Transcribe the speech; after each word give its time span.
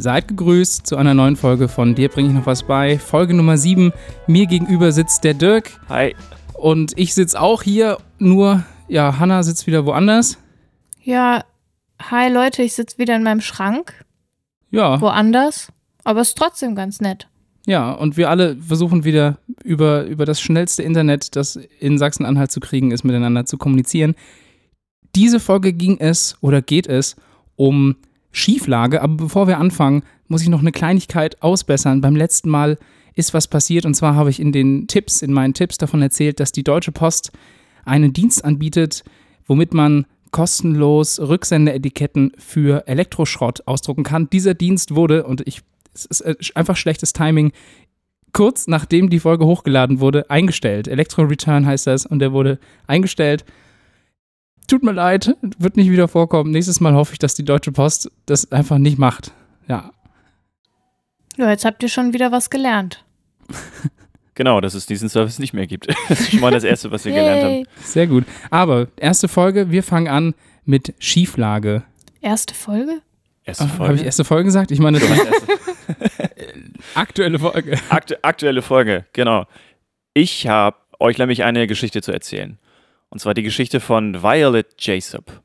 Seid 0.00 0.28
gegrüßt 0.28 0.86
zu 0.86 0.96
einer 0.96 1.12
neuen 1.12 1.36
Folge 1.36 1.68
von 1.68 1.94
Dir 1.94 2.08
bringe 2.08 2.28
ich 2.28 2.34
noch 2.34 2.46
was 2.46 2.62
bei. 2.62 2.98
Folge 2.98 3.34
Nummer 3.34 3.58
7. 3.58 3.92
Mir 4.26 4.46
gegenüber 4.46 4.92
sitzt 4.92 5.24
der 5.24 5.34
Dirk. 5.34 5.78
Hi. 5.90 6.16
Und 6.54 6.94
ich 6.96 7.12
sitze 7.12 7.38
auch 7.38 7.62
hier, 7.62 7.98
nur, 8.18 8.64
ja, 8.88 9.18
Hanna 9.18 9.42
sitzt 9.42 9.66
wieder 9.66 9.84
woanders. 9.84 10.38
Ja, 11.02 11.44
hi 12.00 12.32
Leute, 12.32 12.62
ich 12.62 12.72
sitze 12.72 12.96
wieder 12.96 13.14
in 13.14 13.22
meinem 13.22 13.42
Schrank. 13.42 14.06
Ja. 14.70 14.98
Woanders. 15.02 15.70
Aber 16.02 16.22
ist 16.22 16.38
trotzdem 16.38 16.74
ganz 16.74 17.02
nett. 17.02 17.28
Ja, 17.66 17.92
und 17.92 18.16
wir 18.16 18.30
alle 18.30 18.56
versuchen 18.56 19.04
wieder 19.04 19.36
über, 19.62 20.04
über 20.04 20.24
das 20.24 20.40
schnellste 20.40 20.82
Internet, 20.82 21.36
das 21.36 21.56
in 21.56 21.98
Sachsen-Anhalt 21.98 22.50
zu 22.50 22.60
kriegen 22.60 22.90
ist, 22.90 23.04
miteinander 23.04 23.44
zu 23.44 23.58
kommunizieren. 23.58 24.14
Diese 25.14 25.40
Folge 25.40 25.74
ging 25.74 25.98
es 25.98 26.38
oder 26.40 26.62
geht 26.62 26.86
es 26.86 27.16
um 27.56 27.96
Schieflage, 28.32 29.02
aber 29.02 29.16
bevor 29.16 29.48
wir 29.48 29.58
anfangen, 29.58 30.02
muss 30.28 30.42
ich 30.42 30.48
noch 30.48 30.60
eine 30.60 30.72
Kleinigkeit 30.72 31.42
ausbessern. 31.42 32.00
Beim 32.00 32.16
letzten 32.16 32.48
Mal 32.48 32.78
ist 33.14 33.34
was 33.34 33.48
passiert 33.48 33.84
und 33.86 33.94
zwar 33.94 34.14
habe 34.14 34.30
ich 34.30 34.40
in 34.40 34.52
den 34.52 34.86
Tipps, 34.86 35.22
in 35.22 35.32
meinen 35.32 35.54
Tipps 35.54 35.78
davon 35.78 36.02
erzählt, 36.02 36.40
dass 36.40 36.52
die 36.52 36.62
Deutsche 36.62 36.92
Post 36.92 37.32
einen 37.84 38.12
Dienst 38.12 38.44
anbietet, 38.44 39.02
womit 39.46 39.74
man 39.74 40.06
kostenlos 40.30 41.18
Rücksendeetiketten 41.18 42.32
für 42.38 42.86
Elektroschrott 42.86 43.66
ausdrucken 43.66 44.04
kann. 44.04 44.30
Dieser 44.30 44.54
Dienst 44.54 44.94
wurde, 44.94 45.24
und 45.24 45.46
ich, 45.46 45.62
es 45.92 46.04
ist 46.04 46.20
äh, 46.20 46.36
einfach 46.54 46.76
schlechtes 46.76 47.12
Timing, 47.12 47.52
kurz 48.32 48.68
nachdem 48.68 49.10
die 49.10 49.18
Folge 49.18 49.44
hochgeladen 49.44 50.00
wurde, 50.00 50.30
eingestellt. 50.30 50.86
Electro 50.86 51.22
Return 51.22 51.66
heißt 51.66 51.86
das 51.86 52.06
und 52.06 52.20
der 52.20 52.32
wurde 52.32 52.58
eingestellt. 52.86 53.44
Tut 54.70 54.84
mir 54.84 54.92
leid, 54.92 55.34
wird 55.58 55.76
nicht 55.76 55.90
wieder 55.90 56.06
vorkommen. 56.06 56.52
Nächstes 56.52 56.78
Mal 56.78 56.94
hoffe 56.94 57.14
ich, 57.14 57.18
dass 57.18 57.34
die 57.34 57.44
Deutsche 57.44 57.72
Post 57.72 58.08
das 58.26 58.52
einfach 58.52 58.78
nicht 58.78 58.98
macht. 58.98 59.32
Ja. 59.66 59.90
Ja, 61.36 61.50
jetzt 61.50 61.64
habt 61.64 61.82
ihr 61.82 61.88
schon 61.88 62.12
wieder 62.12 62.30
was 62.32 62.50
gelernt. 62.50 63.04
Genau, 64.36 64.62
dass 64.62 64.72
es 64.72 64.86
diesen 64.86 65.10
Service 65.10 65.38
nicht 65.38 65.52
mehr 65.52 65.66
gibt. 65.66 65.86
Das 66.08 66.20
ist 66.20 66.30
schon 66.30 66.40
mal 66.40 66.50
das 66.52 66.64
Erste, 66.64 66.90
was 66.90 67.04
wir 67.04 67.12
gelernt 67.12 67.42
haben. 67.42 67.64
Sehr 67.84 68.06
gut. 68.06 68.24
Aber 68.48 68.86
erste 68.96 69.28
Folge, 69.28 69.70
wir 69.70 69.82
fangen 69.82 70.08
an 70.08 70.34
mit 70.64 70.94
Schieflage. 70.98 71.82
Erste 72.22 72.54
Folge? 72.54 73.02
Erste 73.44 73.64
Habe 73.64 73.76
Folge. 73.76 73.94
ich 73.96 74.04
erste 74.04 74.24
Folge 74.24 74.44
gesagt? 74.44 74.70
Ich 74.70 74.78
meine, 74.78 74.98
erste, 74.98 75.34
aktuelle 76.94 77.38
Folge. 77.38 77.76
aktu 77.90 78.14
aktuelle 78.22 78.62
Folge, 78.62 79.04
genau. 79.12 79.44
Ich 80.14 80.46
habe 80.46 80.76
euch 81.00 81.18
nämlich 81.18 81.44
eine 81.44 81.66
Geschichte 81.66 82.00
zu 82.00 82.12
erzählen. 82.12 82.58
Und 83.10 83.18
zwar 83.18 83.34
die 83.34 83.42
Geschichte 83.42 83.80
von 83.80 84.22
Violet 84.22 84.66
Jacob. 84.78 85.42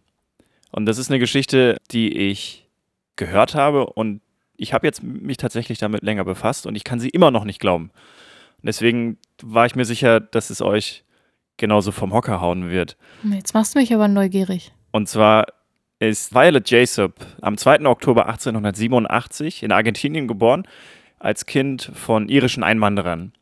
Und 0.72 0.86
das 0.86 0.98
ist 0.98 1.10
eine 1.10 1.20
Geschichte, 1.20 1.78
die 1.92 2.16
ich 2.16 2.68
gehört 3.16 3.56
habe 3.56 3.88
und 3.88 4.22
ich 4.58 4.74
habe 4.74 4.88
jetzt 4.88 5.04
mich 5.04 5.38
tatsächlich 5.38 5.80
damit 5.80 6.04
länger 6.04 6.24
befasst 6.24 6.66
und 6.66 6.76
ich 6.76 6.84
kann 6.84 7.00
sie 7.00 7.10
immer 7.10 7.32
noch 7.32 7.44
nicht 7.44 7.60
glauben. 7.60 7.92
Und 8.58 8.68
deswegen 8.68 9.18
war 9.42 9.66
ich 9.66 9.76
mir 9.76 9.86
sicher, 9.86 10.20
dass 10.20 10.50
es 10.50 10.62
euch 10.62 11.04
genauso 11.58 11.92
vom 11.92 12.14
Hocker 12.14 12.42
hauen 12.42 12.70
wird. 12.70 12.98
Jetzt 13.24 13.54
machst 13.54 13.76
du 13.76 13.80
mich 13.80 13.94
aber 13.94 14.08
neugierig. 14.08 14.74
Und 14.92 15.08
zwar 15.08 15.46
ist 16.00 16.34
Violet 16.34 16.70
Jacob 16.70 17.14
am 17.42 17.58
2. 17.58 17.86
Oktober 17.86 18.28
1887 18.28 19.64
in 19.64 19.72
Argentinien 19.72 20.28
geboren, 20.28 20.68
als 21.20 21.46
Kind 21.46 21.92
von 21.94 22.28
irischen 22.30 22.64
Einwanderern. 22.64 23.34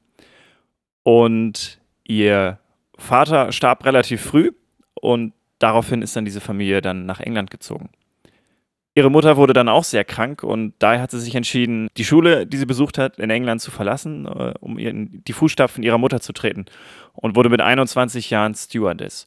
Und 1.04 1.80
ihr 2.04 2.60
Vater 2.98 3.52
starb 3.52 3.86
relativ 3.86 4.22
früh 4.22 4.52
und 4.94 5.34
daraufhin 5.60 6.02
ist 6.02 6.16
dann 6.16 6.26
diese 6.26 6.42
Familie 6.42 6.82
dann 6.82 7.06
nach 7.06 7.20
England 7.20 7.52
gezogen. 7.52 7.90
Ihre 8.96 9.10
Mutter 9.10 9.38
wurde 9.38 9.54
dann 9.54 9.70
auch 9.70 9.84
sehr 9.84 10.06
krank 10.06 10.44
und 10.44 10.76
daher 10.78 11.02
hat 11.02 11.10
sie 11.12 11.20
sich 11.20 11.34
entschieden, 11.34 11.88
die 11.98 12.06
Schule, 12.06 12.46
die 12.46 12.58
sie 12.58 12.68
besucht 12.68 13.00
hat, 13.00 13.18
in 13.18 13.32
England 13.32 13.60
zu 13.60 13.72
verlassen, 13.72 14.28
äh, 14.28 14.54
um 14.60 14.78
in 14.78 15.24
die 15.28 15.34
Fußstapfen 15.34 15.84
ihrer 15.84 15.98
Mutter 15.98 16.20
zu 16.22 16.32
treten 16.32 16.66
und 17.14 17.36
wurde 17.36 17.50
mit 17.50 17.60
21 17.60 18.30
Jahren 18.30 18.54
Stewardess. 18.54 19.26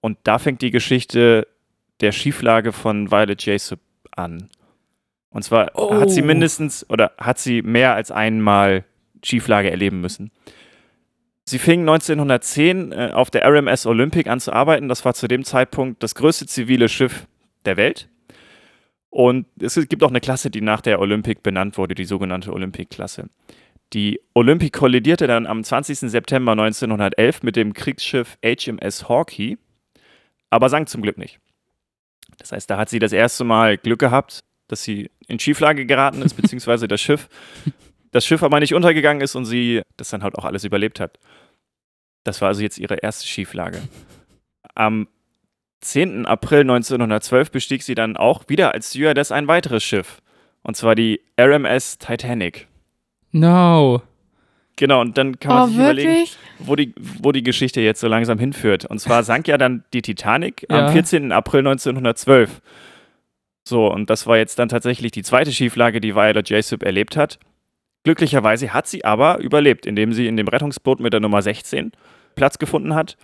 Und 0.00 0.18
da 0.24 0.38
fängt 0.40 0.60
die 0.60 0.72
Geschichte 0.72 1.46
der 2.00 2.10
Schieflage 2.10 2.72
von 2.72 3.12
Violet 3.12 3.40
Jacob 3.46 3.78
an. 4.16 4.48
Und 5.30 5.42
zwar 5.44 5.70
Oh. 5.74 5.94
hat 5.94 6.10
sie 6.10 6.22
mindestens 6.22 6.88
oder 6.90 7.12
hat 7.18 7.38
sie 7.38 7.62
mehr 7.62 7.94
als 7.94 8.10
einmal 8.10 8.84
Schieflage 9.22 9.70
erleben 9.70 10.00
müssen. 10.00 10.32
Sie 11.46 11.58
fing 11.58 11.80
1910 11.80 12.92
äh, 12.92 13.10
auf 13.12 13.30
der 13.30 13.46
RMS 13.46 13.86
Olympic 13.86 14.30
an 14.30 14.40
zu 14.40 14.52
arbeiten. 14.52 14.88
Das 14.88 15.04
war 15.04 15.14
zu 15.14 15.28
dem 15.28 15.44
Zeitpunkt 15.44 16.02
das 16.02 16.14
größte 16.14 16.46
zivile 16.46 16.88
Schiff 16.88 17.26
der 17.64 17.76
Welt. 17.76 18.08
Und 19.10 19.46
es 19.60 19.74
gibt 19.88 20.02
auch 20.02 20.08
eine 20.08 20.20
Klasse, 20.20 20.50
die 20.50 20.60
nach 20.60 20.80
der 20.80 21.00
Olympic 21.00 21.42
benannt 21.42 21.78
wurde, 21.78 21.94
die 21.94 22.04
sogenannte 22.04 22.52
Olympic-Klasse. 22.52 23.28
Die 23.92 24.20
Olympic 24.32 24.76
kollidierte 24.76 25.28
dann 25.28 25.46
am 25.46 25.62
20. 25.62 26.10
September 26.10 26.52
1911 26.52 27.44
mit 27.44 27.54
dem 27.54 27.74
Kriegsschiff 27.74 28.36
HMS 28.44 29.08
Hawkeye, 29.08 29.56
aber 30.50 30.68
sank 30.68 30.88
zum 30.88 31.02
Glück 31.02 31.16
nicht. 31.16 31.38
Das 32.38 32.50
heißt, 32.50 32.68
da 32.68 32.76
hat 32.76 32.88
sie 32.88 32.98
das 32.98 33.12
erste 33.12 33.44
Mal 33.44 33.78
Glück 33.78 34.00
gehabt, 34.00 34.42
dass 34.66 34.82
sie 34.82 35.10
in 35.28 35.38
Schieflage 35.38 35.86
geraten 35.86 36.22
ist, 36.22 36.34
beziehungsweise 36.34 36.88
das 36.88 37.00
Schiff, 37.00 37.28
das 38.14 38.24
Schiff 38.24 38.44
aber 38.44 38.60
nicht 38.60 38.74
untergegangen 38.74 39.20
ist 39.20 39.34
und 39.34 39.44
sie 39.44 39.82
das 39.96 40.08
dann 40.10 40.22
halt 40.22 40.36
auch 40.36 40.44
alles 40.44 40.62
überlebt 40.62 41.00
hat. 41.00 41.18
Das 42.22 42.40
war 42.40 42.48
also 42.48 42.62
jetzt 42.62 42.78
ihre 42.78 42.94
erste 42.94 43.26
Schieflage. 43.26 43.82
Am 44.76 45.08
10. 45.80 46.24
April 46.24 46.60
1912 46.60 47.50
bestieg 47.50 47.82
sie 47.82 47.96
dann 47.96 48.16
auch 48.16 48.44
wieder 48.48 48.72
als 48.72 48.90
Stewardess 48.90 49.32
ein 49.32 49.48
weiteres 49.48 49.82
Schiff. 49.82 50.22
Und 50.62 50.76
zwar 50.76 50.94
die 50.94 51.22
RMS 51.38 51.98
Titanic. 51.98 52.68
No. 53.32 54.00
Genau, 54.76 55.00
und 55.00 55.18
dann 55.18 55.40
kann 55.40 55.52
man 55.52 55.62
oh, 55.64 55.66
sich 55.66 55.76
überlegen, 55.76 56.08
wirklich? 56.10 56.38
wo 56.60 56.76
die, 56.76 56.94
wo 56.96 57.32
die 57.32 57.42
Geschichte 57.42 57.80
jetzt 57.80 58.00
so 58.00 58.06
langsam 58.06 58.38
hinführt. 58.38 58.84
Und 58.84 59.00
zwar 59.00 59.22
sank 59.24 59.48
ja 59.48 59.58
dann 59.58 59.82
die 59.92 60.02
Titanic 60.02 60.66
Ja. 60.70 60.86
am 60.86 60.92
14. 60.92 61.32
April 61.32 61.66
1912. 61.66 62.62
So, 63.64 63.90
und 63.90 64.08
das 64.08 64.28
war 64.28 64.36
jetzt 64.36 64.60
dann 64.60 64.68
tatsächlich 64.68 65.10
die 65.10 65.24
zweite 65.24 65.50
Schieflage, 65.50 66.00
die 66.00 66.14
Violet 66.14 66.48
Jacob 66.48 66.84
erlebt 66.84 67.16
hat. 67.16 67.40
Glücklicherweise 68.04 68.72
hat 68.72 68.86
sie 68.86 69.04
aber 69.04 69.38
überlebt, 69.38 69.86
indem 69.86 70.12
sie 70.12 70.26
in 70.26 70.36
dem 70.36 70.46
Rettungsboot 70.48 71.00
mit 71.00 71.12
der 71.12 71.20
Nummer 71.20 71.42
16 71.42 71.92
Platz 72.36 72.58
gefunden 72.58 72.94
hat 72.94 73.16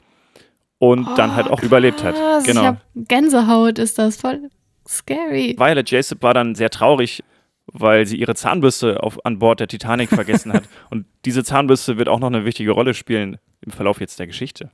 und 0.79 1.07
dann 1.19 1.37
halt 1.37 1.49
auch 1.49 1.63
überlebt 1.63 2.03
hat. 2.03 2.15
Krass, 2.15 2.43
Ich 2.45 2.49
Genau. 2.49 2.65
hab 2.65 2.77
Gänsehaut, 2.95 3.79
ist 3.79 3.99
das 3.99 4.17
voll 4.17 4.49
scary. 4.89 5.55
Violet 5.59 5.91
Jacob 5.91 6.23
war 6.23 6.33
dann 6.35 6.55
sehr 6.55 6.71
traurig, 6.71 7.23
weil 7.67 8.07
sie 8.07 8.17
ihre 8.17 8.35
Zahnbürste 8.35 9.03
auf, 9.03 9.25
an 9.27 9.39
Bord 9.39 9.61
der 9.61 9.69
Titanic 9.69 10.09
vergessen 10.09 10.53
hat. 10.53 10.65
Und 10.91 11.05
diese 11.25 11.45
Zahnbürste 11.45 11.99
wird 11.99 12.09
auch 12.09 12.19
noch 12.19 12.29
eine 12.29 12.45
wichtige 12.45 12.71
Rolle 12.73 12.95
spielen 12.95 13.39
im 13.61 13.73
Verlauf 13.73 14.01
jetzt 14.01 14.19
der 14.19 14.27
Geschichte. 14.27 14.71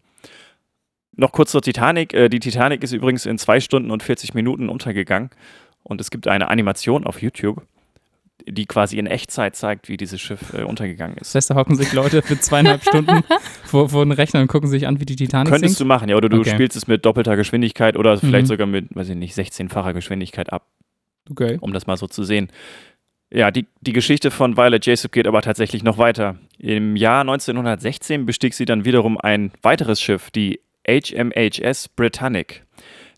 Noch 1.17 1.33
kurz 1.33 1.51
zur 1.51 1.63
Titanic. 1.63 2.15
Äh, 2.15 2.29
die 2.29 2.39
Titanic 2.41 2.83
ist 2.85 2.93
übrigens 2.93 3.27
in 3.27 3.39
zwei 3.39 3.59
Stunden 3.59 3.91
und 3.91 4.03
40 4.03 4.35
Minuten 4.35 4.69
untergegangen. 4.69 5.31
Und 5.83 6.01
es 6.01 6.11
gibt 6.11 6.29
eine 6.29 6.49
Animation 6.49 7.07
auf 7.07 7.21
YouTube, 7.21 7.63
die 8.47 8.67
quasi 8.67 8.99
in 8.99 9.07
Echtzeit 9.07 9.57
zeigt, 9.57 9.89
wie 9.89 9.97
dieses 9.97 10.21
Schiff 10.21 10.53
äh, 10.55 10.63
untergegangen 10.63 11.17
Das 11.19 11.29
ist. 11.29 11.35
heißt, 11.35 11.51
da 11.51 11.55
hocken 11.55 11.75
sich 11.77 11.93
Leute 11.93 12.23
für 12.23 12.39
zweieinhalb 12.39 12.83
Stunden 12.89 13.23
vor, 13.65 13.89
vor 13.89 14.05
den 14.05 14.13
Rechner 14.13 14.41
und 14.41 14.49
gucken 14.49 14.69
sich 14.69 14.87
an, 14.87 15.01
wie 15.01 15.05
die 15.07 15.17
Titanic 15.17 15.53
Könntest 15.53 15.75
du 15.77 15.79
sinkt. 15.79 15.89
machen, 15.89 16.09
ja, 16.09 16.17
oder 16.17 16.29
du 16.29 16.41
Okay. 16.41 16.51
spielst 16.51 16.77
es 16.77 16.87
mit 16.87 17.05
doppelter 17.05 17.37
Geschwindigkeit 17.37 17.97
oder 17.97 18.17
vielleicht 18.19 18.45
Mhm. 18.45 18.49
sogar 18.49 18.67
mit, 18.67 18.95
weiß 18.95 19.09
ich 19.09 19.17
nicht, 19.17 19.35
16-facher 19.37 19.93
Geschwindigkeit 19.95 20.53
ab. 20.53 20.67
Okay. 21.31 21.59
um 21.61 21.73
das 21.73 21.87
mal 21.89 21.97
so 21.97 22.07
zu 22.07 22.23
sehen. 22.23 22.49
Ja, 23.33 23.51
die, 23.51 23.67
die 23.81 23.93
Geschichte 23.93 24.31
von 24.31 24.57
Violet 24.57 24.87
Jacob 24.87 25.11
geht 25.11 25.27
aber 25.27 25.43
tatsächlich 25.43 25.83
noch 25.83 25.99
weiter. 25.99 26.37
Im 26.59 26.95
Jahr 26.95 27.23
1916 27.23 28.27
bestieg 28.27 28.55
sie 28.55 28.65
dann 28.65 28.85
wiederum 28.85 29.19
ein 29.19 29.51
weiteres 29.63 30.01
Schiff, 30.01 30.31
die 30.31 30.61
HMHS 30.89 31.89
Britannic. 31.89 32.63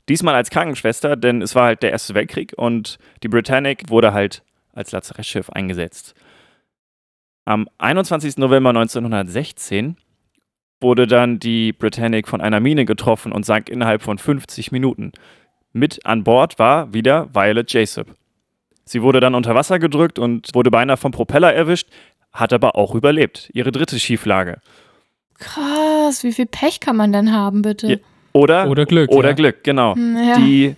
Diesmal 0.08 0.34
als 0.34 0.48
Krankenschwester, 0.48 1.16
denn 1.16 1.42
es 1.42 1.54
war 1.54 1.64
halt 1.66 1.82
der 1.82 1.90
Erste 1.90 2.14
Weltkrieg 2.14 2.54
und 2.56 2.98
die 3.22 3.28
Britannic 3.28 3.90
wurde 3.90 4.14
halt 4.14 4.42
als 4.72 4.92
Lazarettschiff 4.92 5.50
eingesetzt. 5.50 6.14
Am 7.44 7.68
21. 7.78 8.36
November 8.36 8.70
1916 8.70 9.96
wurde 10.80 11.06
dann 11.06 11.38
die 11.38 11.72
Britannic 11.72 12.28
von 12.28 12.40
einer 12.40 12.60
Mine 12.60 12.84
getroffen 12.84 13.32
und 13.32 13.44
sank 13.46 13.68
innerhalb 13.68 14.02
von 14.02 14.18
50 14.18 14.70
Minuten. 14.70 15.12
Mit 15.72 16.04
an 16.06 16.24
Bord 16.24 16.58
war 16.58 16.92
wieder 16.92 17.28
Violet 17.34 17.72
Jacob. 17.72 18.14
Sie 18.84 19.02
wurde 19.02 19.20
dann 19.20 19.34
unter 19.34 19.54
Wasser 19.54 19.78
gedrückt 19.78 20.18
und 20.18 20.48
wurde 20.54 20.70
beinahe 20.70 20.96
vom 20.96 21.12
Propeller 21.12 21.52
erwischt, 21.52 21.88
hat 22.32 22.52
aber 22.52 22.76
auch 22.76 22.94
überlebt. 22.94 23.50
Ihre 23.52 23.72
dritte 23.72 23.98
Schieflage. 23.98 24.60
Krass, 25.34 26.24
wie 26.24 26.32
viel 26.32 26.46
Pech 26.46 26.80
kann 26.80 26.96
man 26.96 27.12
denn 27.12 27.32
haben, 27.32 27.62
bitte? 27.62 27.86
Ja. 27.86 27.96
Oder, 28.32 28.68
Oder 28.68 28.86
Glück. 28.86 29.10
oder 29.10 29.30
ja. 29.30 29.34
Glück, 29.34 29.64
genau. 29.64 29.94
Hm, 29.94 30.16
ja. 30.16 30.36
Die, 30.38 30.76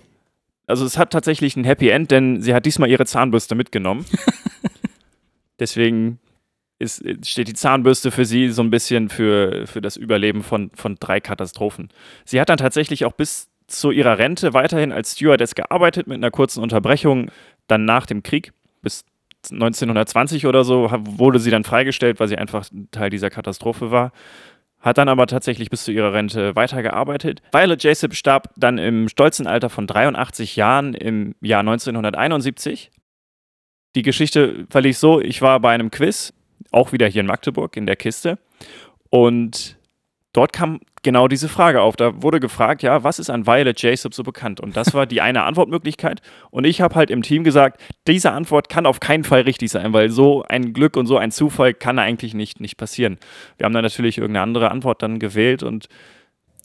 also 0.71 0.85
es 0.85 0.97
hat 0.97 1.11
tatsächlich 1.11 1.55
ein 1.55 1.63
Happy 1.63 1.89
End, 1.89 2.09
denn 2.09 2.41
sie 2.41 2.55
hat 2.55 2.65
diesmal 2.65 2.89
ihre 2.89 3.05
Zahnbürste 3.05 3.53
mitgenommen. 3.53 4.05
Deswegen 5.59 6.19
ist, 6.79 7.03
steht 7.23 7.47
die 7.47 7.53
Zahnbürste 7.53 8.09
für 8.09 8.25
sie 8.25 8.49
so 8.49 8.63
ein 8.63 8.71
bisschen 8.71 9.09
für, 9.09 9.67
für 9.67 9.81
das 9.81 9.97
Überleben 9.97 10.41
von, 10.41 10.71
von 10.73 10.95
drei 10.99 11.19
Katastrophen. 11.19 11.89
Sie 12.25 12.41
hat 12.41 12.49
dann 12.49 12.57
tatsächlich 12.57 13.05
auch 13.05 13.13
bis 13.13 13.49
zu 13.67 13.91
ihrer 13.91 14.17
Rente 14.17 14.53
weiterhin 14.53 14.91
als 14.91 15.13
Stewardess 15.13 15.53
gearbeitet 15.53 16.07
mit 16.07 16.17
einer 16.17 16.31
kurzen 16.31 16.63
Unterbrechung 16.63 17.29
dann 17.67 17.85
nach 17.85 18.05
dem 18.05 18.23
Krieg. 18.23 18.53
bis 18.81 19.05
1920 19.51 20.45
oder 20.45 20.63
so 20.63 20.91
wurde 20.91 21.39
sie 21.39 21.51
dann 21.51 21.63
freigestellt, 21.63 22.19
weil 22.19 22.27
sie 22.27 22.37
einfach 22.37 22.67
Teil 22.91 23.09
dieser 23.09 23.29
Katastrophe 23.29 23.91
war. 23.91 24.11
Hat 24.81 24.97
dann 24.97 25.09
aber 25.09 25.27
tatsächlich 25.27 25.69
bis 25.69 25.83
zu 25.83 25.91
ihrer 25.91 26.13
Rente 26.13 26.55
weitergearbeitet. 26.55 27.41
Violet 27.51 27.83
Jacob 27.83 28.15
starb 28.15 28.49
dann 28.57 28.79
im 28.79 29.09
stolzen 29.09 29.45
Alter 29.45 29.69
von 29.69 29.85
83 29.85 30.55
Jahren 30.55 30.95
im 30.95 31.35
Jahr 31.39 31.59
1971. 31.59 32.91
Die 33.95 34.01
Geschichte 34.01 34.65
verlief 34.69 34.97
so: 34.97 35.21
Ich 35.21 35.41
war 35.41 35.59
bei 35.59 35.71
einem 35.71 35.91
Quiz, 35.91 36.33
auch 36.71 36.91
wieder 36.93 37.07
hier 37.07 37.21
in 37.21 37.27
Magdeburg 37.27 37.77
in 37.77 37.85
der 37.85 37.95
Kiste. 37.95 38.39
Und 39.09 39.77
dort 40.33 40.53
kam 40.53 40.79
genau 41.03 41.27
diese 41.27 41.49
Frage 41.49 41.81
auf. 41.81 41.95
Da 41.95 42.21
wurde 42.21 42.39
gefragt, 42.39 42.83
ja, 42.83 43.03
was 43.03 43.19
ist 43.19 43.29
an 43.29 43.47
Violet 43.47 43.81
Jacob 43.81 44.13
so 44.13 44.23
bekannt? 44.23 44.59
Und 44.59 44.77
das 44.77 44.93
war 44.93 45.05
die 45.05 45.21
eine 45.21 45.43
Antwortmöglichkeit. 45.45 46.21
Und 46.49 46.65
ich 46.65 46.81
habe 46.81 46.95
halt 46.95 47.09
im 47.09 47.21
Team 47.21 47.43
gesagt, 47.43 47.81
diese 48.07 48.31
Antwort 48.31 48.69
kann 48.69 48.85
auf 48.85 48.99
keinen 48.99 49.23
Fall 49.23 49.41
richtig 49.41 49.71
sein, 49.71 49.93
weil 49.93 50.09
so 50.09 50.43
ein 50.43 50.73
Glück 50.73 50.97
und 50.97 51.07
so 51.07 51.17
ein 51.17 51.31
Zufall 51.31 51.73
kann 51.73 51.99
eigentlich 51.99 52.33
nicht, 52.33 52.59
nicht 52.59 52.77
passieren. 52.77 53.17
Wir 53.57 53.65
haben 53.65 53.73
dann 53.73 53.83
natürlich 53.83 54.17
irgendeine 54.17 54.43
andere 54.43 54.71
Antwort 54.71 55.01
dann 55.01 55.19
gewählt 55.19 55.63
und 55.63 55.87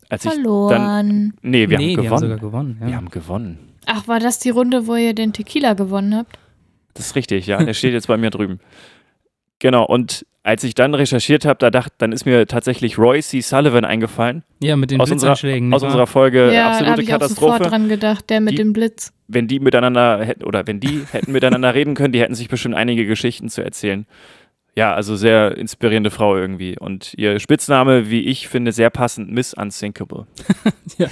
als 0.08 0.22
Verloren. 0.22 0.72
ich 0.72 0.78
dann. 0.78 1.34
Nee, 1.42 1.68
wir 1.68 1.78
nee, 1.78 1.84
haben 1.84 1.88
die 1.88 1.96
haben 1.96 2.04
gewonnen. 2.04 2.20
sogar 2.20 2.38
gewonnen. 2.38 2.76
Ja. 2.80 2.86
wir 2.86 2.96
haben 2.96 3.10
gewonnen. 3.10 3.58
Ach, 3.86 4.08
war 4.08 4.20
das 4.20 4.38
die 4.38 4.50
Runde, 4.50 4.86
wo 4.86 4.94
ihr 4.94 5.14
den 5.14 5.32
Tequila 5.32 5.74
gewonnen 5.74 6.14
habt? 6.14 6.38
Das 6.94 7.06
ist 7.06 7.16
richtig, 7.16 7.46
ja. 7.46 7.62
Der 7.62 7.74
steht 7.74 7.92
jetzt 7.92 8.06
bei 8.08 8.16
mir 8.16 8.30
drüben. 8.30 8.60
Genau, 9.58 9.84
und 9.84 10.26
als 10.46 10.62
ich 10.62 10.74
dann 10.74 10.94
recherchiert 10.94 11.44
habe, 11.44 11.58
da 11.58 11.70
dachte, 11.70 11.92
dann 11.98 12.12
ist 12.12 12.24
mir 12.24 12.46
tatsächlich 12.46 12.98
Roy 12.98 13.20
C. 13.20 13.40
Sullivan 13.40 13.84
eingefallen. 13.84 14.44
ja, 14.62 14.76
mit 14.76 14.90
den 14.92 15.00
Aus 15.00 15.10
unserer- 15.10 15.30
Blitzanschlägen. 15.32 15.74
Aus 15.74 15.82
nicht 15.82 15.88
unserer? 15.88 16.06
Folge 16.06 16.52
ja, 16.52 16.52
da 16.52 16.66
Absolute 16.68 16.90
habe 16.92 17.02
ich 17.02 17.08
auch 17.08 17.12
Katastrophe. 17.14 17.52
sofort 17.58 17.70
dran 17.72 17.88
gedacht, 17.88 18.30
der 18.30 18.40
mit 18.40 18.52
Die- 18.52 18.56
dem 18.58 18.72
Blitz. 18.72 19.12
wenn 19.28 19.48
die 19.48 19.58
miteinander 19.58 20.24
hätten, 20.24 20.44
oder 20.44 20.66
wenn 20.66 20.78
die 20.78 21.02
hätten 21.12 21.32
miteinander 21.32 21.74
reden 21.74 21.94
können, 21.94 22.12
die 22.12 22.20
hätten 22.20 22.34
sich 22.36 22.48
bestimmt 22.48 22.76
einige 22.76 23.06
Geschichten 23.06 23.48
zu 23.48 23.62
erzählen. 23.64 24.06
Ja, 24.78 24.92
also 24.92 25.16
sehr 25.16 25.56
inspirierende 25.56 26.10
Frau 26.10 26.36
irgendwie. 26.36 26.78
Und 26.78 27.14
ihr 27.16 27.40
Spitzname, 27.40 28.10
wie 28.10 28.20
ich 28.20 28.46
finde, 28.46 28.72
sehr 28.72 28.90
passend, 28.90 29.32
Miss 29.32 29.54
Unsinkable. 29.54 30.26
ja, 30.98 31.08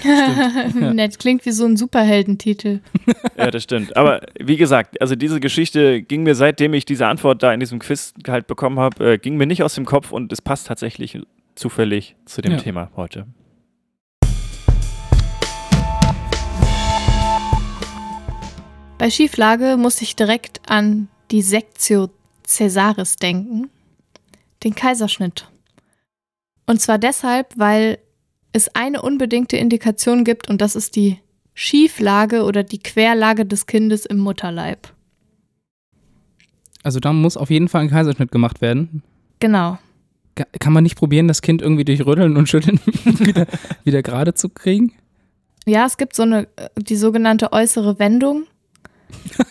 stimmt. 0.69 0.95
Nett, 0.95 1.19
klingt 1.19 1.47
wie 1.47 1.51
so 1.51 1.65
ein 1.65 1.77
Superheldentitel. 1.77 2.81
Ja, 3.37 3.51
das 3.51 3.65
stimmt. 3.65 3.97
Aber 3.97 4.21
wie 4.39 4.57
gesagt, 4.57 5.01
also 5.01 5.17
diese 5.17 5.41
Geschichte 5.41 6.03
ging 6.03 6.23
mir, 6.23 6.35
seitdem 6.37 6.73
ich 6.73 6.85
diese 6.85 7.07
Antwort 7.09 7.43
da 7.43 7.53
in 7.53 7.59
diesem 7.59 7.81
Quiz 7.81 8.15
halt 8.29 8.47
bekommen 8.47 8.79
habe, 8.79 9.13
äh, 9.15 9.19
ging 9.19 9.37
mir 9.37 9.47
nicht 9.47 9.63
aus 9.65 9.75
dem 9.75 9.85
Kopf 9.85 10.13
und 10.13 10.33
es 10.33 10.41
passt 10.41 10.69
tatsächlich 10.69 11.19
zufällig 11.57 12.15
zu 12.27 12.43
dem 12.43 12.53
Ja. 12.53 12.59
Thema 12.59 12.91
heute. 12.97 13.27
Bei 18.99 19.11
Schieflage 19.11 19.77
muss 19.77 20.01
ich 20.01 20.15
direkt 20.17 20.61
an 20.69 21.09
die 21.31 21.43
Sectio 21.43 22.09
Caesaris 22.47 23.17
denken, 23.17 23.71
den 24.63 24.75
Kaiserschnitt. 24.75 25.49
Und 26.67 26.81
zwar 26.81 26.99
deshalb, 26.99 27.53
weil 27.57 27.99
es 28.53 28.75
eine 28.75 29.03
unbedingte 29.03 29.57
Indikation 29.57 30.25
gibt 30.25 30.49
und 30.49 30.61
das 30.61 30.77
ist 30.77 30.97
die 30.97 31.19
Schieflage 31.55 32.45
oder 32.45 32.63
die 32.63 32.79
Querlage 32.79 33.45
des 33.47 33.67
Kindes 33.67 34.07
im 34.07 34.19
Mutterleib. 34.19 34.93
Also 36.83 37.01
da 37.01 37.13
muss 37.13 37.37
auf 37.37 37.51
jeden 37.51 37.69
Fall 37.69 37.83
ein 37.83 37.91
Kaiserschnitt 37.91 38.31
gemacht 38.31 38.61
werden. 38.61 39.03
Genau. 39.41 39.79
Kann 40.35 40.73
man 40.73 40.83
nicht 40.83 40.97
probieren, 40.97 41.29
das 41.29 41.43
Kind 41.43 41.63
irgendwie 41.63 41.85
durch 41.85 42.05
Rütteln 42.05 42.37
und 42.37 42.49
Schütteln 42.49 42.81
wieder, 43.05 43.47
wieder 43.85 44.03
gerade 44.03 44.35
zu 44.35 44.49
kriegen? 44.49 44.93
Ja, 45.65 45.87
es 45.87 45.97
gibt 45.97 46.15
so 46.15 46.25
eine, 46.25 46.49
äh, 46.57 46.69
die 46.77 46.97
sogenannte 46.97 47.53
äußere 47.53 47.99
Wendung, 47.99 48.47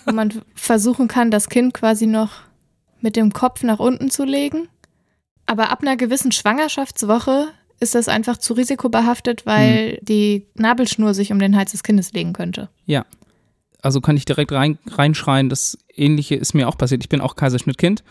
wo 0.05 0.13
man 0.13 0.41
versuchen 0.53 1.07
kann, 1.07 1.31
das 1.31 1.49
Kind 1.49 1.73
quasi 1.73 2.05
noch 2.05 2.41
mit 3.03 3.15
dem 3.15 3.33
Kopf 3.33 3.61
nach 3.61 3.79
unten 3.79 4.09
zu 4.09 4.23
legen. 4.23 4.69
Aber 5.45 5.69
ab 5.69 5.81
einer 5.81 5.97
gewissen 5.97 6.31
Schwangerschaftswoche 6.31 7.49
ist 7.79 7.95
das 7.95 8.07
einfach 8.07 8.37
zu 8.37 8.53
risikobehaftet, 8.53 9.45
weil 9.45 9.99
die 10.01 10.47
Nabelschnur 10.55 11.13
sich 11.13 11.31
um 11.31 11.39
den 11.39 11.55
Hals 11.55 11.71
des 11.71 11.83
Kindes 11.83 12.13
legen 12.13 12.33
könnte. 12.33 12.69
Also 13.81 13.99
kann 13.99 14.15
ich 14.15 14.23
direkt 14.23 14.53
rein, 14.53 14.79
reinschreien, 14.87 15.49
das 15.49 15.77
Ähnliche 15.93 16.35
ist 16.35 16.53
mir 16.53 16.69
auch 16.69 16.77
passiert. 16.77 17.03
Ich 17.03 17.09
bin 17.09 17.19
auch 17.19 17.35
Kaiserschnittkind, 17.35 18.03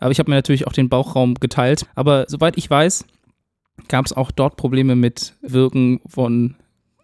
aber 0.00 0.10
ich 0.10 0.18
habe 0.18 0.28
mir 0.28 0.36
natürlich 0.36 0.66
auch 0.66 0.72
den 0.72 0.88
Bauchraum 0.88 1.34
geteilt. 1.34 1.86
Aber 1.94 2.26
soweit 2.28 2.58
ich 2.58 2.68
weiß, 2.68 3.04
gab 3.86 4.04
es 4.04 4.12
auch 4.12 4.32
dort 4.32 4.56
Probleme 4.56 4.96
mit 4.96 5.36
Wirken 5.40 6.00
von 6.06 6.56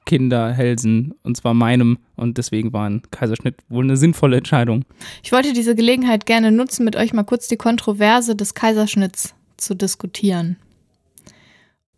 Kinderhälsen, 0.09 1.15
und 1.23 1.37
zwar 1.37 1.53
meinem. 1.53 1.99
Und 2.17 2.39
deswegen 2.39 2.73
war 2.73 2.89
ein 2.89 3.03
Kaiserschnitt 3.11 3.57
wohl 3.69 3.85
eine 3.85 3.99
sinnvolle 3.99 4.39
Entscheidung. 4.39 4.85
Ich 5.23 5.33
wollte 5.33 5.53
diese 5.53 5.75
Gelegenheit 5.75 6.25
gerne 6.25 6.51
nutzen, 6.51 6.85
mit 6.85 6.97
euch 6.97 7.13
mal 7.13 7.25
kurz 7.25 7.47
die 7.47 7.59
Kontroverse 7.59 8.35
des 8.35 8.55
Kaiserschnitts 8.55 9.35
zu 9.59 9.75
diskutieren. 9.75 10.57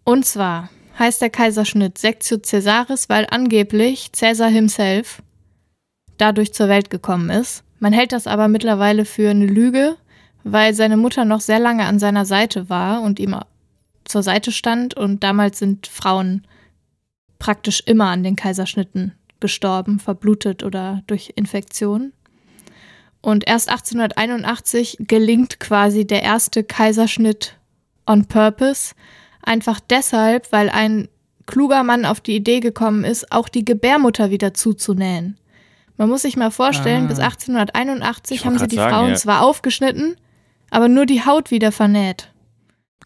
Und 0.03 0.27
zwar 0.27 0.71
heißt 0.99 1.23
der 1.23 1.31
Kaiserschnitt 1.31 1.99
Sectio 1.99 2.39
Caesaris, 2.39 3.09
weil 3.09 3.29
angeblich 3.31 4.11
Caesar 4.13 4.51
himself 4.51 5.23
dadurch 6.19 6.53
zur 6.53 6.69
Welt 6.69 6.91
gekommen 6.91 7.31
ist. 7.31 7.63
Man 7.79 7.93
hält 7.93 8.13
das 8.13 8.27
aber 8.27 8.49
mittlerweile 8.49 9.05
für 9.05 9.31
eine 9.31 9.47
Lüge, 9.47 9.97
weil 10.43 10.75
seine 10.75 10.97
Mutter 10.97 11.25
noch 11.25 11.41
sehr 11.41 11.61
lange 11.61 11.85
an 11.85 12.01
seiner 12.01 12.25
Seite 12.25 12.69
war 12.69 13.03
und 13.03 13.21
ihm 13.21 13.37
zur 14.05 14.25
Seite 14.25 14.51
stand 14.51 14.95
und 14.95 15.23
damals 15.23 15.61
sind 15.61 15.87
Frauen 15.87 16.45
praktisch 17.41 17.83
immer 17.87 18.07
an 18.07 18.23
den 18.23 18.37
Kaiserschnitten 18.37 19.15
gestorben, 19.41 19.99
verblutet 19.99 20.63
oder 20.63 21.03
durch 21.09 21.33
Infektion. 21.35 22.13
Und 23.21 23.47
erst 23.49 23.69
1881 23.69 24.99
gelingt 25.01 25.59
quasi 25.59 26.07
der 26.07 26.23
erste 26.23 26.63
Kaiserschnitt 26.63 27.57
on 28.07 28.27
purpose. 28.27 28.95
Einfach 29.43 29.81
deshalb, 29.81 30.53
weil 30.53 30.71
ein 30.71 31.09
kluger 31.47 31.83
Mann 31.83 32.05
auf 32.05 32.21
die 32.21 32.37
Idee 32.37 32.61
gekommen 32.61 33.05
ist, 33.05 33.33
auch 33.33 33.49
die 33.49 33.65
Gebärmutter 33.65 34.31
wieder 34.31 34.55
zuzunähen. 34.55 35.39
Man 35.97 36.09
muss 36.09 36.23
sich 36.23 36.37
mal 36.37 36.51
vorstellen, 36.51 37.05
Ah. 37.05 37.09
bis 37.09 37.19
1881 37.19 38.39
Ich 38.39 38.47
haben 38.47 38.59
sie 38.59 38.69
die 38.69 38.77
sagen, 38.77 38.91
Frauen 38.95 39.11
ja. 39.11 39.17
zwar 39.17 39.43
aufgeschnitten, 39.43 40.17
aber 40.71 40.89
nur 40.89 41.05
die 41.05 41.25
Haut 41.25 41.51
wieder 41.51 41.73
vernäht. 41.73 42.30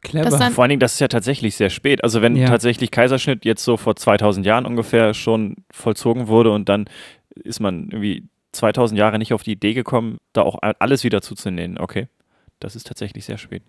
Clever. 0.05 0.51
Vor 0.53 0.63
allen 0.63 0.69
Dingen, 0.69 0.81
das 0.81 0.95
ist 0.95 1.01
ja 1.01 1.09
tatsächlich 1.09 1.57
sehr 1.57 1.71
spät. 1.71 2.05
Also 2.05 2.23
wenn 2.23 2.37
Ja. 2.37 2.47
tatsächlich 2.49 2.91
Kaiserschnitt 2.93 3.45
jetzt 3.45 3.65
so 3.65 3.77
vor 3.77 3.97
2000 3.97 4.47
Jahren 4.47 4.67
ungefähr 4.67 5.15
schon 5.15 5.57
vollzogen 5.73 6.29
wurde 6.29 6.53
und 6.53 6.69
dann 6.69 6.85
ist 7.35 7.59
man 7.61 7.89
irgendwie 7.91 8.29
2000 8.53 8.99
Jahre 8.99 9.19
nicht 9.19 9.33
auf 9.33 9.43
die 9.43 9.53
Idee 9.53 9.75
gekommen, 9.75 10.19
da 10.33 10.43
auch 10.43 10.59
alles 10.79 11.03
wieder 11.03 11.21
zuzunähen. 11.21 11.79
Okay, 11.79 12.07
das 12.61 12.77
ist 12.77 12.87
tatsächlich 12.87 13.25
sehr 13.25 13.39
spät. 13.39 13.63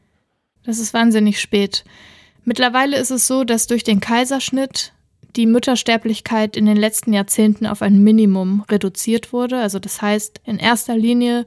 Das 0.63 0.77
ist 0.79 0.93
wahnsinnig 0.93 1.41
spät. 1.41 1.83
Mittlerweile 2.43 2.97
ist 2.97 3.09
es 3.11 3.25
so, 3.25 3.43
dass 3.43 3.65
durch 3.67 3.83
den 3.83 3.99
Kaiserschnitt 3.99 4.93
die 5.35 5.47
Müttersterblichkeit 5.47 6.55
in 6.55 6.65
den 6.65 6.77
letzten 6.77 7.11
Jahrzehnten 7.11 7.65
auf 7.65 7.81
ein 7.81 8.03
Minimum 8.03 8.63
reduziert 8.69 9.33
wurde. 9.33 9.59
Also 9.59 9.79
das 9.79 10.01
heißt, 10.01 10.41
in 10.45 10.57
erster 10.59 10.95
Linie 10.95 11.45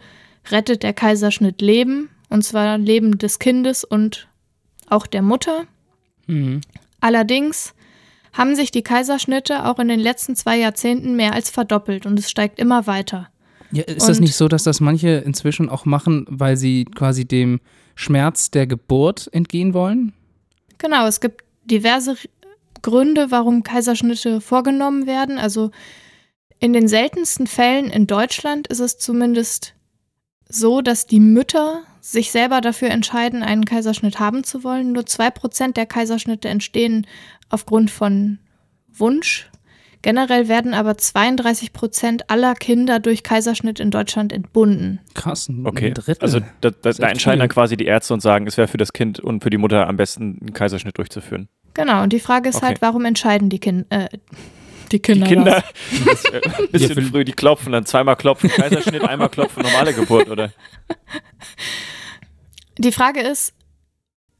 rettet 0.51 0.83
der 0.83 0.93
Kaiserschnitt 0.93 1.63
Leben, 1.63 2.11
und 2.29 2.43
zwar 2.45 2.77
Leben 2.79 3.17
des 3.19 3.39
Kindes 3.39 3.85
und 3.85 4.28
auch 4.91 5.07
der 5.07 5.23
Mutter. 5.23 5.65
Mhm. 6.27 6.61
Allerdings 7.01 7.75
haben 8.33 8.55
sich 8.55 8.71
die 8.71 8.83
Kaiserschnitte 8.83 9.65
auch 9.67 9.79
in 9.79 9.89
den 9.89 10.01
letzten 10.01 10.37
zwei 10.37 10.59
Jahrzehnten 10.59 11.17
mehr 11.17 11.33
als 11.33 11.51
verdoppelt 11.51 12.07
und 12.07 12.19
es 12.19 12.31
steigt 12.31 12.59
immer 12.59 12.87
weiter. 12.87 13.29
Ja, 13.71 13.83
ist 13.85 14.09
das 14.09 14.19
Und- 14.19 14.25
nicht 14.25 14.35
so, 14.35 14.49
dass 14.49 14.63
das 14.65 14.81
manche 14.81 15.09
inzwischen 15.09 15.69
auch 15.69 15.85
machen, 15.85 16.25
weil 16.29 16.57
sie 16.57 16.85
quasi 16.85 17.27
dem 17.27 17.61
Schmerz 17.95 18.51
der 18.51 18.67
Geburt 18.67 19.29
entgehen 19.33 19.75
wollen? 19.75 20.13
Genau, 20.79 21.07
es 21.07 21.21
gibt 21.21 21.45
diverse 21.65 22.17
Gründe, 22.83 23.31
warum 23.31 23.63
Kaiserschnitte 23.65 24.41
vorgenommen 24.41 25.07
werden. 25.07 25.39
Also 25.39 25.71
in 26.61 26.73
den 26.73 26.89
seltensten 26.89 27.47
Fällen 27.47 27.91
in 27.91 28.07
Deutschland 28.07 28.69
ist 28.69 28.81
es 28.81 28.99
zumindest 28.99 29.75
so, 30.49 30.81
dass 30.81 31.07
die 31.07 31.21
Mütter 31.21 31.83
sich 32.01 32.31
selber 32.31 32.61
dafür 32.61 32.91
entscheiden, 32.91 33.43
einen 33.43 33.65
Kaiserschnitt 33.65 34.19
haben 34.19 34.45
zu 34.45 34.65
wollen. 34.65 34.93
Nur 34.93 35.03
2% 35.03 35.75
der 35.75 35.87
Kaiserschnitte 35.87 36.49
entstehen 36.49 37.07
aufgrund 37.51 37.91
von 37.91 38.39
Wunsch. 38.93 39.51
Generell 40.01 40.49
werden 40.49 40.75
aber 40.75 40.97
32 40.97 41.73
Prozent 41.73 42.31
aller 42.31 42.55
Kinder 42.55 43.01
durch 43.01 43.25
Kaiserschnitt 43.25 43.81
in 43.81 43.91
Deutschland 43.91 44.33
entbunden. 44.33 45.01
Krass, 45.15 45.49
ein 45.49 45.67
Okay. 45.67 45.91
Drittel. 45.93 46.23
Also 46.23 46.41
da, 46.61 46.71
da, 46.71 46.93
da 46.93 47.09
entscheiden 47.09 47.41
dann 47.41 47.49
quasi 47.49 47.77
die 47.77 47.87
Ärzte 47.87 48.15
und 48.15 48.21
sagen, 48.21 48.47
es 48.47 48.57
wäre 48.57 48.69
für 48.69 48.77
das 48.79 48.93
Kind 48.93 49.19
und 49.19 49.43
für 49.43 49.51
die 49.51 49.59
Mutter 49.59 49.89
am 49.89 49.97
besten, 49.97 50.39
einen 50.41 50.53
Kaiserschnitt 50.53 50.97
durchzuführen. 50.99 51.49
Genau, 51.75 52.03
und 52.05 52.13
die 52.13 52.21
Frage 52.21 52.49
ist 52.49 52.57
Okay. 52.57 52.67
halt, 52.67 52.81
warum 52.83 53.05
entscheiden 53.05 53.49
die, 53.51 53.59
kind 53.59 53.87
äh, 53.91 54.09
die 54.93 55.01
Die 55.01 55.21
Kinder? 55.21 55.63
das? 55.63 56.23
Kinder, 56.25 56.41
das, 56.41 56.59
ein 56.59 56.69
bisschen 56.71 57.03
früh, 57.11 57.25
die 57.25 57.33
klopfen 57.33 57.73
dann 57.73 57.87
zweimal 57.87 58.17
klopfen, 58.17 58.51
Kaiserschnitt, 58.51 59.03
einmal 59.03 59.29
klopfen, 59.29 59.63
normale 59.63 59.93
Geburt, 59.95 60.29
oder? 60.29 60.53
Die 62.79 62.93
Frage 62.93 63.21
ist, 63.21 63.53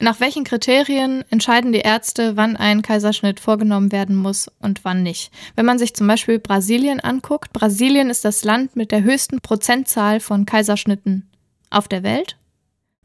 Nach 0.01 0.21
welchen 0.21 0.45
Kriterien 0.45 1.25
entscheiden 1.29 1.73
die 1.73 1.81
Ärzte, 1.81 2.37
wann 2.37 2.57
ein 2.57 2.83
Kaiserschnitt 2.83 3.41
vorgenommen 3.41 3.91
werden 3.91 4.15
muss 4.15 4.49
und 4.61 4.85
wann 4.85 5.03
nicht? 5.03 5.33
Wenn 5.57 5.67
man 5.67 5.79
sich 5.81 5.93
zum 5.95 6.07
Beispiel 6.07 6.39
Brasilien 6.39 7.01
anguckt, 7.01 7.53
Brasilien 7.53 8.09
ist 8.09 8.25
das 8.25 8.45
Land 8.45 8.77
mit 8.77 8.93
der 8.93 9.03
höchsten 9.03 9.41
Prozentzahl 9.41 10.21
von 10.21 10.47
Kaiserschnitten 10.47 11.29
auf 11.71 11.89
der 11.89 12.05
Welt. 12.05 12.37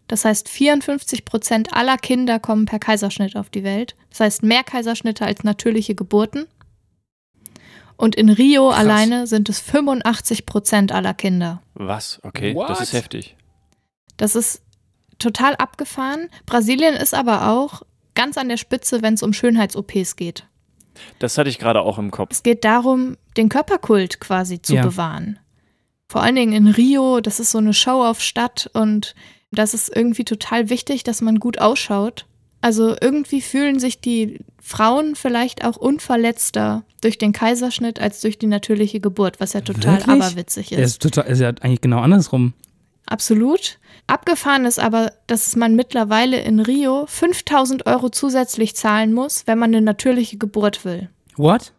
Das 0.08 0.24
heißt, 0.24 0.50
54 0.50 1.26
Prozent 1.26 1.74
aller 1.74 1.98
Kinder 1.98 2.40
kommen 2.40 2.66
per 2.66 2.78
Kaiserschnitt 2.78 3.36
auf 3.36 3.50
die 3.50 3.64
Welt. 3.64 3.96
Das 4.12 4.20
heißt, 4.20 4.44
mehr 4.44 4.64
Kaiserschnitte 4.64 5.26
als 5.26 5.44
natürliche 5.44 5.96
Geburten. 5.96 6.46
Und 7.98 8.16
in 8.16 8.30
Rio 8.30 8.70
Krass. 8.70 8.80
alleine 8.80 9.28
sind 9.28 9.50
es 9.50 9.60
85 9.60 10.46
Prozent 10.46 10.92
aller 10.92 11.14
Kinder. 11.14 11.62
Was? 11.74 12.20
Okay, 12.24 12.56
What? 12.56 12.70
das 12.70 12.82
ist 12.82 12.94
heftig. 12.94 13.36
Das 14.18 14.36
ist 14.36 14.62
total 15.20 15.56
abgefahren. 15.56 16.30
Brasilien 16.46 16.96
ist 16.96 17.14
aber 17.14 17.50
auch 17.50 17.84
ganz 18.16 18.38
an 18.38 18.50
der 18.50 18.58
Spitze, 18.58 19.02
wenn 19.02 19.14
es 19.16 19.24
um 19.24 19.34
Schönheits-OPs 19.34 20.16
geht. 20.16 20.48
Das 21.20 21.38
hatte 21.38 21.50
ich 21.50 21.60
gerade 21.60 21.82
auch 21.82 21.98
im 21.98 22.12
Kopf. 22.12 22.30
Es 22.32 22.44
geht 22.44 22.64
darum, 22.66 23.18
den 23.38 23.50
Körperkult 23.50 24.20
quasi 24.20 24.62
zu 24.62 24.76
Ja. 24.76 24.84
bewahren. 24.84 25.40
Vor 26.08 26.22
allen 26.22 26.36
Dingen 26.36 26.54
in 26.54 26.68
Rio, 26.68 27.22
das 27.22 27.40
ist 27.40 27.52
so 27.52 27.58
eine 27.58 27.74
Show 27.74 28.04
auf 28.04 28.22
Stadt 28.22 28.70
und 28.74 29.16
das 29.52 29.74
ist 29.74 29.96
irgendwie 29.96 30.26
total 30.26 30.70
wichtig, 30.70 31.04
dass 31.04 31.22
man 31.22 31.40
gut 31.40 31.60
ausschaut. 31.60 32.26
Also 32.64 32.96
irgendwie 33.02 33.42
fühlen 33.42 33.78
sich 33.78 34.00
die 34.00 34.40
Frauen 34.62 35.16
vielleicht 35.16 35.66
auch 35.66 35.76
unverletzter 35.76 36.86
durch 37.02 37.18
den 37.18 37.34
Kaiserschnitt 37.34 38.00
als 38.00 38.22
durch 38.22 38.40
die 38.40 38.48
natürliche 38.48 39.02
Geburt, 39.02 39.42
was 39.42 39.52
ja 39.52 39.60
total 39.60 39.98
Wirklich? 39.98 40.08
aberwitzig 40.08 40.70
Der 40.70 40.80
ist 40.80 41.02
total, 41.02 41.26
ist 41.26 41.42
ja 41.42 41.50
eigentlich 41.50 41.82
genau 41.82 42.00
andersrum. 42.00 42.54
Absolut. 43.06 43.80
Abgefahren 44.08 44.64
ist 44.64 44.80
aber, 44.80 45.12
dass 45.28 45.58
man 45.58 45.76
mittlerweile 45.76 46.40
in 46.40 46.62
Rio 46.62 47.04
5000 47.06 47.86
Euro 47.86 48.08
zusätzlich 48.08 48.78
zahlen 48.78 49.12
muss, 49.12 49.46
wenn 49.46 49.60
man 49.60 49.72
eine 49.72 49.82
natürliche 49.82 50.38
Geburt 50.38 50.86
will. 50.86 51.10
What? 51.36 51.74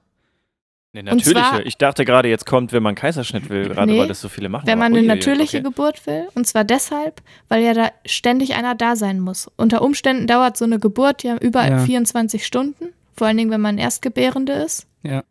Nee, 0.95 1.01
Und 1.01 1.07
natürliche. 1.07 1.33
zwar- 1.49 1.67
ich 1.67 1.77
dachte 1.77 2.05
gerade, 2.05 2.29
jetzt 2.29 2.47
kommt, 2.47 2.73
wenn 2.73 2.83
man 2.85 2.95
Kaiserschnitt 2.95 3.51
will, 3.51 3.69
gerade 3.69 3.91
Nee, 3.91 3.99
weil 3.99 4.07
das 4.07 4.21
so 4.21 4.29
viele 4.29 4.49
machen. 4.49 4.67
Wenn 4.69 4.79
man 4.79 4.93
aber 4.93 4.99
eine 5.01 5.09
natürliche 5.09 5.57
okay. 5.59 5.65
Geburt 5.65 6.07
will. 6.07 6.29
Und 6.37 6.47
zwar 6.47 6.63
deshalb, 6.63 7.21
weil 7.49 7.65
ja 7.65 7.75
da 7.75 7.91
ständig 8.07 8.55
einer 8.55 8.77
da 8.77 8.95
sein 8.95 9.19
muss. 9.19 9.51
Unter 9.57 9.83
Umständen 9.83 10.29
dauert 10.29 10.57
so 10.57 10.65
eine 10.65 10.79
Geburt 10.79 11.25
ja 11.25 11.37
über 11.39 11.67
Ja. 11.67 11.79
24 11.81 12.47
Stunden. 12.47 12.93
Vor 13.17 13.27
allen 13.27 13.37
Dingen, 13.37 13.51
wenn 13.51 13.61
man 13.61 13.77
Erstgebärende 13.77 14.53
ist. 14.53 14.87
Ja. 15.03 15.25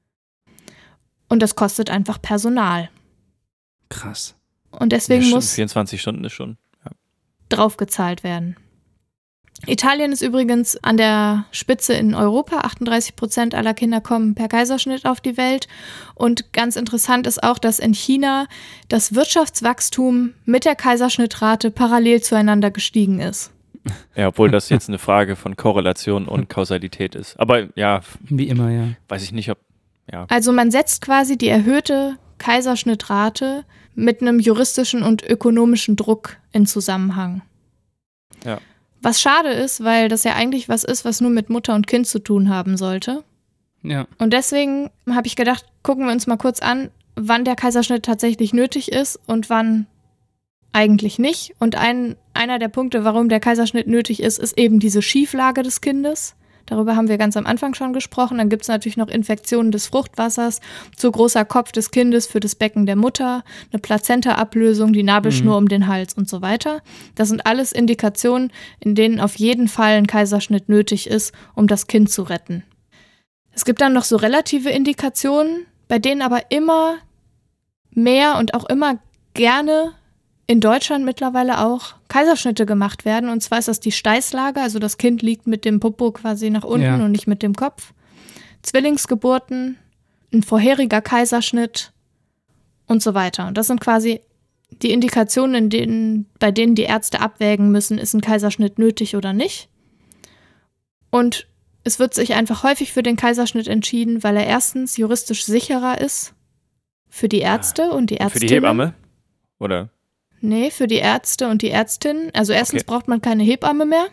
Und 1.30 1.42
das 1.42 1.56
kostet 1.56 1.90
einfach 1.90 2.22
Personal. 2.22 2.90
Krass. 3.88 4.36
Und 4.70 4.92
deswegen 4.92 5.24
ja, 5.24 5.30
muss 5.30 5.54
24 5.54 6.02
Stunden 6.02 6.26
ist 6.26 6.34
schon. 6.34 6.58
draufgezahlt 7.50 8.24
werden. 8.24 8.58
Italien 9.66 10.12
ist 10.12 10.22
übrigens 10.22 10.78
an 10.84 10.98
der 10.98 11.46
Spitze 11.52 11.94
in 11.94 12.16
Europa. 12.16 12.60
38 12.60 13.16
Prozent 13.16 13.56
aller 13.56 13.74
Kinder 13.74 14.02
kommen 14.02 14.36
per 14.36 14.48
Kaiserschnitt 14.48 15.06
auf 15.06 15.22
die 15.22 15.38
Welt. 15.38 15.68
Und 16.16 16.52
ganz 16.54 16.76
interessant 16.76 17.28
ist 17.28 17.44
auch, 17.44 17.60
dass 17.60 17.80
in 17.80 17.94
China 17.94 18.48
das 18.90 19.16
Wirtschaftswachstum 19.16 20.34
mit 20.46 20.66
der 20.66 20.76
Kaiserschnittrate 20.76 21.72
parallel 21.72 22.22
zueinander 22.22 22.72
gestiegen 22.72 23.20
ist. 23.20 23.52
Ja, 24.16 24.28
obwohl 24.28 24.50
das 24.50 24.70
jetzt 24.70 24.88
eine 24.88 25.00
Frage 25.00 25.36
von 25.36 25.56
Korrelation 25.56 26.28
und 26.28 26.50
Kausalität 26.50 27.16
ist. 27.16 27.40
Aber 27.40 27.68
ja, 27.76 28.02
Wie 28.22 28.48
immer, 28.48 28.70
ja. 28.70 28.88
weiß 29.10 29.24
ich 29.24 29.32
nicht, 29.32 29.50
ob. 29.50 29.58
Ja. 30.12 30.26
Also 30.30 30.52
man 30.52 30.72
setzt 30.72 31.02
quasi 31.02 31.38
die 31.38 31.48
erhöhte 31.48 32.18
Kaiserschnittrate 32.38 33.66
mit 33.96 34.22
einem 34.22 34.40
juristischen 34.40 35.04
und 35.04 35.24
ökonomischen 35.24 35.96
Druck 35.96 36.38
in 36.52 36.66
Zusammenhang. 36.66 37.42
Ja. 38.46 38.60
Was 39.04 39.22
schade 39.22 39.50
ist, 39.50 39.84
weil 39.84 40.08
das 40.08 40.24
ja 40.24 40.34
eigentlich 40.34 40.70
was 40.70 40.84
ist, 40.84 41.04
was 41.04 41.22
nur 41.22 41.30
mit 41.30 41.50
Mutter 41.50 41.76
und 41.76 41.88
Kind 41.88 42.08
zu 42.08 42.20
tun 42.20 42.50
haben 42.50 42.78
sollte. 42.78 43.24
Ja. 43.84 44.08
Und 44.18 44.32
deswegen 44.32 44.90
habe 45.10 45.28
ich 45.28 45.36
gedacht, 45.36 45.66
gucken 45.84 46.06
wir 46.06 46.14
uns 46.14 46.26
mal 46.26 46.38
kurz 46.38 46.62
an, 46.62 46.90
wann 47.16 47.44
der 47.44 47.56
Kaiserschnitt 47.56 48.04
tatsächlich 48.04 48.54
nötig 48.54 48.92
ist 48.92 49.20
und 49.28 49.50
wann 49.50 49.88
eigentlich 50.72 51.20
nicht. 51.20 51.54
Und 51.60 51.76
ein, 51.76 52.16
einer 52.34 52.60
der 52.60 52.70
Punkte, 52.70 53.04
warum 53.04 53.28
der 53.28 53.42
Kaiserschnitt 53.42 53.88
nötig 53.88 54.22
ist, 54.22 54.40
ist 54.40 54.58
eben 54.58 54.80
diese 54.80 55.02
Schieflage 55.02 55.64
des 55.64 55.82
Kindes. 55.82 56.36
Darüber 56.66 56.96
haben 56.96 57.10
wir 57.10 57.18
ganz 57.18 57.36
am 57.36 57.46
Anfang 57.46 57.74
schon 57.74 57.94
gesprochen. 57.94 58.38
Dann 58.38 58.50
gibt 58.50 58.64
es 58.64 58.68
natürlich 58.68 58.98
noch 58.98 59.10
Infektionen 59.10 59.72
des 59.72 59.88
Fruchtwassers, 59.88 60.62
zu 60.96 61.12
großer 61.12 61.46
Kopf 61.46 61.72
des 61.72 61.92
Kindes 61.92 62.28
für 62.28 62.40
das 62.40 62.56
Becken 62.56 62.86
der 62.86 62.96
Mutter, 62.96 63.44
eine 63.72 63.80
Plazentaablösung, 63.80 64.94
die 64.94 65.04
Nabelschnur 65.04 65.58
um 65.58 65.68
den 65.68 65.88
Hals 65.88 66.14
und 66.14 66.30
so 66.30 66.42
weiter. 66.42 66.82
Das 67.16 67.30
sind 67.30 67.46
alles 67.46 67.72
Indikationen, 67.72 68.52
in 68.80 68.96
denen 68.96 69.20
auf 69.20 69.36
jeden 69.36 69.68
Fall 69.68 69.94
ein 69.94 70.08
Kaiserschnitt 70.08 70.70
nötig 70.70 71.08
ist, 71.08 71.34
um 71.56 71.68
das 71.68 71.88
Kind 71.88 72.10
zu 72.10 72.24
retten. 72.24 72.64
Es 73.54 73.66
gibt 73.66 73.82
dann 73.82 73.94
noch 73.94 74.04
so 74.04 74.16
relative 74.16 74.70
Indikationen, 74.70 75.66
bei 75.88 76.00
denen 76.00 76.22
aber 76.22 76.50
immer 76.50 76.96
mehr 77.92 78.38
und 78.38 78.54
auch 78.54 78.66
immer 78.66 79.00
gerne 79.34 79.94
in 80.48 80.60
Deutschland 80.60 81.06
mittlerweile 81.06 81.60
auch 81.66 81.96
Kaiserschnitte 82.10 82.66
gemacht 82.66 83.06
werden. 83.06 83.30
Und 83.30 83.42
zwar 83.42 83.60
ist 83.60 83.68
das 83.68 83.80
die 83.80 83.92
Steißlage, 83.92 84.60
also 84.62 84.78
das 84.80 84.98
Kind 84.98 85.22
liegt 85.22 85.48
mit 85.48 85.64
dem 85.66 85.80
Popo 85.80 86.12
quasi 86.12 86.50
nach 86.50 86.64
unten 86.64 86.86
Ja. 86.86 86.96
und 87.04 87.12
nicht 87.12 87.28
mit 87.28 87.42
dem 87.44 87.56
Kopf. 87.56 87.94
Zwillingsgeburten, 88.62 89.78
ein 90.34 90.44
vorheriger 90.44 91.02
Kaiserschnitt 91.02 91.92
und 92.88 93.02
so 93.04 93.14
weiter. 93.14 93.48
Und 93.48 93.58
das 93.58 93.68
sind 93.68 93.80
quasi 93.80 94.20
die 94.82 94.92
Indikationen, 94.92 95.56
in 95.56 95.70
denen, 95.70 96.26
bei 96.40 96.52
denen 96.52 96.76
die 96.76 96.84
Ärzte 96.84 97.22
abwägen 97.22 97.72
müssen, 97.72 97.98
ist 97.98 98.14
ein 98.14 98.22
Kaiserschnitt 98.22 98.80
nötig 98.80 99.16
oder 99.16 99.32
nicht. 99.32 99.70
Und 101.12 101.48
es 101.84 102.00
wird 102.00 102.14
sich 102.14 102.34
einfach 102.34 102.64
häufig 102.64 102.92
für 102.92 103.04
den 103.04 103.16
Kaiserschnitt 103.16 103.68
entschieden, 103.68 104.24
weil 104.24 104.36
er 104.38 104.48
erstens 104.48 104.98
juristisch 104.98 105.46
sicherer 105.46 106.02
ist 106.02 106.34
für 107.10 107.30
die 107.30 107.40
Ärzte 107.40 107.92
und 107.92 108.10
die 108.10 108.16
Für 108.16 108.22
Ärztinnen. 108.22 108.48
die 108.48 108.54
Hebamme? 108.56 108.94
Oder? 109.60 109.90
Nee, 110.44 110.72
für 110.72 110.88
die 110.88 110.98
Ärzte 110.98 111.48
und 111.48 111.62
die 111.62 111.70
Ärztinnen. 111.70 112.30
Also 112.34 112.52
erstens 112.54 112.82
Okay. 112.82 112.92
braucht 112.92 113.08
man 113.08 113.22
keine 113.22 113.44
Hebamme 113.44 113.86
mehr. 113.86 114.08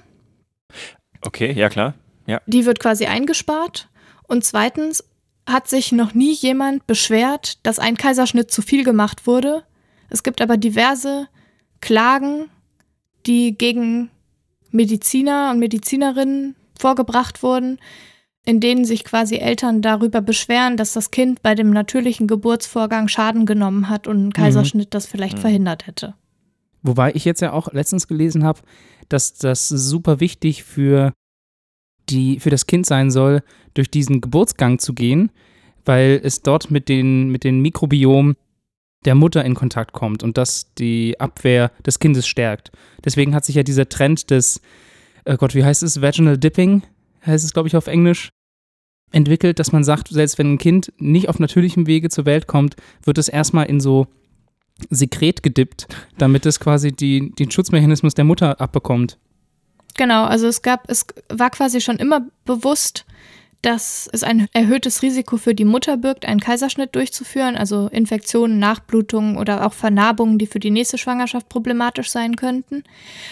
Okay, 1.23 1.53
ja 1.53 1.69
klar. 1.69 1.95
Die 2.47 2.65
wird 2.65 2.79
quasi 2.79 3.07
eingespart. 3.07 3.89
Und 4.29 4.45
zweitens 4.45 5.03
hat 5.49 5.69
sich 5.69 5.91
noch 5.91 6.15
nie 6.15 6.33
jemand 6.33 6.87
beschwert, 6.87 7.59
dass 7.67 7.81
ein 7.81 7.97
Kaiserschnitt 7.97 8.53
zu 8.53 8.63
viel 8.63 8.85
gemacht 8.85 9.27
wurde. 9.27 9.65
Es 10.09 10.23
gibt 10.23 10.41
aber 10.41 10.57
diverse 10.57 11.27
Klagen, 11.81 12.49
die 13.27 13.59
gegen 13.59 14.11
Mediziner 14.71 15.51
und 15.51 15.59
Medizinerinnen 15.59 16.55
vorgebracht 16.79 17.43
wurden, 17.43 17.81
in 18.45 18.61
denen 18.61 18.85
sich 18.85 19.03
quasi 19.05 19.37
Eltern 19.39 19.83
darüber 19.83 20.21
beschweren, 20.21 20.77
dass 20.77 20.93
das 20.93 21.11
Kind 21.11 21.43
bei 21.43 21.57
dem 21.57 21.71
natürlichen 21.71 22.29
Geburtsvorgang 22.29 23.09
Schaden 23.09 23.45
genommen 23.47 23.89
hat 23.89 24.07
und 24.07 24.29
ein 24.29 24.33
Kaiserschnitt 24.33 24.95
das 24.95 25.07
vielleicht 25.07 25.39
Mhm. 25.39 25.41
verhindert 25.43 25.87
hätte. 25.89 26.15
Wobei 26.83 27.13
ich 27.15 27.25
jetzt 27.25 27.41
ja 27.41 27.53
auch 27.53 27.73
letztens 27.73 28.09
gelesen 28.09 28.45
habe, 28.45 28.61
dass 29.09 29.35
das 29.35 29.69
super 29.69 30.21
wichtig 30.21 30.65
für, 30.65 31.13
die, 32.09 32.41
für 32.41 32.51
das 32.51 32.67
Kind 32.67 32.87
sein 32.87 33.11
soll, 33.11 33.43
durch 33.75 33.91
diesen 33.91 34.21
Geburtsgang 34.21 34.79
zu 34.79 34.95
gehen, 34.95 35.31
weil 35.85 36.21
es 36.23 36.43
dort 36.43 36.71
mit 36.71 36.89
den, 36.89 37.31
mit 37.31 37.45
den 37.45 37.61
Mikrobiom 37.61 38.37
der 39.05 39.15
Mutter 39.15 39.45
in 39.45 39.55
Kontakt 39.55 39.93
kommt 39.93 40.23
und 40.23 40.37
das 40.37 40.75
die 40.75 41.19
Abwehr 41.19 41.73
des 41.87 41.99
Kindes 41.99 42.27
stärkt. 42.27 42.71
Deswegen 43.05 43.35
hat 43.35 43.45
sich 43.45 43.57
ja 43.57 43.63
dieser 43.63 43.89
Trend 43.89 44.31
des, 44.31 44.61
äh 45.25 45.37
Gott, 45.37 45.55
wie 45.55 45.65
heißt 45.65 45.83
es, 45.83 46.03
Vaginal 46.03 46.39
Dipping, 46.39 46.83
heißt 47.25 47.45
es, 47.45 47.53
glaube 47.53 47.69
ich, 47.69 47.77
auf 47.77 47.87
Englisch, 47.87 48.31
entwickelt, 49.13 49.59
dass 49.59 49.73
man 49.73 49.85
sagt, 49.85 50.09
selbst 50.09 50.39
wenn 50.39 50.55
ein 50.55 50.59
Kind 50.59 50.93
nicht 50.99 51.29
auf 51.29 51.39
natürlichem 51.39 51.87
Wege 51.87 52.11
zur 52.11 52.27
Welt 52.27 52.47
kommt, 52.47 52.77
wird 53.03 53.19
es 53.19 53.29
erstmal 53.29 53.67
in 53.67 53.81
so 53.81 54.07
Sekret 54.91 55.43
gedippt, 55.43 55.87
damit 56.19 56.47
es 56.47 56.61
quasi 56.61 56.93
die, 56.93 57.31
den 57.33 57.51
Schutzmechanismus 57.51 58.15
der 58.15 58.25
Mutter 58.25 58.61
abbekommt. 58.61 59.19
Genau, 59.97 60.25
also 60.25 60.47
es 60.47 60.63
gab, 60.63 60.89
es 60.89 61.07
war 61.29 61.51
quasi 61.51 61.81
schon 61.81 61.97
immer 61.97 62.27
bewusst, 62.45 63.05
dass 63.63 64.09
es 64.13 64.23
ein 64.23 64.49
erhöhtes 64.53 65.03
Risiko 65.03 65.37
für 65.37 65.55
die 65.55 65.67
Mutter 65.67 65.97
birgt, 65.99 66.25
einen 66.25 66.41
Kaiserschnitt 66.41 66.95
durchzuführen, 66.95 67.57
also 67.57 67.89
Infektionen, 67.89 68.59
Nachblutungen 68.59 69.37
oder 69.37 69.67
auch 69.67 69.75
Vernarbungen, 69.75 70.39
die 70.39 70.47
für 70.47 70.61
die 70.61 70.71
nächste 70.71 70.97
Schwangerschaft 70.97 71.49
problematisch 71.49 72.11
sein 72.11 72.37
könnten. 72.37 72.85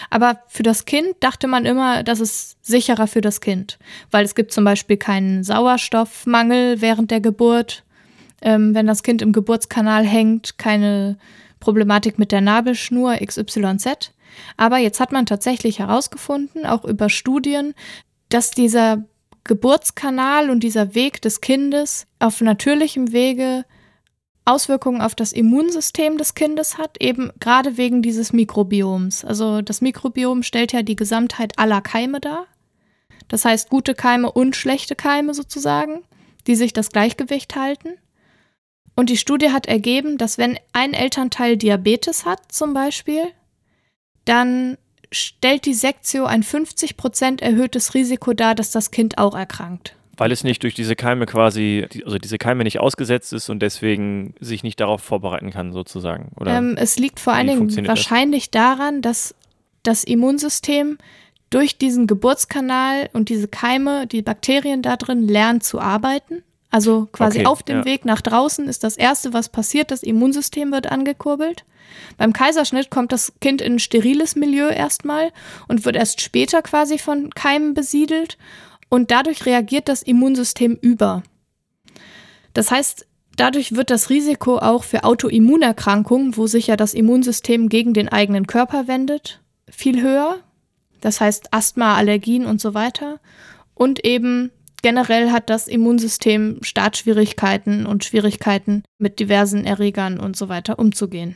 Aber 0.09 0.41
für 0.47 0.63
das 0.63 0.85
Kind 0.85 1.15
dachte 1.19 1.47
man 1.47 1.65
immer, 1.65 2.03
das 2.03 2.19
ist 2.19 2.57
sicherer 2.63 3.07
für 3.07 3.21
das 3.21 3.41
Kind, 3.41 3.79
weil 4.11 4.23
es 4.23 4.35
gibt 4.35 4.51
zum 4.51 4.63
Beispiel 4.63 4.97
keinen 4.97 5.43
Sauerstoffmangel 5.43 6.81
während 6.81 7.09
der 7.09 7.21
Geburt, 7.21 7.83
ähm, 8.41 8.75
wenn 8.75 8.87
das 8.87 9.03
Kind 9.03 9.21
im 9.21 9.31
Geburtskanal 9.31 10.05
hängt, 10.05 10.57
keine 10.57 11.17
Problematik 11.59 12.19
mit 12.19 12.31
der 12.31 12.41
Nabelschnur 12.41 13.15
XYZ. 13.17 14.13
Aber 14.57 14.77
jetzt 14.77 14.99
hat 14.99 15.11
man 15.11 15.25
tatsächlich 15.25 15.79
herausgefunden, 15.79 16.65
auch 16.65 16.85
über 16.85 17.09
Studien, 17.09 17.73
dass 18.29 18.51
dieser 18.51 19.03
Geburtskanal 19.43 20.49
und 20.49 20.61
dieser 20.61 20.95
Weg 20.95 21.21
des 21.21 21.41
Kindes 21.41 22.05
auf 22.19 22.41
natürlichem 22.41 23.11
Wege 23.11 23.65
Auswirkungen 24.45 25.01
auf 25.01 25.13
das 25.13 25.31
Immunsystem 25.31 26.17
des 26.17 26.33
Kindes 26.33 26.77
hat, 26.77 26.97
eben 26.99 27.31
gerade 27.39 27.77
wegen 27.77 28.01
dieses 28.01 28.33
Mikrobioms. 28.33 29.23
Also 29.23 29.61
das 29.61 29.81
Mikrobiom 29.81 30.41
stellt 30.41 30.73
ja 30.73 30.81
die 30.81 30.95
Gesamtheit 30.95 31.59
aller 31.59 31.81
Keime 31.81 32.19
dar. 32.19 32.47
Das 33.27 33.45
heißt 33.45 33.69
gute 33.69 33.93
Keime 33.93 34.31
und 34.31 34.55
schlechte 34.55 34.95
Keime 34.95 35.35
sozusagen, 35.35 36.01
die 36.47 36.55
sich 36.55 36.73
das 36.73 36.89
Gleichgewicht 36.89 37.55
halten. 37.55 37.89
Und 38.99 39.09
die 39.09 39.15
Studie 39.15 39.51
hat 39.51 39.65
ergeben, 39.65 40.17
dass 40.17 40.37
wenn 40.37 40.59
ein 40.73 40.93
Elternteil 40.93 41.55
Diabetes 41.55 42.25
hat 42.25 42.51
zum 42.51 42.73
Beispiel, 42.73 43.27
dann 44.25 44.77
stellt 45.09 45.65
die 45.65 45.73
Sektio 45.73 46.25
ein 46.25 46.43
50% 46.43 47.41
erhöhtes 47.41 47.93
Risiko 47.93 48.33
dar, 48.33 48.55
dass 48.55 48.71
das 48.71 48.91
Kind 48.91 49.17
auch 49.17 49.35
erkrankt. 49.35 49.95
Weil 50.17 50.33
es 50.33 50.43
nicht 50.43 50.63
durch 50.63 50.73
diese 50.73 50.97
Keime 50.97 51.27
quasi, 51.27 51.87
also 52.03 52.17
diese 52.17 52.37
Keime 52.37 52.65
nicht 52.65 52.81
ausgesetzt 52.81 53.31
ist 53.31 53.47
und 53.47 53.61
deswegen 53.61 54.33
sich 54.41 54.63
nicht 54.63 54.81
darauf 54.81 55.01
vorbereiten 55.01 55.49
kann, 55.51 55.71
sozusagen. 55.71 56.33
Oder 56.35 56.57
ähm, 56.57 56.75
es 56.77 56.99
liegt 56.99 57.21
vor 57.21 57.31
allen 57.31 57.47
Dingen 57.47 57.87
wahrscheinlich 57.87 58.51
das? 58.51 58.61
daran, 58.61 59.01
dass 59.01 59.33
das 59.81 60.03
Immunsystem 60.03 60.97
durch 61.49 61.77
diesen 61.77 62.05
Geburtskanal 62.05 63.09
und 63.13 63.29
diese 63.29 63.47
Keime, 63.47 64.07
die 64.07 64.23
Bakterien 64.23 64.81
da 64.81 64.97
drin, 64.97 65.25
lernt 65.25 65.63
zu 65.63 65.79
arbeiten. 65.79 66.43
Also 66.71 67.07
quasi 67.11 67.39
okay, 67.39 67.47
auf 67.47 67.63
dem 67.63 67.79
ja. 67.79 67.85
Weg 67.85 68.05
nach 68.05 68.21
draußen 68.21 68.67
ist 68.67 68.83
das 68.83 68.95
Erste, 68.95 69.33
was 69.33 69.49
passiert, 69.49 69.91
das 69.91 70.03
Immunsystem 70.03 70.71
wird 70.71 70.91
angekurbelt. 70.91 71.65
Beim 72.17 72.33
Kaiserschnitt 72.33 72.91
kommt 72.91 73.11
das 73.11 73.33
Kind 73.41 73.61
in 73.61 73.73
ein 73.73 73.79
steriles 73.79 74.35
Milieu 74.35 74.69
erstmal 74.69 75.31
und 75.67 75.85
wird 75.85 75.95
erst 75.95 76.21
später 76.21 76.61
quasi 76.61 76.99
von 76.99 77.31
Keimen 77.31 77.73
besiedelt 77.73 78.37
und 78.89 79.09
dadurch 79.09 79.45
reagiert 79.45 79.89
das 79.89 80.03
Immunsystem 80.03 80.77
über. 80.79 81.23
Das 82.53 82.69
heißt, 82.69 83.07
dadurch 83.35 83.75
wird 83.75 83.89
das 83.89 84.09
Risiko 84.09 84.57
auch 84.59 84.83
für 84.83 85.03
Autoimmunerkrankungen, 85.03 86.37
wo 86.37 86.45
sich 86.45 86.67
ja 86.67 86.75
das 86.75 86.93
Immunsystem 86.93 87.69
gegen 87.69 87.93
den 87.93 88.09
eigenen 88.09 88.47
Körper 88.47 88.87
wendet, 88.87 89.41
viel 89.69 90.01
höher. 90.01 90.37
Das 91.01 91.21
heißt 91.21 91.53
Asthma, 91.53 91.95
Allergien 91.95 92.45
und 92.45 92.59
so 92.59 92.73
weiter. 92.73 93.19
Und 93.73 94.03
eben 94.03 94.51
generell 94.81 95.31
hat 95.31 95.49
das 95.49 95.67
Immunsystem 95.67 96.59
Startschwierigkeiten 96.61 97.85
und 97.85 98.03
Schwierigkeiten 98.03 98.83
mit 98.97 99.19
diversen 99.19 99.65
Erregern 99.65 100.19
und 100.19 100.35
so 100.35 100.49
weiter 100.49 100.79
umzugehen. 100.79 101.35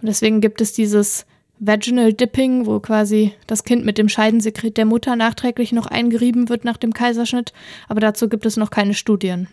Und 0.00 0.06
deswegen 0.06 0.40
gibt 0.40 0.60
es 0.60 0.72
dieses 0.72 1.26
Vaginal 1.58 2.12
Dipping, 2.12 2.66
wo 2.66 2.80
quasi 2.80 3.32
das 3.46 3.64
Kind 3.64 3.84
mit 3.84 3.96
dem 3.96 4.08
Scheidensekret 4.08 4.76
der 4.76 4.84
Mutter 4.84 5.16
nachträglich 5.16 5.72
noch 5.72 5.86
eingerieben 5.86 6.48
wird 6.48 6.64
nach 6.64 6.76
dem 6.76 6.92
Kaiserschnitt, 6.92 7.52
aber 7.88 8.00
dazu 8.00 8.28
gibt 8.28 8.44
es 8.44 8.56
noch 8.56 8.70
keine 8.70 8.94
Studien. 8.94 9.48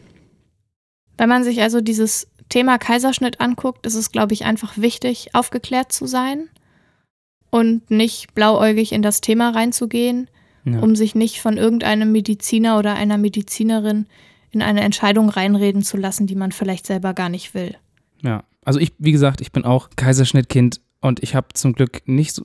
Wenn 1.18 1.30
man 1.30 1.44
sich 1.44 1.62
also 1.62 1.82
dieses 1.82 2.28
Thema 2.50 2.78
Kaiserschnitt 2.78 3.40
anguckt, 3.40 3.86
ist 3.86 3.96
es, 3.96 4.12
glaube 4.12 4.34
ich, 4.34 4.46
einfach 4.46 4.78
wichtig, 4.78 5.30
aufgeklärt 5.34 5.92
zu 5.92 6.06
sein 6.06 6.50
und 7.50 7.90
nicht 7.92 8.34
blauäugig 8.34 8.92
in 8.92 9.02
das 9.02 9.22
Thema 9.22 9.52
reinzugehen, 9.52 10.30
ja. 10.64 10.80
um 10.80 10.96
sich 10.96 11.16
nicht 11.16 11.42
von 11.42 11.58
irgendeinem 11.58 12.12
Mediziner 12.12 12.78
oder 12.78 12.96
einer 12.96 13.18
Medizinerin 13.18 14.06
in 14.52 14.62
eine 14.62 14.82
Entscheidung 14.82 15.30
reinreden 15.30 15.82
zu 15.82 15.98
lassen, 15.98 16.28
die 16.28 16.36
man 16.36 16.52
vielleicht 16.52 16.86
selber 16.86 17.14
gar 17.14 17.30
nicht 17.30 17.54
will. 17.54 17.76
Ja, 18.22 18.44
also 18.64 18.80
ich, 18.80 18.94
wie 19.00 19.12
gesagt, 19.12 19.42
ich 19.42 19.52
bin 19.52 19.64
auch 19.64 19.90
Kaiserschnittkind 19.96 20.82
und 21.00 21.24
ich 21.24 21.36
habe 21.36 21.48
zum 21.54 21.74
Glück 21.74 22.02
nicht 22.06 22.34
so. 22.34 22.44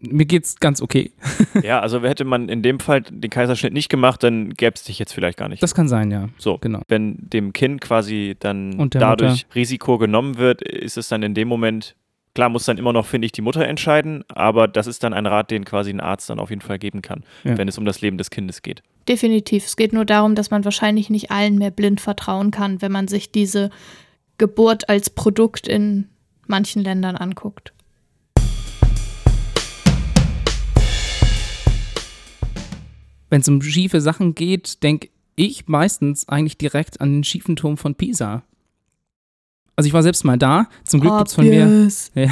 Mir 0.00 0.26
geht's 0.26 0.56
ganz 0.56 0.82
okay. 0.82 1.12
ja, 1.62 1.80
also 1.80 2.02
hätte 2.02 2.24
man 2.24 2.48
in 2.48 2.62
dem 2.62 2.80
Fall 2.80 3.02
den 3.02 3.30
Kaiserschnitt 3.30 3.72
nicht 3.72 3.88
gemacht, 3.88 4.22
dann 4.22 4.50
gäbe 4.50 4.74
es 4.74 4.82
dich 4.82 4.98
jetzt 4.98 5.12
vielleicht 5.12 5.38
gar 5.38 5.48
nicht. 5.48 5.62
Das 5.62 5.74
kann 5.74 5.88
sein, 5.88 6.10
ja. 6.10 6.28
So, 6.36 6.58
genau. 6.58 6.82
Wenn 6.88 7.16
dem 7.18 7.52
Kind 7.52 7.80
quasi 7.80 8.36
dann 8.38 8.90
dadurch 8.90 9.44
Mutter. 9.44 9.54
Risiko 9.54 9.98
genommen 9.98 10.36
wird, 10.36 10.62
ist 10.62 10.96
es 10.96 11.08
dann 11.08 11.22
in 11.22 11.34
dem 11.34 11.46
Moment 11.46 11.94
Klar 12.36 12.50
muss 12.50 12.66
dann 12.66 12.76
immer 12.76 12.92
noch, 12.92 13.06
finde 13.06 13.24
ich, 13.24 13.32
die 13.32 13.40
Mutter 13.40 13.66
entscheiden, 13.66 14.22
aber 14.28 14.68
das 14.68 14.86
ist 14.86 15.02
dann 15.02 15.14
ein 15.14 15.24
Rat, 15.24 15.50
den 15.50 15.64
quasi 15.64 15.88
ein 15.88 16.00
Arzt 16.00 16.28
dann 16.28 16.38
auf 16.38 16.50
jeden 16.50 16.60
Fall 16.60 16.78
geben 16.78 17.00
kann, 17.00 17.24
ja. 17.44 17.56
wenn 17.56 17.66
es 17.66 17.78
um 17.78 17.86
das 17.86 18.02
Leben 18.02 18.18
des 18.18 18.28
Kindes 18.28 18.60
geht. 18.60 18.82
Definitiv. 19.08 19.64
Es 19.64 19.74
geht 19.74 19.94
nur 19.94 20.04
darum, 20.04 20.34
dass 20.34 20.50
man 20.50 20.62
wahrscheinlich 20.62 21.08
nicht 21.08 21.30
allen 21.30 21.56
mehr 21.56 21.70
blind 21.70 21.98
vertrauen 21.98 22.50
kann, 22.50 22.82
wenn 22.82 22.92
man 22.92 23.08
sich 23.08 23.32
diese 23.32 23.70
Geburt 24.36 24.90
als 24.90 25.08
Produkt 25.08 25.66
in 25.66 26.08
manchen 26.46 26.82
Ländern 26.82 27.16
anguckt. 27.16 27.72
Wenn 33.30 33.40
es 33.40 33.48
um 33.48 33.62
schiefe 33.62 34.02
Sachen 34.02 34.34
geht, 34.34 34.82
denke 34.82 35.08
ich 35.36 35.68
meistens 35.68 36.28
eigentlich 36.28 36.58
direkt 36.58 37.00
an 37.00 37.12
den 37.14 37.24
schiefen 37.24 37.56
Turm 37.56 37.78
von 37.78 37.94
Pisa. 37.94 38.42
Also 39.76 39.88
ich 39.88 39.92
war 39.92 40.02
selbst 40.02 40.24
mal 40.24 40.38
da. 40.38 40.68
Zum 40.84 41.00
Glück 41.00 41.18
gibt 41.18 41.28
es 41.28 41.34
von 41.34 41.48
mir. 41.48 41.66
Ja, 42.14 42.30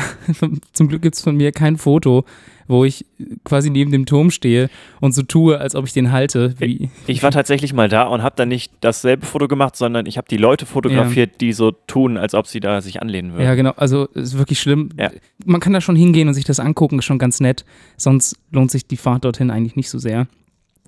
zum 0.73 0.89
Glück 0.89 1.03
gibt 1.03 1.15
es 1.15 1.21
von 1.21 1.37
mir 1.37 1.53
kein 1.53 1.77
Foto, 1.77 2.25
wo 2.67 2.85
ich 2.85 3.05
quasi 3.45 3.69
neben 3.69 3.93
dem 3.93 4.07
Turm 4.07 4.31
stehe 4.31 4.71
und 5.01 5.13
so 5.13 5.23
tue, 5.23 5.59
als 5.59 5.75
ob 5.75 5.87
ich 5.87 5.93
den 5.93 6.11
halte. 6.11 6.55
Wie 6.59 6.89
ich 7.07 7.23
war 7.23 7.31
tatsächlich 7.31 7.75
mal 7.75 7.89
da 7.89 8.05
und 8.05 8.23
habe 8.23 8.35
dann 8.37 8.49
nicht 8.49 8.73
dasselbe 8.81 9.27
Foto 9.27 9.47
gemacht, 9.47 9.77
sondern 9.77 10.07
ich 10.07 10.17
habe 10.17 10.27
die 10.29 10.39
Leute 10.39 10.65
fotografiert, 10.65 11.33
ja. 11.33 11.39
die 11.39 11.53
so 11.53 11.71
tun, 11.71 12.17
als 12.17 12.35
ob 12.35 12.47
sie 12.47 12.61
da 12.61 12.81
sich 12.81 13.03
anlehnen 13.03 13.33
würden. 13.33 13.45
Ja, 13.45 13.55
genau. 13.55 13.73
Also 13.77 14.09
es 14.15 14.33
ist 14.33 14.39
wirklich 14.39 14.61
schlimm. 14.61 14.89
Ja. 14.99 15.11
Man 15.45 15.61
kann 15.61 15.75
da 15.75 15.83
schon 15.83 15.97
hingehen 15.97 16.29
und 16.29 16.35
sich 16.35 16.47
das 16.47 16.61
angucken, 16.61 16.99
ist 16.99 17.05
schon 17.05 17.19
ganz 17.19 17.41
nett. 17.41 17.67
Sonst 17.99 18.37
lohnt 18.53 18.71
sich 18.71 18.87
die 18.87 18.97
Fahrt 18.97 19.25
dorthin 19.25 19.51
eigentlich 19.51 19.77
nicht 19.77 19.91
so 19.91 19.99
sehr. 19.99 20.29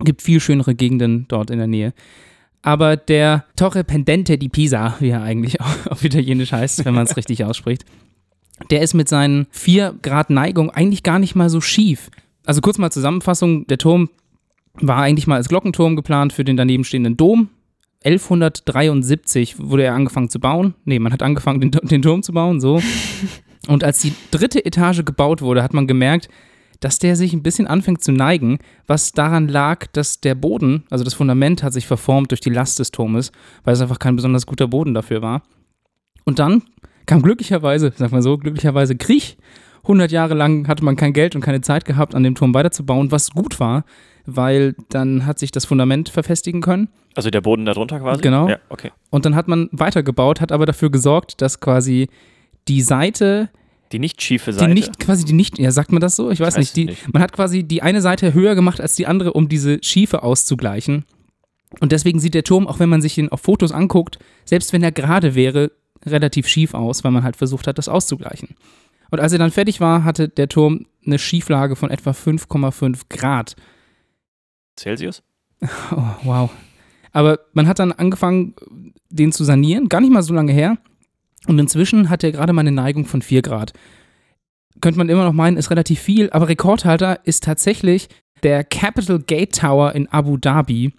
Gibt 0.01 0.23
viel 0.23 0.41
schönere 0.41 0.75
Gegenden 0.75 1.27
dort 1.29 1.51
in 1.51 1.59
der 1.59 1.67
Nähe. 1.67 1.93
Aber 2.67 2.97
der 2.97 3.45
Torre 3.55 3.85
Pendente 3.85 4.39
di 4.39 4.49
Pisa, 4.49 4.97
wie 4.99 5.11
er 5.11 5.23
eigentlich 5.23 5.61
auf 5.89 6.03
Italienisch 6.03 6.51
heißt, 6.51 6.85
wenn 6.85 6.95
man 6.95 7.07
es 7.07 7.17
richtig 7.17 7.45
ausspricht, 7.45 7.85
der 8.71 8.83
ist 8.83 8.93
mit 8.93 9.09
seinen 9.09 9.47
4 9.53 9.95
Grad 10.03 10.31
Neigung 10.31 10.71
eigentlich 10.71 11.05
gar 11.05 11.21
nicht 11.21 11.37
mal 11.37 11.49
so 11.49 11.61
schief. 11.61 12.11
Also 12.45 12.61
kurz 12.61 12.79
mal 12.79 12.91
Zusammenfassung, 12.91 13.69
der 13.69 13.79
Turm 13.79 14.11
war 14.81 14.97
eigentlich 14.97 15.29
mal 15.29 15.37
als 15.37 15.49
Glockenturm 15.49 15.95
geplant 15.95 16.33
für 16.33 16.43
den 16.43 16.57
daneben 16.57 16.83
stehenden 16.83 17.17
Dom. 17.17 17.51
1173 18.05 19.61
wurde 19.61 19.85
er 19.85 19.95
angefangen 19.95 20.29
zu 20.29 20.41
bauen. 20.41 20.75
Nee, 20.85 20.99
man 20.99 21.13
hat 21.13 21.23
angefangen, 21.23 21.61
den, 21.61 21.71
den 21.71 22.03
Turm 22.03 22.25
zu 22.25 22.33
bauen, 22.33 22.61
so. 22.61 22.83
Und 23.69 23.85
als 23.85 24.01
die 24.01 24.13
dritte 24.33 24.65
Etage 24.65 25.05
gebaut 25.05 25.41
wurde, 25.41 25.63
hat 25.63 25.73
man 25.73 25.87
gemerkt, 25.87 26.29
dass 26.81 26.99
der 26.99 27.17
sich 27.17 27.33
ein 27.33 27.43
bisschen 27.43 27.67
anfängt 27.67 28.03
zu 28.03 28.13
neigen, 28.13 28.59
was 28.87 29.13
daran 29.13 29.49
lag, 29.49 29.87
dass 29.93 30.21
der 30.21 30.35
Boden, 30.35 30.85
also 30.91 31.05
das 31.05 31.15
Fundament 31.15 31.63
hat 31.63 31.73
sich 31.73 31.87
verformt 31.87 32.31
durch 32.31 32.41
die 32.41 32.51
Last 32.51 32.79
des 32.79 32.91
Turmes, 32.91 33.33
weil 33.65 33.75
es 33.75 33.81
einfach 33.81 33.99
kein 33.99 34.17
besonders 34.17 34.47
guter 34.47 34.69
Boden 34.69 34.95
dafür 34.95 35.23
war. 35.23 35.43
Und 36.25 36.39
dann 36.39 36.63
kam 37.07 37.23
glücklicherweise, 37.23 37.93
sag 37.97 38.13
mal 38.13 38.23
so, 38.23 38.37
glücklicherweise 38.37 38.97
Krieg. 38.97 39.37
100 39.83 40.11
Jahre 40.11 40.35
lang 40.35 40.67
hatte 40.67 40.85
man 40.85 40.97
kein 40.97 41.13
Geld 41.13 41.37
und 41.37 41.43
keine 41.43 41.61
Zeit 41.61 41.85
gehabt, 41.85 42.15
an 42.17 42.25
dem 42.25 42.35
Turm 42.35 42.53
weiterzubauen, 42.53 43.13
was 43.13 43.31
gut 43.31 43.61
war, 43.61 43.85
weil 44.27 44.75
dann 44.89 45.25
hat 45.27 45.39
sich 45.39 45.53
das 45.53 45.65
Fundament 45.65 46.09
verfestigen 46.09 46.61
können. 46.61 46.89
Also 47.15 47.31
der 47.31 47.41
Boden 47.41 47.65
darunter 47.65 48.01
quasi? 48.01 48.21
Genau. 48.21 48.49
Ja, 48.49 48.59
okay. 48.69 48.91
Und 49.11 49.25
dann 49.25 49.37
hat 49.37 49.47
man 49.47 49.69
weitergebaut, 49.71 50.41
hat 50.41 50.51
aber 50.51 50.67
dafür 50.67 50.91
gesorgt, 50.91 51.41
dass 51.41 51.61
quasi 51.61 52.09
die 52.67 52.83
Seite, 52.83 53.49
die 53.93 53.99
nicht 53.99 54.23
schiefe 54.23 54.53
Seite. 54.53 54.69
Die 54.69 54.75
nicht, 54.75 54.99
quasi 54.99 55.25
die 55.25 55.33
nicht, 55.33 55.59
ja, 55.59 55.71
sagt 55.71 55.93
man 55.93 56.01
das 56.01 56.17
so? 56.17 56.31
Ich 56.31 56.41
weiß, 56.41 56.55
ich 56.55 56.59
weiß 56.59 56.59
nicht. 56.59 56.77
Die, 56.77 56.85
nicht. 56.87 57.13
Man 57.13 57.23
hat 57.23 57.33
quasi 57.33 57.63
die 57.63 57.83
eine 57.83 58.01
Seite 58.01 58.35
höher 58.35 58.55
gemacht 58.55 58.81
als 58.81 58.97
die 58.97 59.07
andere, 59.07 59.33
um 59.33 59.49
diese 59.49 59.79
Schiefe 59.83 60.23
auszugleichen. 60.23 61.05
Und 61.81 61.93
deswegen 61.93 62.21
sieht 62.21 62.35
der 62.35 62.45
Turm, 62.45 62.67
auch 62.67 62.79
wenn 62.79 62.89
man 62.89 63.03
sich 63.03 63.19
ihn 63.19 63.29
auf 63.29 63.41
Fotos 63.41 63.73
anguckt, 63.73 64.19
selbst 64.45 64.73
wenn 64.73 64.83
er 64.83 64.93
gerade 64.93 65.35
wäre, 65.35 65.73
relativ 66.05 66.47
schief 66.47 66.75
aus, 66.75 67.05
weil 67.05 67.11
man 67.11 67.25
halt 67.25 67.37
versucht 67.37 67.67
hat, 67.67 67.79
das 67.79 67.89
auszugleichen. 67.89 68.57
Und 69.11 69.21
als 69.21 69.33
er 69.33 69.39
dann 69.39 69.51
fertig 69.51 69.81
war, 69.81 70.05
hatte 70.05 70.29
der 70.29 70.49
Turm 70.49 70.87
eine 71.05 71.19
Schieflage 71.19 71.77
von 71.77 71.91
etwa 71.91 72.11
5,5 72.11 73.03
Grad. 73.09 73.57
Celsius? 74.79 75.23
Oh, 75.91 76.03
wow. 76.25 76.51
Aber 77.13 77.41
man 77.55 77.67
hat 77.67 77.79
dann 77.79 77.93
angefangen, 77.93 78.55
den 79.09 79.33
zu 79.33 79.43
sanieren, 79.43 79.89
gar 79.89 80.03
nicht 80.03 80.13
mal 80.13 80.23
so 80.23 80.35
lange 80.35 80.53
her. 80.53 80.77
Und 81.47 81.59
inzwischen 81.59 82.11
hat 82.11 82.25
er 82.25 82.33
gerade 82.33 82.53
mal 82.53 82.61
eine 82.61 82.73
Neigung 82.73 83.05
von 83.05 83.23
4 83.23 83.43
Grad. 83.43 83.73
Könnte 84.81 84.99
man 84.99 85.09
immer 85.09 85.25
noch 85.25 85.33
meinen, 85.33 85.57
ist 85.57 85.71
relativ 85.71 86.01
viel, 86.01 86.31
aber 86.31 86.49
Rekordhalter 86.49 87.21
ist 87.25 87.45
tatsächlich 87.45 88.09
der 88.43 88.65
Capital 88.65 89.19
Gate 89.19 89.55
Tower 89.55 89.95
in 89.95 90.09
Abu 90.09 90.37
Dhabi. 90.37 90.93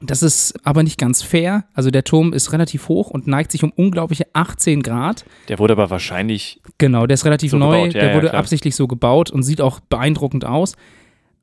Das 0.00 0.22
ist 0.22 0.54
aber 0.64 0.82
nicht 0.84 0.96
ganz 0.96 1.22
fair. 1.22 1.64
Also 1.74 1.90
der 1.90 2.04
Turm 2.04 2.32
ist 2.32 2.52
relativ 2.52 2.88
hoch 2.88 3.10
und 3.10 3.26
neigt 3.26 3.50
sich 3.50 3.64
um 3.64 3.72
unglaubliche 3.72 4.26
18 4.32 4.82
Grad. 4.82 5.24
Der 5.48 5.58
wurde 5.58 5.72
aber 5.72 5.90
wahrscheinlich. 5.90 6.60
Genau, 6.78 7.06
der 7.06 7.14
ist 7.14 7.24
relativ 7.24 7.50
so 7.50 7.58
neu. 7.58 7.86
Ja, 7.86 7.88
der 7.88 8.08
ja, 8.10 8.14
wurde 8.14 8.28
klar. 8.28 8.40
absichtlich 8.40 8.76
so 8.76 8.86
gebaut 8.86 9.30
und 9.30 9.42
sieht 9.42 9.60
auch 9.60 9.80
beeindruckend 9.80 10.44
aus. 10.44 10.76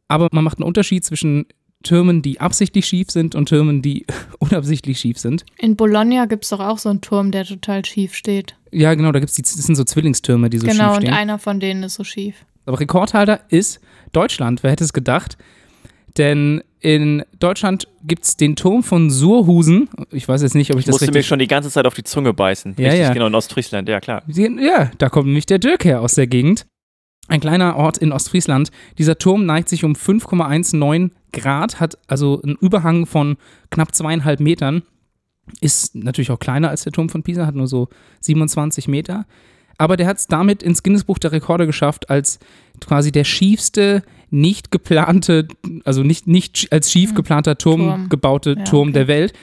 Aber 0.07 0.29
man 0.31 0.43
macht 0.43 0.59
einen 0.59 0.67
Unterschied 0.67 1.03
zwischen 1.03 1.47
Türmen, 1.85 2.21
die 2.21 2.41
absichtlich 2.41 2.85
schief 2.85 3.09
sind 3.09 3.35
und 3.35 3.47
Türmen, 3.47 3.81
die 3.81 4.05
unabsichtlich 4.39 4.99
schief 4.99 5.17
sind. 5.17 5.45
In 5.57 5.75
Bologna 5.77 6.25
gibt 6.25 6.43
es 6.43 6.49
doch 6.49 6.59
auch 6.59 6.77
so 6.77 6.89
einen 6.89 7.01
Turm, 7.01 7.31
der 7.31 7.45
total 7.45 7.85
schief 7.85 8.13
steht. 8.13 8.55
Ja, 8.71 8.93
genau, 8.93 9.13
da 9.13 9.19
gibt's 9.19 9.35
die, 9.35 9.41
das 9.41 9.53
sind 9.53 9.75
so 9.75 9.83
Zwillingstürme, 9.83 10.49
die 10.49 10.57
so 10.57 10.67
genau, 10.67 10.73
schief 10.73 10.95
stehen. 10.95 11.05
Genau, 11.05 11.13
und 11.13 11.17
einer 11.17 11.39
von 11.39 11.59
denen 11.59 11.83
ist 11.83 11.95
so 11.95 12.03
schief. 12.03 12.35
Aber 12.65 12.79
Rekordhalter 12.79 13.39
ist 13.49 13.79
Deutschland, 14.11 14.63
wer 14.63 14.71
hätte 14.71 14.83
es 14.83 14.91
gedacht? 14.91 15.37
Denn 16.17 16.63
in 16.79 17.23
Deutschland 17.39 17.87
gibt 18.03 18.23
es 18.23 18.37
den 18.37 18.55
Turm 18.55 18.83
von 18.83 19.09
Surhusen. 19.09 19.89
Ich 20.11 20.27
weiß 20.27 20.41
jetzt 20.41 20.55
nicht, 20.55 20.71
ob 20.71 20.77
ich 20.77 20.81
Ich 20.81 20.85
das 20.85 20.93
musste 20.93 21.05
mir 21.07 21.15
richtig... 21.15 21.27
schon 21.27 21.39
die 21.39 21.47
ganze 21.47 21.69
Zeit 21.69 21.85
auf 21.85 21.93
die 21.93 22.03
Zunge 22.03 22.33
beißen. 22.33 22.75
Ja, 22.77 22.89
Richtig, 22.89 23.01
ja. 23.01 23.13
genau, 23.13 23.27
in 23.27 23.35
Ostfriesland, 23.35 23.89
ja 23.89 23.99
klar. 23.99 24.23
Ja, 24.27 24.91
da 24.97 25.09
kommt 25.09 25.27
nämlich 25.27 25.45
der 25.45 25.59
Dirk 25.59 25.83
her 25.83 26.01
aus 26.01 26.15
der 26.15 26.27
Gegend. 26.27 26.65
Ein 27.27 27.39
kleiner 27.39 27.75
Ort 27.75 27.97
in 27.97 28.11
Ostfriesland. 28.11 28.69
Dieser 28.99 29.17
Turm 29.17 29.45
neigt 29.45 29.67
sich 29.67 29.83
um 29.83 29.93
5,19 29.93 31.09
Grad, 31.35 31.79
hat 31.79 31.97
also 32.07 32.41
einen 32.41 32.55
Überhang 32.55 33.05
von 33.05 33.37
knapp 33.69 33.93
zweieinhalb 33.93 34.39
Metern. 34.39 34.81
Ist 35.61 35.95
natürlich 35.95 36.31
auch 36.31 36.39
kleiner 36.39 36.69
als 36.69 36.83
der 36.83 36.91
Turm 36.91 37.09
von 37.09 37.21
Pisa, 37.21 37.45
hat 37.45 37.55
nur 37.55 37.67
so 37.67 37.89
27 38.21 38.87
Meter. 38.87 39.25
Aber 39.77 39.97
der 39.97 40.07
hat 40.07 40.17
es 40.17 40.27
damit 40.27 40.63
ins 40.63 40.83
Guinness-Buch 40.83 41.19
der 41.19 41.31
Rekorde 41.31 41.65
geschafft, 41.65 42.09
als 42.09 42.39
quasi 42.79 43.11
der 43.11 43.25
schiefste, 43.25 44.03
nicht 44.29 44.71
geplante, 44.71 45.47
also 45.83 46.03
nicht, 46.03 46.27
nicht 46.27 46.67
als 46.71 46.91
schief 46.91 47.13
geplanter 47.13 47.57
Turm, 47.57 47.81
Turm. 47.81 48.09
gebaute 48.09 48.55
Ja, 48.57 48.63
Turm 48.63 48.89
okay. 48.89 48.93
der 48.93 49.07
Welt. 49.07 49.33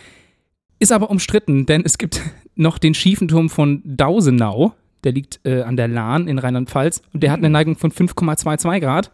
Ist 0.79 0.93
aber 0.93 1.11
umstritten, 1.11 1.67
denn 1.67 1.83
es 1.85 1.99
gibt 1.99 2.21
noch 2.57 2.79
den 2.79 2.95
schiefen 2.95 3.29
Turm 3.29 3.51
von 3.51 3.83
Dausenau. 3.85 4.75
Der 5.05 5.13
liegt 5.13 5.41
äh, 5.45 5.63
an 5.63 5.77
der 5.77 5.89
Lahn 5.89 6.29
in 6.29 6.39
Rheinland-Pfalz 6.39 7.03
und 7.13 7.23
der 7.23 7.33
hat 7.33 7.39
eine 7.39 7.51
Neigung 7.51 7.77
von 7.77 7.91
5,22 7.91 8.81
Grad. 8.81 9.11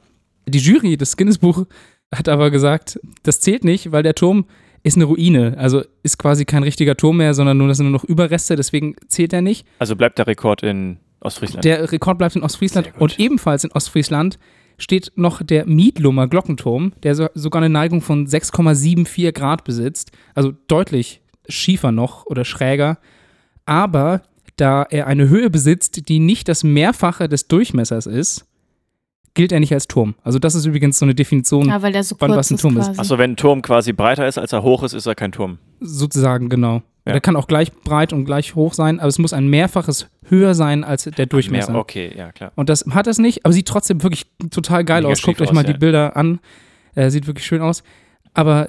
Die 0.46 0.58
Jury 0.58 0.96
des 0.96 1.16
Guinness-Buch 1.16 1.66
hat 2.14 2.28
aber 2.28 2.50
gesagt, 2.50 2.98
das 3.22 3.40
zählt 3.40 3.64
nicht, 3.64 3.92
weil 3.92 4.02
der 4.02 4.14
Turm 4.14 4.46
ist 4.82 4.96
eine 4.96 5.04
Ruine. 5.04 5.56
Also 5.58 5.82
ist 6.02 6.18
quasi 6.18 6.44
kein 6.44 6.62
richtiger 6.62 6.96
Turm 6.96 7.18
mehr, 7.18 7.34
sondern 7.34 7.58
nur, 7.58 7.68
das 7.68 7.76
sind 7.78 7.86
nur 7.86 7.92
noch 7.92 8.04
Überreste, 8.04 8.56
deswegen 8.56 8.96
zählt 9.08 9.32
er 9.32 9.42
nicht. 9.42 9.66
Also 9.78 9.96
bleibt 9.96 10.18
der 10.18 10.26
Rekord 10.26 10.62
in 10.62 10.98
Ostfriesland. 11.20 11.64
Der 11.64 11.90
Rekord 11.92 12.18
bleibt 12.18 12.36
in 12.36 12.42
Ostfriesland 12.42 12.92
und 12.98 13.18
ebenfalls 13.18 13.64
in 13.64 13.72
Ostfriesland 13.72 14.38
steht 14.78 15.12
noch 15.16 15.42
der 15.42 15.66
Miedlummer 15.66 16.28
Glockenturm, 16.28 16.92
der 17.02 17.14
so, 17.14 17.28
sogar 17.34 17.60
eine 17.60 17.72
Neigung 17.72 18.00
von 18.00 18.26
6,74 18.26 19.32
Grad 19.32 19.64
besitzt, 19.64 20.12
also 20.34 20.52
deutlich 20.68 21.20
schiefer 21.48 21.90
noch 21.90 22.26
oder 22.26 22.44
schräger, 22.44 22.98
aber 23.66 24.22
da 24.56 24.84
er 24.88 25.06
eine 25.06 25.28
Höhe 25.28 25.50
besitzt, 25.50 26.08
die 26.08 26.20
nicht 26.20 26.48
das 26.48 26.64
Mehrfache 26.64 27.28
des 27.28 27.48
Durchmessers 27.48 28.06
ist, 28.06 28.46
gilt 29.34 29.52
er 29.52 29.60
nicht 29.60 29.72
als 29.72 29.86
Turm. 29.88 30.14
Also 30.22 30.38
das 30.38 30.54
ist 30.54 30.64
übrigens 30.66 30.98
so 30.98 31.04
eine 31.04 31.14
Definition, 31.14 31.66
Ja, 31.68 31.82
weil 31.82 31.92
der 31.92 32.02
so 32.04 32.16
Wann 32.18 32.30
kurz 32.30 32.38
was 32.38 32.50
ein 32.50 32.54
ist 32.54 32.60
Turm 32.62 32.76
ist. 32.76 32.86
quasi. 32.86 33.00
Achso, 33.00 33.18
wenn 33.18 33.32
ein 33.32 33.36
Turm 33.36 33.62
quasi 33.62 33.92
breiter 33.92 34.26
ist, 34.26 34.38
als 34.38 34.52
er 34.52 34.62
hoch 34.62 34.82
ist, 34.82 34.92
ist 34.94 35.06
er 35.06 35.14
kein 35.14 35.32
Turm. 35.32 35.58
sozusagen 35.80 36.48
genau. 36.48 36.82
Ja. 37.06 37.12
Der 37.12 37.20
kann 37.22 37.36
auch 37.36 37.46
gleich 37.46 37.72
breit 37.72 38.12
und 38.12 38.26
gleich 38.26 38.54
hoch 38.54 38.74
sein, 38.74 38.98
aber 39.00 39.08
es 39.08 39.18
muss 39.18 39.32
ein 39.32 39.48
Mehrfaches 39.48 40.08
höher 40.24 40.54
sein 40.54 40.84
als 40.84 41.04
der 41.04 41.24
Durchmesser. 41.26 41.72
Mehr, 41.72 41.80
okay, 41.80 42.12
ja 42.14 42.32
klar. 42.32 42.52
Und 42.54 42.68
das 42.68 42.84
hat 42.90 43.06
es 43.06 43.18
nicht, 43.18 43.46
aber 43.46 43.54
sieht 43.54 43.66
trotzdem 43.66 44.02
wirklich 44.02 44.26
total 44.50 44.84
geil 44.84 45.02
Mega 45.02 45.12
aus. 45.12 45.22
Guckt 45.22 45.40
euch 45.40 45.52
mal 45.52 45.60
aus, 45.60 45.66
die 45.66 45.72
ja. 45.72 45.78
Bilder 45.78 46.16
an. 46.16 46.38
Äh, 46.94 47.10
sieht 47.10 47.26
wirklich 47.26 47.46
schön 47.46 47.62
aus. 47.62 47.82
Aber 48.34 48.68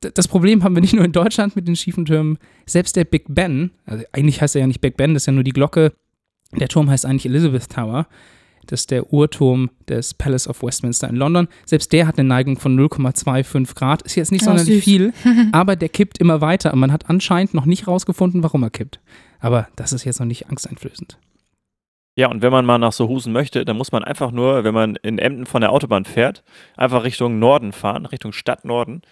das 0.00 0.28
Problem 0.28 0.64
haben 0.64 0.74
wir 0.74 0.80
nicht 0.80 0.94
nur 0.94 1.04
in 1.04 1.12
Deutschland 1.12 1.56
mit 1.56 1.68
den 1.68 1.76
schiefen 1.76 2.06
Türmen. 2.06 2.38
Selbst 2.66 2.96
der 2.96 3.04
Big 3.04 3.24
Ben, 3.28 3.70
also 3.84 4.02
eigentlich 4.12 4.40
heißt 4.40 4.54
er 4.54 4.60
ja 4.62 4.66
nicht 4.66 4.80
Big 4.80 4.96
Ben, 4.96 5.12
das 5.12 5.24
ist 5.24 5.26
ja 5.26 5.32
nur 5.34 5.44
die 5.44 5.52
Glocke. 5.52 5.92
Der 6.58 6.68
Turm 6.68 6.88
heißt 6.88 7.04
eigentlich 7.04 7.26
Elizabeth 7.26 7.68
Tower. 7.68 8.06
Das 8.66 8.80
ist 8.80 8.90
der 8.90 9.12
Uhrturm 9.12 9.70
des 9.88 10.14
Palace 10.14 10.48
of 10.48 10.62
Westminster 10.62 11.08
in 11.08 11.16
London. 11.16 11.48
Selbst 11.66 11.92
der 11.92 12.06
hat 12.06 12.18
eine 12.18 12.28
Neigung 12.28 12.58
von 12.58 12.78
0,25 12.78 13.74
Grad. 13.74 14.02
Ist 14.02 14.14
jetzt 14.14 14.32
nicht 14.32 14.42
Ja, 14.42 14.46
sonderlich 14.46 14.76
süß. 14.76 14.84
viel, 14.84 15.12
aber 15.52 15.76
der 15.76 15.88
kippt 15.88 16.18
immer 16.18 16.40
weiter. 16.40 16.72
Und 16.72 16.80
man 16.80 16.92
hat 16.92 17.08
anscheinend 17.10 17.54
noch 17.54 17.66
nicht 17.66 17.86
rausgefunden, 17.86 18.42
warum 18.42 18.62
er 18.62 18.70
kippt. 18.70 19.00
Aber 19.40 19.68
das 19.76 19.92
ist 19.92 20.04
jetzt 20.04 20.20
noch 20.20 20.26
nicht 20.26 20.48
angsteinflößend. 20.48 21.18
Ja, 22.16 22.30
und 22.30 22.42
wenn 22.42 22.52
man 22.52 22.64
mal 22.64 22.78
nach 22.78 22.92
Sohusen 22.92 23.32
möchte, 23.32 23.64
dann 23.64 23.76
muss 23.76 23.90
man 23.90 24.04
einfach 24.04 24.30
nur, 24.30 24.62
wenn 24.62 24.72
man 24.74 24.94
in 24.96 25.18
Emden 25.18 25.46
von 25.46 25.60
der 25.60 25.72
Autobahn 25.72 26.04
fährt, 26.04 26.44
einfach 26.76 27.02
Richtung 27.02 27.40
Norden 27.40 27.72
fahren, 27.72 28.06
Richtung 28.06 28.32
Stadtnorden. 28.32 29.02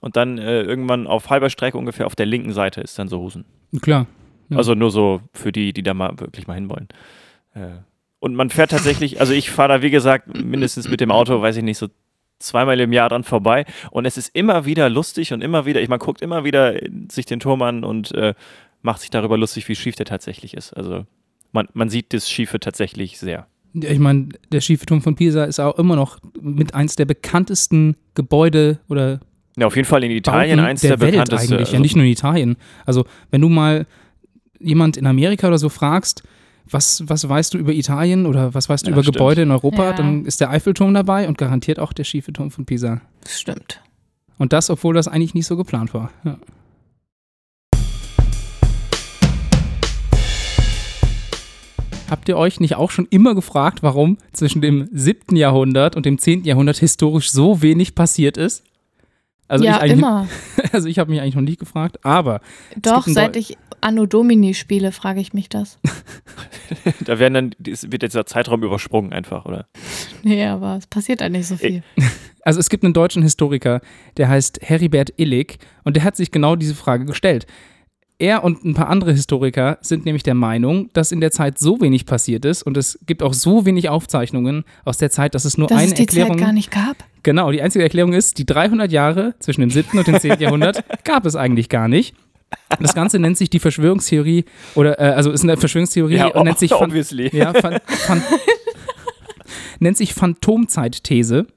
Und 0.00 0.16
dann 0.16 0.38
äh, 0.38 0.62
irgendwann 0.62 1.06
auf 1.06 1.28
halber 1.30 1.50
Strecke 1.50 1.76
ungefähr 1.78 2.06
auf 2.06 2.14
der 2.14 2.26
linken 2.26 2.52
Seite 2.52 2.80
ist 2.80 2.98
dann 2.98 3.08
Sohusen. 3.08 3.44
Klar. 3.80 4.06
Ja. 4.48 4.56
Also 4.58 4.74
nur 4.74 4.90
so 4.90 5.20
für 5.32 5.50
die, 5.52 5.72
die 5.72 5.82
da 5.82 5.94
mal 5.94 6.18
wirklich 6.18 6.46
mal 6.46 6.54
hinwollen. 6.54 6.88
Äh, 7.54 7.68
und 8.22 8.36
man 8.36 8.50
fährt 8.50 8.70
tatsächlich, 8.70 9.18
also 9.18 9.32
ich 9.32 9.50
fahre 9.50 9.68
da 9.68 9.82
wie 9.82 9.90
gesagt 9.90 10.44
mindestens 10.44 10.88
mit 10.88 11.00
dem 11.00 11.10
Auto, 11.10 11.42
weiß 11.42 11.56
ich 11.56 11.64
nicht, 11.64 11.76
so 11.76 11.88
zweimal 12.38 12.78
im 12.78 12.92
Jahr 12.92 13.08
dran 13.08 13.24
vorbei. 13.24 13.64
Und 13.90 14.04
es 14.04 14.16
ist 14.16 14.30
immer 14.32 14.64
wieder 14.64 14.88
lustig 14.88 15.32
und 15.32 15.42
immer 15.42 15.66
wieder, 15.66 15.82
ich 15.82 15.88
man 15.88 15.98
guckt 15.98 16.22
immer 16.22 16.44
wieder 16.44 16.76
sich 17.10 17.26
den 17.26 17.40
Turm 17.40 17.62
an 17.62 17.82
und 17.82 18.14
äh, 18.14 18.34
macht 18.80 19.00
sich 19.00 19.10
darüber 19.10 19.36
lustig, 19.36 19.68
wie 19.68 19.74
schief 19.74 19.96
der 19.96 20.06
tatsächlich 20.06 20.54
ist. 20.54 20.72
Also 20.72 21.04
man, 21.50 21.66
man 21.72 21.88
sieht 21.88 22.12
das 22.12 22.30
Schiefe 22.30 22.60
tatsächlich 22.60 23.18
sehr. 23.18 23.48
Ja, 23.74 23.90
Ich 23.90 23.98
meine, 23.98 24.28
der 24.52 24.60
schiefe 24.60 24.86
Turm 24.86 25.02
von 25.02 25.16
Pisa 25.16 25.42
ist 25.42 25.58
auch 25.58 25.76
immer 25.76 25.96
noch 25.96 26.20
mit 26.40 26.74
eins 26.74 26.94
der 26.94 27.06
bekanntesten 27.06 27.96
Gebäude 28.14 28.78
oder 28.88 29.18
Ja, 29.56 29.66
auf 29.66 29.74
jeden 29.74 29.88
Fall 29.88 30.04
in 30.04 30.12
Italien 30.12 30.58
Bauten 30.58 30.70
eins 30.70 30.80
der, 30.82 30.90
der, 30.90 31.00
Welt 31.00 31.12
bekanntesten. 31.14 31.54
eigentlich. 31.54 31.66
Also, 31.66 31.74
ja, 31.74 31.80
nicht 31.80 31.96
nur 31.96 32.04
in 32.04 32.12
Italien. 32.12 32.56
Also, 32.86 33.04
wenn 33.32 33.40
du 33.40 33.48
mal 33.48 33.84
jemand 34.60 34.96
in 34.96 35.08
Amerika 35.08 35.48
oder 35.48 35.58
so 35.58 35.68
fragst, 35.68 36.22
was, 36.70 37.02
was 37.06 37.28
weißt 37.28 37.54
du 37.54 37.58
über 37.58 37.72
Italien 37.72 38.26
oder 38.26 38.54
was 38.54 38.68
weißt 38.68 38.86
du 38.86 38.90
Ja, 38.90 38.94
über 38.94 39.02
stimmt. 39.02 39.16
Gebäude 39.16 39.42
in 39.42 39.50
Europa, 39.50 39.90
Ja. 39.90 39.92
dann 39.92 40.24
ist 40.24 40.40
der 40.40 40.50
Eiffelturm 40.50 40.94
dabei 40.94 41.28
und 41.28 41.38
garantiert 41.38 41.78
auch 41.78 41.92
der 41.92 42.04
schiefe 42.04 42.32
Turm 42.32 42.50
von 42.50 42.64
Pisa. 42.64 43.00
Stimmt. 43.28 43.80
Und 44.38 44.52
das, 44.52 44.70
obwohl 44.70 44.94
das 44.94 45.08
eigentlich 45.08 45.34
nicht 45.34 45.46
so 45.46 45.56
geplant 45.56 45.94
war. 45.94 46.10
Ja. 46.24 46.38
Habt 52.10 52.28
ihr 52.28 52.36
euch 52.36 52.60
nicht 52.60 52.74
auch 52.76 52.90
schon 52.90 53.06
immer 53.08 53.34
gefragt, 53.34 53.82
warum 53.82 54.18
zwischen 54.32 54.60
dem 54.60 54.86
7. 54.92 55.34
Jahrhundert 55.34 55.96
und 55.96 56.04
dem 56.04 56.18
10. 56.18 56.44
Jahrhundert 56.44 56.76
historisch 56.76 57.30
so 57.32 57.62
wenig 57.62 57.94
passiert 57.94 58.36
ist? 58.36 58.64
Also 59.52 59.66
ja, 59.66 59.84
ich 59.84 59.92
immer. 59.92 60.26
Also 60.72 60.88
ich 60.88 60.98
habe 60.98 61.10
mich 61.10 61.20
eigentlich 61.20 61.34
noch 61.34 61.42
nie 61.42 61.56
gefragt, 61.56 62.02
aber 62.06 62.40
Doch, 62.80 63.06
seit 63.06 63.36
Deu- 63.36 63.38
ich 63.40 63.58
Anno 63.82 64.06
Domini 64.06 64.54
spiele, 64.54 64.90
frage 64.90 65.20
ich 65.20 65.34
mich 65.34 65.50
das. 65.50 65.78
da 67.04 67.18
werden 67.18 67.34
dann, 67.34 67.54
wird 67.58 68.02
dieser 68.02 68.24
Zeitraum 68.24 68.62
übersprungen 68.62 69.12
einfach, 69.12 69.44
oder? 69.44 69.66
Nee, 70.22 70.46
aber 70.46 70.76
es 70.78 70.86
passiert 70.86 71.20
halt 71.20 71.32
nicht 71.32 71.46
so 71.46 71.56
viel. 71.56 71.82
Also 72.44 72.58
es 72.58 72.68
gibt 72.70 72.82
einen 72.82 72.92
deutschen 72.92 73.22
Historiker, 73.22 73.80
der 74.16 74.28
heißt 74.28 74.62
Heribert 74.62 75.12
Illig 75.16 75.58
und 75.84 75.94
der 75.94 76.02
hat 76.02 76.16
sich 76.16 76.32
genau 76.32 76.56
diese 76.56 76.74
Frage 76.74 77.04
gestellt. 77.04 77.46
Er 78.22 78.44
und 78.44 78.64
ein 78.64 78.74
paar 78.74 78.88
andere 78.88 79.12
Historiker 79.12 79.78
sind 79.80 80.04
nämlich 80.04 80.22
der 80.22 80.34
Meinung, 80.34 80.90
dass 80.92 81.10
in 81.10 81.20
der 81.20 81.32
Zeit 81.32 81.58
so 81.58 81.80
wenig 81.80 82.06
passiert 82.06 82.44
ist 82.44 82.62
und 82.62 82.76
es 82.76 83.00
gibt 83.04 83.20
auch 83.20 83.34
so 83.34 83.66
wenig 83.66 83.88
Aufzeichnungen 83.88 84.64
aus 84.84 84.96
der 84.96 85.10
Zeit, 85.10 85.34
dass 85.34 85.44
es 85.44 85.58
nur 85.58 85.66
Dass 85.66 85.78
eine 85.78 85.88
es 85.88 85.94
die 85.94 86.02
Erklärung 86.02 86.38
Zeit 86.38 86.46
gar 86.46 86.52
nicht 86.52 86.70
gab. 86.70 86.98
Genau, 87.24 87.50
die 87.50 87.60
einzige 87.60 87.82
Erklärung 87.82 88.12
ist, 88.12 88.38
die 88.38 88.46
300 88.46 88.92
Jahre 88.92 89.34
zwischen 89.40 89.62
dem 89.62 89.70
7. 89.70 89.98
und 89.98 90.06
dem 90.06 90.20
10. 90.20 90.38
Jahrhundert 90.38 90.84
gab 91.04 91.26
es 91.26 91.34
eigentlich 91.34 91.68
gar 91.68 91.88
nicht. 91.88 92.14
Das 92.78 92.94
Ganze 92.94 93.18
nennt 93.18 93.36
sich 93.36 93.50
die 93.50 93.58
Verschwörungstheorie 93.58 94.44
oder 94.76 95.00
äh, 95.00 95.14
also 95.14 95.32
ist 95.32 95.42
eine 95.42 95.56
Verschwörungstheorie 95.56 96.22
und 96.32 96.44
nennt 96.44 96.60
sich 96.60 96.72
obviously. 96.72 97.28
ja, 97.36 97.52
Phan 97.52 97.80
Phan 97.86 98.22
nennt 99.80 99.96
sich 99.96 100.14
Phantomzeitthese. 100.14 101.48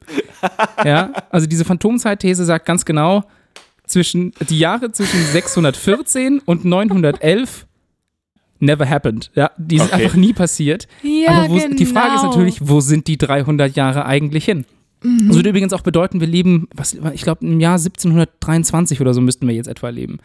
Ja, 0.84 1.12
also 1.30 1.46
diese 1.46 1.64
Phantomzeitthese 1.64 2.44
sagt 2.44 2.66
ganz 2.66 2.86
genau, 2.86 3.24
zwischen 3.88 4.32
die 4.50 4.60
Jahre 4.60 4.92
zwischen 4.92 5.20
614 5.26 6.40
und 6.46 6.66
911 6.66 7.66
never 8.60 8.90
happened. 8.90 9.32
Ja, 9.36 9.52
die 9.58 9.78
sind 9.80 9.94
Okay. 9.94 10.04
einfach 10.06 10.18
nie 10.18 10.34
passiert. 10.34 10.88
Ja, 11.04 11.32
Aber 11.32 11.50
wo, 11.50 11.56
genau. 11.58 11.76
die 11.76 11.86
Frage 11.86 12.16
ist 12.16 12.24
natürlich, 12.24 12.58
wo 12.68 12.80
sind 12.80 13.08
die 13.08 13.18
300 13.18 13.76
Jahre 13.76 14.06
eigentlich 14.06 14.46
hin? 14.46 14.66
Das 15.28 15.36
würde 15.36 15.50
übrigens 15.50 15.72
auch 15.74 15.82
bedeuten, 15.82 16.20
wir 16.20 16.28
leben, 16.28 16.68
was, 16.74 16.98
ich 17.14 17.22
glaube, 17.22 17.46
im 17.46 17.60
Jahr 17.60 17.74
1723 17.78 19.02
oder 19.02 19.14
so 19.14 19.22
müssten 19.22 19.48
wir 19.48 19.54
jetzt 19.54 19.68
etwa 19.68 19.90
leben. 19.90 20.18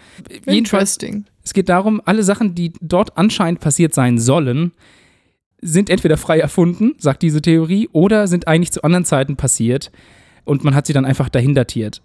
Jedenfalls, 0.47 0.95
Interesting. 0.97 1.25
es 1.45 1.53
geht 1.53 1.69
darum, 1.69 2.01
alle 2.07 2.23
Sachen, 2.23 2.55
die 2.55 2.73
dort 2.81 3.19
anscheinend 3.19 3.61
passiert 3.61 3.95
sein 3.95 4.19
sollen, 4.19 4.73
sind 5.61 5.91
entweder 5.91 6.17
frei 6.17 6.39
erfunden, 6.39 6.95
sagt 6.99 7.21
diese 7.21 7.43
Theorie, 7.43 7.91
oder 7.93 8.27
sind 8.27 8.49
eigentlich 8.49 8.73
zu 8.73 8.83
anderen 8.83 9.05
Zeiten 9.05 9.37
passiert 9.37 9.91
und 10.45 10.65
man 10.65 10.75
hat 10.75 10.87
sie 10.87 10.95
dann 10.95 11.05
einfach 11.05 11.29
dahin 11.29 11.55
datiert. 11.55 12.01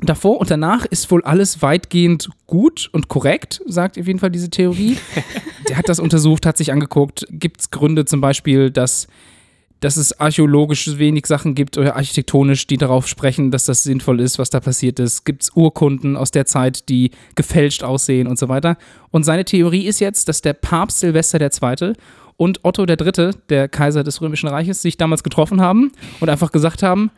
Davor 0.00 0.40
und 0.40 0.50
danach 0.50 0.84
ist 0.84 1.10
wohl 1.10 1.22
alles 1.24 1.62
weitgehend 1.62 2.28
gut 2.46 2.90
und 2.92 3.08
korrekt, 3.08 3.62
sagt 3.66 3.98
auf 3.98 4.06
jeden 4.06 4.18
Fall 4.18 4.30
diese 4.30 4.50
Theorie. 4.50 4.96
Der 5.68 5.78
hat 5.78 5.88
das 5.88 6.00
untersucht, 6.00 6.46
hat 6.46 6.58
sich 6.58 6.72
angeguckt. 6.72 7.26
Gibt 7.30 7.60
es 7.60 7.70
Gründe 7.70 8.04
zum 8.04 8.20
Beispiel, 8.20 8.70
dass, 8.70 9.06
dass 9.80 9.96
es 9.96 10.18
archäologisch 10.20 10.98
wenig 10.98 11.26
Sachen 11.26 11.54
gibt 11.54 11.78
oder 11.78 11.96
architektonisch, 11.96 12.66
die 12.66 12.76
darauf 12.76 13.06
sprechen, 13.06 13.50
dass 13.50 13.64
das 13.64 13.84
sinnvoll 13.84 14.20
ist, 14.20 14.38
was 14.38 14.50
da 14.50 14.60
passiert 14.60 14.98
ist? 14.98 15.24
Gibt 15.24 15.44
es 15.44 15.52
Urkunden 15.54 16.16
aus 16.16 16.32
der 16.32 16.44
Zeit, 16.44 16.88
die 16.88 17.12
gefälscht 17.36 17.84
aussehen 17.84 18.26
und 18.26 18.38
so 18.38 18.48
weiter? 18.48 18.76
Und 19.10 19.22
seine 19.24 19.44
Theorie 19.44 19.86
ist 19.86 20.00
jetzt, 20.00 20.28
dass 20.28 20.42
der 20.42 20.54
Papst 20.54 21.00
Silvester 21.00 21.40
II. 21.40 21.92
und 22.36 22.64
Otto 22.64 22.84
III., 22.84 23.30
der 23.48 23.68
Kaiser 23.68 24.02
des 24.02 24.20
Römischen 24.20 24.48
Reiches, 24.48 24.82
sich 24.82 24.96
damals 24.96 25.22
getroffen 25.22 25.60
haben 25.60 25.92
und 26.20 26.28
einfach 26.28 26.50
gesagt 26.50 26.82
haben, 26.82 27.10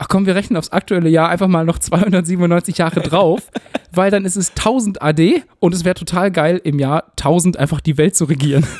ach 0.00 0.08
komm, 0.08 0.24
wir 0.26 0.34
rechnen 0.34 0.56
aufs 0.56 0.70
aktuelle 0.70 1.10
Jahr 1.10 1.28
einfach 1.28 1.46
mal 1.46 1.64
noch 1.64 1.78
297 1.78 2.78
Jahre 2.78 3.00
drauf, 3.00 3.42
weil 3.92 4.10
dann 4.10 4.24
ist 4.24 4.36
es 4.36 4.50
1000 4.50 5.02
AD 5.02 5.42
und 5.60 5.74
es 5.74 5.84
wäre 5.84 5.94
total 5.94 6.30
geil, 6.30 6.60
im 6.64 6.78
Jahr 6.78 7.04
1000 7.10 7.58
einfach 7.58 7.80
die 7.80 7.96
Welt 7.98 8.16
zu 8.16 8.24
regieren. 8.24 8.66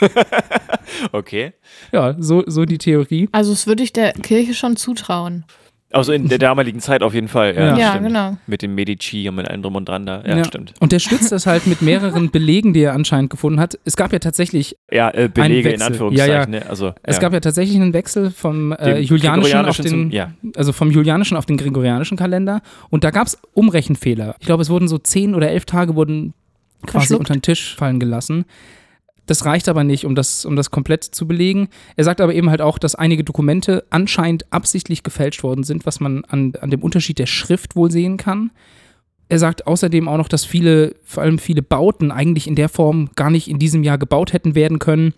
Okay. 1.13 1.53
ja, 1.93 2.17
so, 2.19 2.43
so 2.47 2.65
die 2.65 2.77
Theorie. 2.77 3.29
Also, 3.31 3.53
das 3.53 3.69
würde 3.69 3.85
ich 3.85 3.93
der 3.93 4.13
Kirche 4.13 4.55
schon 4.55 4.77
zutrauen. 4.77 5.45
Also 5.93 6.13
in 6.13 6.29
der 6.29 6.39
damaligen 6.49 6.81
Zeit 6.81 7.03
auf 7.03 7.15
jeden 7.15 7.29
Fall. 7.29 7.55
Ja, 7.57 7.77
Ja. 7.77 7.97
Genau. 7.99 8.37
Mit 8.47 8.63
dem 8.63 8.75
Medici 8.75 9.29
und 9.29 9.35
mit 9.37 9.49
allem 9.49 9.63
drum 9.63 9.75
und 9.77 9.89
dran 9.89 10.07
da. 10.07 10.23
Ja, 10.25 10.37
Ja. 10.39 10.45
stimmt. 10.45 10.73
Und 10.81 10.93
der 10.93 10.99
stützt 11.01 11.33
das 11.33 11.47
halt 11.47 11.67
mit 11.67 11.83
mehreren 11.83 12.31
Belegen, 12.33 12.73
die 12.73 12.83
er 12.83 12.93
anscheinend 12.95 13.31
gefunden 13.31 13.59
hat. 13.61 13.79
Es 13.85 13.97
gab 13.97 14.13
ja 14.13 14.19
tatsächlich, 14.21 14.77
Ja, 14.91 15.11
äh, 15.11 15.29
Belege 15.33 15.69
in 15.71 15.75
Wechsel. 15.75 15.87
Anführungszeichen. 15.89 16.33
Ja, 16.33 16.41
ja. 16.41 16.47
Ne? 16.47 16.63
Also, 16.69 16.93
es 17.03 17.17
ja. 17.17 17.23
gab 17.23 17.33
ja 17.33 17.41
tatsächlich 17.41 17.77
einen 17.77 17.93
Wechsel 17.93 18.31
vom 18.31 18.73
äh, 18.73 18.99
Julianischen 19.01 19.65
auf 19.67 19.77
den, 19.79 19.87
zum- 19.89 20.11
ja. 20.11 20.33
also 20.57 20.73
vom 20.73 20.91
Julianischen 20.91 21.37
auf 21.37 21.47
den 21.47 21.57
Gregorianischen 21.57 22.17
Kalender. 22.17 22.63
Und 22.91 23.05
da 23.05 23.11
gab 23.11 23.27
es 23.27 23.37
Umrechenfehler. 23.55 24.37
Ich 24.41 24.47
glaube, 24.47 24.63
es 24.63 24.71
wurden 24.71 24.89
so 24.89 24.99
zehn 24.99 25.35
oder 25.35 25.51
elf 25.51 25.65
Tage 25.65 25.97
wurden 25.97 26.35
quasi 26.87 27.15
unter 27.15 27.35
den 27.35 27.43
Tisch 27.43 27.75
fallen 27.77 28.01
gelassen. 28.01 28.45
Das 29.31 29.45
reicht 29.45 29.69
aber 29.69 29.85
nicht, 29.85 30.07
um 30.07 30.17
das, 30.17 30.45
um 30.45 30.57
das 30.57 30.73
komplett 30.73 31.05
zu 31.05 31.29
belegen. 31.29 31.69
Er 31.95 32.03
sagt 32.03 32.21
aber 32.21 32.35
eben 32.35 32.51
halt 32.51 32.61
auch, 32.61 32.79
dass 32.79 32.97
einige 32.97 33.23
Dokumente 33.23 33.85
anscheinend 33.89 34.53
absichtlich 34.53 35.05
gefälscht 35.05 35.45
worden 35.45 35.63
sind, 35.63 35.87
was 35.87 36.01
man 36.01 36.25
an, 36.25 36.55
an 36.61 36.71
dem 36.71 36.83
Unterschied 36.83 37.21
der 37.21 37.27
Schrift 37.27 37.77
wohl 37.77 37.93
sehen 37.93 38.17
kann. 38.17 38.51
Er 39.29 39.39
sagt 39.39 39.69
außerdem 39.69 40.09
auch 40.09 40.17
noch, 40.17 40.27
dass 40.27 40.45
viele, 40.45 40.97
vor 41.05 41.23
allem 41.23 41.39
viele 41.39 41.63
Bauten 41.63 42.11
eigentlich 42.11 42.49
in 42.49 42.57
der 42.57 42.69
Form 42.69 43.11
gar 43.15 43.31
nicht 43.31 43.47
in 43.47 43.61
diesem 43.61 43.85
Jahr 43.85 43.99
gebaut 43.99 44.33
hätten 44.33 44.57
werden 44.57 44.81
können, 44.81 45.15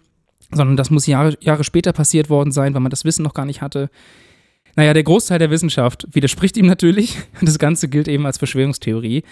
sondern 0.51 0.77
das 0.77 0.91
muss 0.91 1.07
Jahre, 1.07 1.39
Jahre 1.41 1.65
später 1.65 1.95
passiert 1.95 2.29
worden 2.29 2.53
sein, 2.53 2.75
weil 2.75 2.83
man 2.83 2.91
das 2.91 3.07
Wissen 3.07 3.23
noch 3.23 3.33
gar 3.33 3.47
nicht 3.47 3.63
hatte. 3.63 3.89
Naja, 4.77 4.93
der 4.93 5.05
Großteil 5.05 5.39
der 5.39 5.51
Wissenschaft 5.51 6.07
widerspricht 6.13 6.59
ihm 6.59 6.67
natürlich. 6.67 7.17
Das 7.41 7.59
Ganze 7.59 7.89
gilt 7.89 8.09
eben 8.09 8.27
als 8.27 8.37
Verschwörungstheorie. 8.37 9.23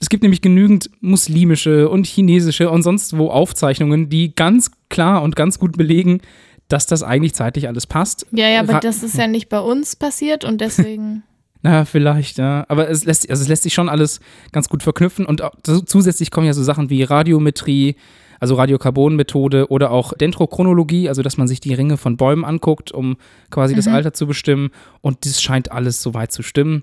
Es 0.00 0.08
gibt 0.08 0.22
nämlich 0.22 0.42
genügend 0.42 0.90
muslimische 1.00 1.88
und 1.88 2.06
chinesische 2.06 2.70
und 2.70 2.82
sonst 2.82 3.16
wo 3.16 3.28
Aufzeichnungen, 3.30 4.08
die 4.08 4.34
ganz 4.34 4.70
klar 4.88 5.22
und 5.22 5.36
ganz 5.36 5.58
gut 5.58 5.76
belegen, 5.76 6.20
dass 6.68 6.86
das 6.86 7.02
eigentlich 7.02 7.34
zeitlich 7.34 7.68
alles 7.68 7.86
passt. 7.86 8.26
Ja, 8.32 8.48
ja, 8.48 8.60
aber 8.60 8.74
Ra- 8.74 8.80
das 8.80 9.02
ist 9.02 9.16
ja 9.16 9.26
nicht 9.26 9.48
bei 9.48 9.60
uns 9.60 9.96
passiert 9.96 10.44
und 10.44 10.60
deswegen. 10.60 11.22
Na, 11.62 11.84
vielleicht, 11.84 12.38
ja. 12.38 12.64
Aber 12.68 12.88
es 12.90 13.04
lässt, 13.04 13.28
also 13.30 13.42
es 13.42 13.48
lässt 13.48 13.62
sich 13.64 13.74
schon 13.74 13.88
alles 13.88 14.20
ganz 14.52 14.68
gut 14.68 14.82
verknüpfen. 14.82 15.26
Und 15.26 15.42
zusätzlich 15.86 16.30
kommen 16.30 16.46
ja 16.46 16.52
so 16.52 16.62
Sachen 16.62 16.90
wie 16.90 17.02
Radiometrie, 17.02 17.96
also 18.38 18.54
Radiokarbonmethode 18.56 19.68
oder 19.70 19.90
auch 19.90 20.12
Dendrochronologie, 20.12 21.08
also 21.08 21.22
dass 21.22 21.36
man 21.38 21.48
sich 21.48 21.60
die 21.60 21.74
Ringe 21.74 21.96
von 21.96 22.16
Bäumen 22.16 22.44
anguckt, 22.44 22.92
um 22.92 23.16
quasi 23.50 23.74
das 23.74 23.86
Mhm. 23.86 23.94
Alter 23.94 24.12
zu 24.12 24.26
bestimmen. 24.26 24.70
Und 25.00 25.24
das 25.24 25.42
scheint 25.42 25.72
alles 25.72 26.02
soweit 26.02 26.32
zu 26.32 26.42
stimmen. 26.42 26.82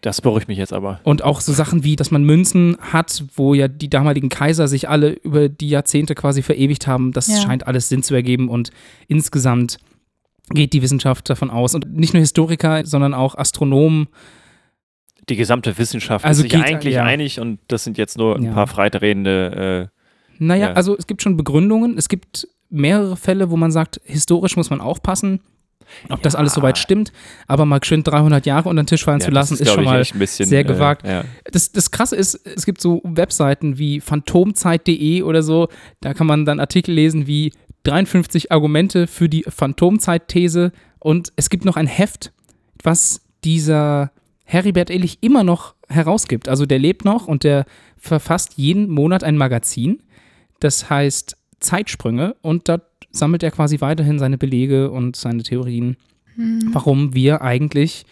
Das 0.00 0.20
beruhigt 0.20 0.48
mich 0.48 0.58
jetzt 0.58 0.72
aber. 0.72 1.00
Und 1.04 1.22
auch 1.24 1.40
so 1.40 1.52
Sachen 1.52 1.82
wie, 1.84 1.96
dass 1.96 2.10
man 2.10 2.24
Münzen 2.24 2.76
hat, 2.80 3.24
wo 3.36 3.54
ja 3.54 3.68
die 3.68 3.88
damaligen 3.88 4.28
Kaiser 4.28 4.68
sich 4.68 4.88
alle 4.88 5.10
über 5.10 5.48
die 5.48 5.68
Jahrzehnte 5.68 6.14
quasi 6.14 6.42
verewigt 6.42 6.86
haben. 6.86 7.12
Das 7.12 7.26
Ja. 7.28 7.36
scheint 7.38 7.66
alles 7.66 7.88
Sinn 7.88 8.02
zu 8.02 8.14
ergeben 8.14 8.48
und 8.48 8.70
insgesamt 9.08 9.78
geht 10.50 10.72
die 10.74 10.82
Wissenschaft 10.82 11.30
davon 11.30 11.50
aus. 11.50 11.74
Und 11.74 11.90
nicht 11.96 12.12
nur 12.12 12.20
Historiker, 12.20 12.84
sondern 12.84 13.14
auch 13.14 13.34
Astronomen. 13.36 14.08
Die 15.30 15.36
gesamte 15.36 15.78
Wissenschaft 15.78 16.24
Also 16.24 16.42
ist 16.44 16.50
sich 16.50 16.60
geht- 16.60 16.68
eigentlich 16.70 16.94
ja. 16.96 17.04
einig 17.04 17.40
und 17.40 17.58
das 17.68 17.84
sind 17.84 17.96
jetzt 17.96 18.18
nur 18.18 18.36
ein 18.36 18.42
Ja. 18.42 18.52
paar 18.52 18.66
freitredende. 18.66 19.90
Naja, 20.38 20.68
Ja. 20.68 20.72
also 20.74 20.96
es 20.98 21.06
gibt 21.06 21.22
schon 21.22 21.36
Begründungen. 21.38 21.96
Es 21.96 22.08
gibt 22.10 22.46
mehrere 22.68 23.16
Fälle, 23.16 23.50
wo 23.50 23.56
man 23.56 23.70
sagt, 23.70 24.00
historisch 24.04 24.56
muss 24.56 24.68
man 24.68 24.80
aufpassen, 24.82 25.40
ob 26.08 26.22
das 26.22 26.32
Ja. 26.34 26.38
alles 26.40 26.54
soweit 26.54 26.78
stimmt. 26.78 27.12
Aber 27.46 27.64
mal 27.66 27.78
geschwind 27.80 28.06
300 28.06 28.46
Jahre 28.46 28.68
unter 28.68 28.82
den 28.82 28.86
Tisch 28.86 29.04
fallen 29.04 29.20
Äh, 29.20 29.24
zu 29.24 29.30
lassen, 29.30 29.54
ist, 29.54 29.62
glaub 29.64 29.74
schon 29.76 29.84
mal 29.84 30.04
bisschen, 30.14 30.48
sehr 30.48 30.64
gewagt. 30.64 31.04
Äh, 31.04 31.12
ja. 31.12 31.24
Das, 31.50 31.72
das 31.72 31.90
Krasse 31.90 32.16
ist, 32.16 32.34
es 32.46 32.64
gibt 32.66 32.80
so 32.80 33.00
Webseiten 33.04 33.78
wie 33.78 34.00
phantomzeit.de 34.00 35.22
oder 35.22 35.42
so, 35.42 35.68
da 36.00 36.14
kann 36.14 36.26
man 36.26 36.44
dann 36.44 36.60
Artikel 36.60 36.92
lesen 36.94 37.26
wie 37.26 37.52
53 37.84 38.50
Argumente 38.52 39.06
für 39.06 39.28
die 39.28 39.44
Phantomzeit-These 39.46 40.72
und 40.98 41.32
es 41.36 41.50
gibt 41.50 41.64
noch 41.64 41.76
ein 41.76 41.86
Heft, 41.86 42.32
was 42.82 43.20
dieser 43.44 44.10
Heribert 44.44 44.90
Illich 44.90 45.18
immer 45.20 45.44
noch 45.44 45.74
herausgibt. 45.88 46.48
Also 46.48 46.66
der 46.66 46.78
lebt 46.78 47.04
noch 47.04 47.26
und 47.26 47.44
der 47.44 47.66
verfasst 47.98 48.54
jeden 48.56 48.88
Monat 48.88 49.22
ein 49.24 49.36
Magazin, 49.36 50.02
das 50.60 50.88
heißt 50.90 51.36
Zeitsprünge 51.60 52.36
und 52.42 52.68
dort 52.68 52.82
sammelt 53.14 53.42
er 53.42 53.50
quasi 53.50 53.80
weiterhin 53.80 54.18
seine 54.18 54.36
Belege 54.38 54.90
und 54.90 55.16
seine 55.16 55.42
Theorien, 55.42 55.96
Hm. 56.36 56.70
warum 56.72 57.14
wir 57.14 57.42
eigentlich 57.42 58.04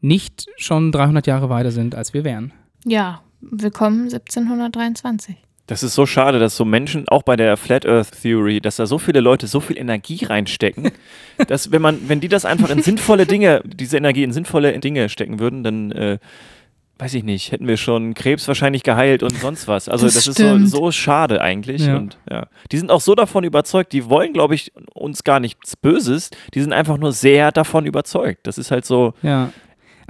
nicht 0.00 0.46
schon 0.56 0.92
300 0.92 1.26
Jahre 1.26 1.48
weiter 1.48 1.70
sind, 1.70 1.94
als 1.94 2.12
wir 2.12 2.24
wären. 2.24 2.52
Ja, 2.84 3.22
willkommen 3.40 4.04
1723. 4.10 5.36
Das 5.66 5.82
ist 5.82 5.94
so 5.94 6.06
schade, 6.06 6.38
dass 6.38 6.56
so 6.56 6.64
Menschen, 6.64 7.06
auch 7.08 7.22
bei 7.22 7.36
der 7.36 7.56
Flat 7.56 7.84
Earth 7.84 8.22
Theory, 8.22 8.60
dass 8.60 8.76
da 8.76 8.86
so 8.86 8.98
viele 8.98 9.20
Leute 9.20 9.46
so 9.46 9.60
viel 9.60 9.76
Energie 9.76 10.24
reinstecken, 10.24 10.90
dass 11.48 11.70
wenn 11.70 11.82
man, 11.82 12.08
wenn 12.08 12.20
die 12.20 12.28
das 12.28 12.44
einfach 12.44 12.70
in 12.70 12.82
sinnvolle 12.82 13.26
Dinge, 13.26 13.62
diese 13.64 13.98
Energie 13.98 14.22
in 14.22 14.32
sinnvolle 14.32 14.78
Dinge 14.78 15.08
stecken 15.08 15.38
würden, 15.38 15.62
dann 15.62 15.92
äh, 15.92 16.18
weiß 16.98 17.14
ich 17.14 17.22
nicht, 17.24 17.52
hätten 17.52 17.68
wir 17.68 17.76
schon 17.76 18.14
Krebs 18.14 18.48
wahrscheinlich 18.48 18.82
geheilt 18.82 19.22
und 19.22 19.34
sonst 19.38 19.68
was. 19.68 19.88
Also 19.88 20.06
Das 20.06 20.14
das, 20.14 20.26
ist 20.26 20.38
so, 20.38 20.58
so 20.66 20.90
schade 20.90 21.40
eigentlich. 21.40 21.86
Ja. 21.86 21.96
Und 21.96 22.18
ja. 22.30 22.46
Die 22.72 22.76
sind 22.78 22.90
auch 22.90 23.00
so 23.00 23.14
davon 23.14 23.44
überzeugt, 23.44 23.92
die 23.92 24.08
wollen, 24.10 24.32
glaube 24.32 24.54
ich, 24.54 24.72
uns 24.94 25.22
gar 25.24 25.38
nichts 25.40 25.76
Böses, 25.76 26.30
die 26.54 26.60
sind 26.60 26.72
einfach 26.72 26.98
nur 26.98 27.12
sehr 27.12 27.52
davon 27.52 27.86
überzeugt. 27.86 28.46
Das 28.46 28.58
ist 28.58 28.70
halt 28.70 28.84
so, 28.84 29.14
Ja. 29.22 29.52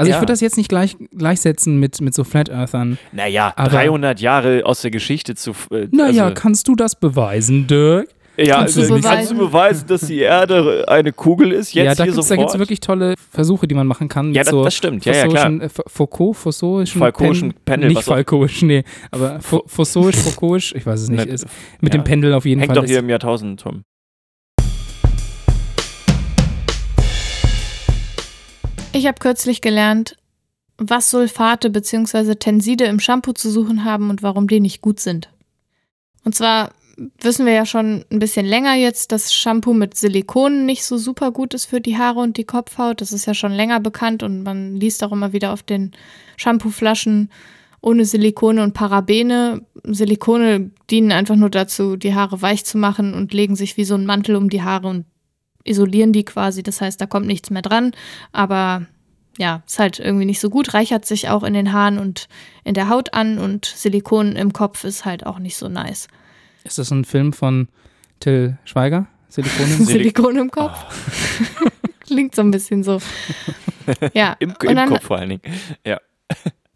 Also 0.01 0.11
ich 0.11 0.15
Ja. 0.15 0.21
würde 0.21 0.33
das 0.33 0.41
jetzt 0.41 0.57
nicht 0.57 0.69
gleich, 0.69 0.97
gleichsetzen 1.17 1.81
mit, 1.81 2.01
mit 2.01 2.15
so 2.15 2.23
Flat 2.23 2.49
Earthern. 2.51 2.99
naja, 3.11 3.53
Aber- 3.57 3.69
300 3.71 4.21
Jahre 4.21 4.63
aus 4.65 4.81
der 4.81 4.93
Geschichte 4.93 5.35
zu. 5.35 5.51
Äh, 5.73 5.89
Naja, 5.91 6.27
also, 6.27 6.35
kannst 6.41 6.69
du 6.69 6.77
das 6.77 6.95
beweisen, 6.95 7.67
Dirk? 7.67 8.09
Ja, 8.41 8.59
Kannst 8.59 8.77
du 8.77 8.81
also, 8.83 9.01
kannst 9.01 9.31
du 9.33 9.37
beweisen? 9.37 9.89
dass 9.89 10.03
die 10.03 10.21
Erde 10.21 10.85
eine 10.87 11.13
Kugel 11.13 11.51
ist? 11.51 11.75
Jetzt 11.75 11.85
ja, 11.85 11.95
da 11.97 12.05
hier 12.05 12.13
gibt 12.13 12.51
es 12.51 12.59
wirklich 12.59 12.79
tolle 12.79 13.15
Versuche, 13.33 13.67
die 13.67 13.75
man 13.75 13.89
machen 13.89 14.09
kann. 14.09 14.29
Mit 14.29 14.37
Ja, 14.37 14.45
das- 14.45 14.51
so 14.53 14.63
das 14.63 14.77
stimmt. 14.77 15.05
Ja, 15.05 15.13
ja, 15.13 15.27
klar. 15.27 15.51
Äh, 15.61 15.65
F- 15.65 15.83
Foucault, 15.89 16.37
Fossoischen 16.37 17.01
Falcoischen 17.01 17.53
Pendel, 17.65 17.89
Nicht 17.91 18.05
Falcoisch, 18.05 18.63
nee. 18.63 18.85
Aber 19.11 19.41
Fo- 19.41 19.65
Fossorisch, 19.67 20.15
Foucaultisch, 20.17 20.73
ich 20.77 20.87
weiß 20.87 21.01
es 21.03 21.09
nicht. 21.09 21.27
Ne, 21.27 21.33
Ist, 21.33 21.47
mit 21.81 21.93
ja. 21.93 22.01
dem 22.01 22.05
Pendel 22.05 22.33
auf 22.33 22.45
jeden 22.45 22.61
Hängt 22.61 22.69
Fall. 22.69 22.77
doch 22.77 22.85
ist- 22.85 22.91
hier 22.91 23.01
im 23.01 23.09
Jahrtausendturm. 23.11 23.83
Ich 28.93 29.07
habe 29.07 29.19
kürzlich 29.19 29.61
gelernt, 29.61 30.17
was 30.77 31.11
Sulfate 31.11 31.71
bzw. 31.71 32.35
Tenside 32.37 32.85
im 32.85 33.01
Shampoo 33.01 33.33
zu 33.33 33.51
suchen 33.51 33.85
haben 33.85 34.11
und 34.11 34.23
warum 34.23 34.49
die 34.49 34.61
nicht 34.61 34.81
gut 34.81 35.01
sind. 35.01 35.29
Und 36.25 36.35
zwar 36.35 36.71
wissen 37.21 37.47
wir 37.47 37.53
ja 37.53 37.65
schon 37.65 38.05
ein 38.11 38.19
bisschen 38.19 38.47
länger 38.47 38.75
jetzt, 38.75 39.13
dass 39.13 39.33
Shampoo 39.33 39.73
mit 39.73 39.97
Silikonen 39.97 40.67
nicht 40.67 40.85
so 40.85 40.97
super 40.97 41.31
gut 41.31 41.55
ist 41.55 41.67
für 41.67 41.81
die 41.81 41.97
Haare 41.97 42.21
und 42.21 42.37
die 42.37 42.45
Kopfhaut. 42.45 43.01
Das 43.01 43.13
ist 43.13 43.27
ja 43.27 43.35
schon 43.35 43.53
länger 43.53 43.81
bekannt 43.81 44.23
und 44.23 44.43
man 44.43 44.77
liest 44.77 45.05
auch 45.05 45.13
immer 45.13 45.33
wieder 45.33 45.53
auf 45.53 45.63
den 45.63 45.93
Shampooflaschen 46.37 47.31
ohne 47.81 48.05
Silikone 48.05 48.63
und 48.63 48.75
Parabene. 48.75 49.63
Silikone 49.85 50.71
dienen 50.91 51.13
einfach 51.13 51.37
nur 51.37 51.51
dazu, 51.51 51.97
die 51.97 52.15
Haare 52.15 52.43
weich 52.43 52.65
zu 52.65 52.77
machen 52.79 53.15
und 53.15 53.33
legen 53.33 53.55
sich 53.55 53.77
wie 53.77 53.85
so 53.85 53.95
ein 53.95 54.07
Mantel 54.07 54.35
um 54.35 54.51
die 54.51 54.63
Haare 54.63 54.89
und 54.89 55.05
isolieren 55.65 56.13
die 56.13 56.25
quasi. 56.25 56.63
Das 56.63 56.81
heißt, 56.81 57.01
da 57.01 57.07
kommt 57.07 57.27
nichts 57.27 57.51
mehr 57.51 57.63
dran. 57.63 57.93
Aber 58.33 58.87
ja, 59.39 59.63
ist 59.67 59.79
halt 59.79 60.01
irgendwie 60.01 60.25
nicht 60.25 60.41
so 60.41 60.51
gut, 60.51 60.75
reichert 60.75 61.05
sich 61.05 61.29
auch 61.29 61.45
in 61.45 61.55
den 61.55 61.73
Haaren 61.73 61.99
und 61.99 62.29
in 62.65 62.75
der 62.75 62.89
Haut 62.89 63.15
an 63.15 63.39
und 63.39 63.67
Silikon 63.67 64.35
im 64.35 64.53
Kopf 64.53 64.83
ist 64.83 65.05
halt 65.05 65.25
auch 65.25 65.39
nicht 65.39 65.57
so 65.57 65.69
nice. 65.69 66.09
Ist 66.65 66.79
das 66.79 66.91
ein 66.91 67.05
Film 67.05 67.33
von 67.33 67.69
Till 68.21 68.59
Schweiger? 68.65 69.07
Silikone? 69.29 69.67
Silikon 69.85 70.37
im 70.39 70.51
Kopf. 70.51 70.77
Klingt 72.01 72.35
so 72.35 72.43
ein 72.43 72.51
bisschen 72.51 72.83
so. 72.83 73.01
Ja, 74.15 74.37
Im, 74.39 74.51
und 74.51 74.65
im 74.65 74.77
dann, 74.77 74.89
Kopf 74.89 75.05
vor 75.05 75.19
allen 75.19 75.31
Dingen. 75.31 75.43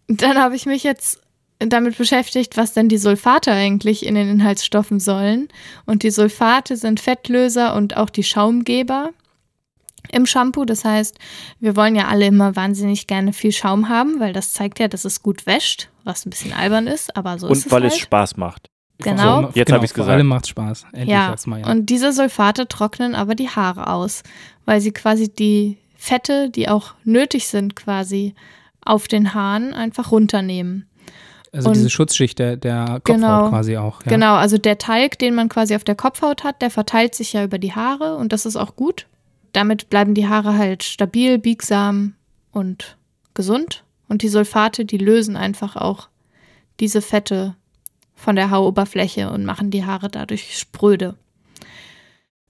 dann 0.09 0.39
habe 0.39 0.55
ich 0.55 0.67
mich 0.67 0.83
jetzt 0.83 1.21
damit 1.59 1.97
beschäftigt, 1.97 2.57
was 2.57 2.73
denn 2.73 2.89
die 2.89 2.99
Sulfate 2.99 3.53
eigentlich 3.53 4.05
in 4.05 4.15
den 4.15 4.29
Inhaltsstoffen 4.29 5.01
sollen. 5.01 5.49
Und 5.87 6.03
die 6.03 6.11
Sulfate 6.11 6.77
sind 6.77 7.01
Fettlöser 7.01 7.75
und 7.75 7.97
auch 7.97 8.11
die 8.11 8.25
Schaumgeber 8.25 9.11
im 10.11 10.27
Shampoo. 10.27 10.65
Das 10.65 10.85
heißt, 10.85 11.19
wir 11.61 11.77
wollen 11.77 11.95
ja 11.95 12.09
alle 12.09 12.27
immer 12.27 12.57
wahnsinnig 12.57 13.07
gerne 13.07 13.33
viel 13.33 13.53
Schaum 13.53 13.89
haben, 13.89 14.21
weil 14.21 14.33
das 14.33 14.53
zeigt 14.53 14.81
ja, 14.81 14.89
dass 14.89 15.05
es 15.05 15.23
gut 15.23 15.47
wäscht, 15.47 15.89
was 16.05 16.27
ein 16.27 16.31
bisschen 16.31 16.53
albern 16.53 16.87
ist, 16.87 17.17
aber 17.17 17.39
so 17.39 17.47
ist 17.47 17.51
Und 17.53 17.67
es 17.67 17.73
weil 17.73 17.83
halt. 17.83 17.93
es 17.93 17.99
Spaß 17.99 18.37
macht. 18.37 18.69
Genau. 19.05 19.43
So, 19.43 19.49
Jetzt 19.55 19.67
genau, 19.67 19.77
hab 19.79 19.85
ich's 19.85 19.93
Vor 19.93 20.05
gesagt. 20.05 20.15
allem 20.17 20.27
macht 20.27 20.47
Spaß. 20.47 20.85
Endlich 20.93 21.09
Ja, 21.09 21.35
mal, 21.47 21.61
ja. 21.61 21.71
und 21.71 21.87
diese 21.87 22.13
Sulfate 22.13 22.69
trocknen 22.69 23.15
aber 23.15 23.35
die 23.35 23.49
Haare 23.49 23.89
aus, 23.89 24.23
weil 24.65 24.81
sie 24.81 24.93
quasi 24.93 25.33
die 25.33 25.79
Fette, 25.97 26.51
die 26.51 26.69
auch 26.69 26.95
nötig 27.05 27.47
sind, 27.49 27.77
quasi 27.77 28.35
auf 28.85 29.07
den 29.09 29.35
Haaren 29.35 29.73
einfach 29.75 30.11
runternehmen. 30.11 30.87
Also 31.53 31.69
und- 31.69 31.77
diese 31.77 31.91
Schutzschicht 31.91 32.39
der, 32.39 32.57
der 32.57 32.85
Kopfhaut 33.05 33.05
Genau. 33.05 33.49
quasi 33.51 33.77
auch. 33.77 34.03
Ja. 34.05 34.11
Genau, 34.11 34.35
also 34.35 34.57
der 34.59 34.79
Talg, 34.79 35.19
den 35.19 35.35
man 35.35 35.49
quasi 35.49 35.77
auf 35.77 35.85
der 35.85 35.95
Kopfhaut 35.95 36.45
hat, 36.45 36.63
der 36.63 36.71
verteilt 36.71 37.15
sich 37.15 37.35
ja 37.35 37.45
über 37.45 37.59
die 37.59 37.75
Haare 37.75 38.17
und 38.17 38.33
das 38.33 38.47
ist 38.47 38.57
auch 38.57 38.75
gut. 38.75 39.07
Damit 39.53 39.91
bleiben 39.91 40.15
die 40.15 40.27
Haare 40.29 40.57
halt 40.57 40.83
stabil, 40.83 41.39
biegsam 41.39 42.15
und 42.53 42.97
gesund. 43.35 43.85
Und 44.09 44.23
die 44.23 44.29
Sulfate, 44.29 44.85
die 44.87 44.99
lösen 44.99 45.37
einfach 45.37 45.77
auch 45.77 46.09
diese 46.81 47.01
Fette 47.03 47.55
von 48.23 48.37
der 48.37 48.51
Hauoberfläche 48.51 49.31
und 49.31 49.45
machen 49.45 49.71
die 49.71 49.85
Haare 49.85 50.09
dadurch 50.09 50.57
spröde. 50.57 51.17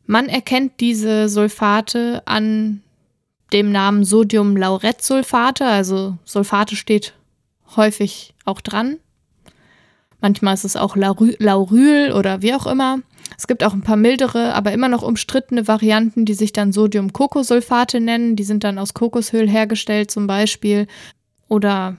Man 0.06 0.28
erkennt 0.28 0.80
diese 0.80 1.28
Sulfate 1.28 2.22
an 2.26 2.82
dem 3.52 3.72
Namen 3.72 4.04
Sodiumlauretsulfate. 4.04 5.64
Also 5.64 6.18
Sulfate 6.24 6.76
steht 6.76 7.14
häufig 7.76 8.35
auch 8.44 8.61
dran. 8.61 8.98
Manchmal 10.20 10.54
ist 10.54 10.64
es 10.64 10.76
auch 10.76 10.94
Lauryl 10.94 12.12
oder 12.12 12.42
wie 12.42 12.54
auch 12.54 12.66
immer. 12.66 12.98
Es 13.38 13.46
gibt 13.46 13.64
auch 13.64 13.72
ein 13.72 13.82
paar 13.82 13.96
mildere, 13.96 14.54
aber 14.54 14.72
immer 14.72 14.88
noch 14.88 15.02
umstrittene 15.02 15.66
Varianten, 15.66 16.26
die 16.26 16.35
sich 16.35 16.52
dann 16.52 16.72
Sodium-Kokosulfate 16.72 18.00
nennen. 18.00 18.37
Die 18.37 18.44
sind 18.44 18.62
dann 18.62 18.78
aus 18.78 18.94
Kokosöl 18.94 19.48
hergestellt 19.48 20.11
zum 20.11 20.26
Beispiel 20.26 20.87
oder 21.48 21.96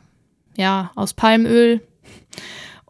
ja, 0.56 0.92
aus 0.96 1.14
Palmöl. 1.14 1.82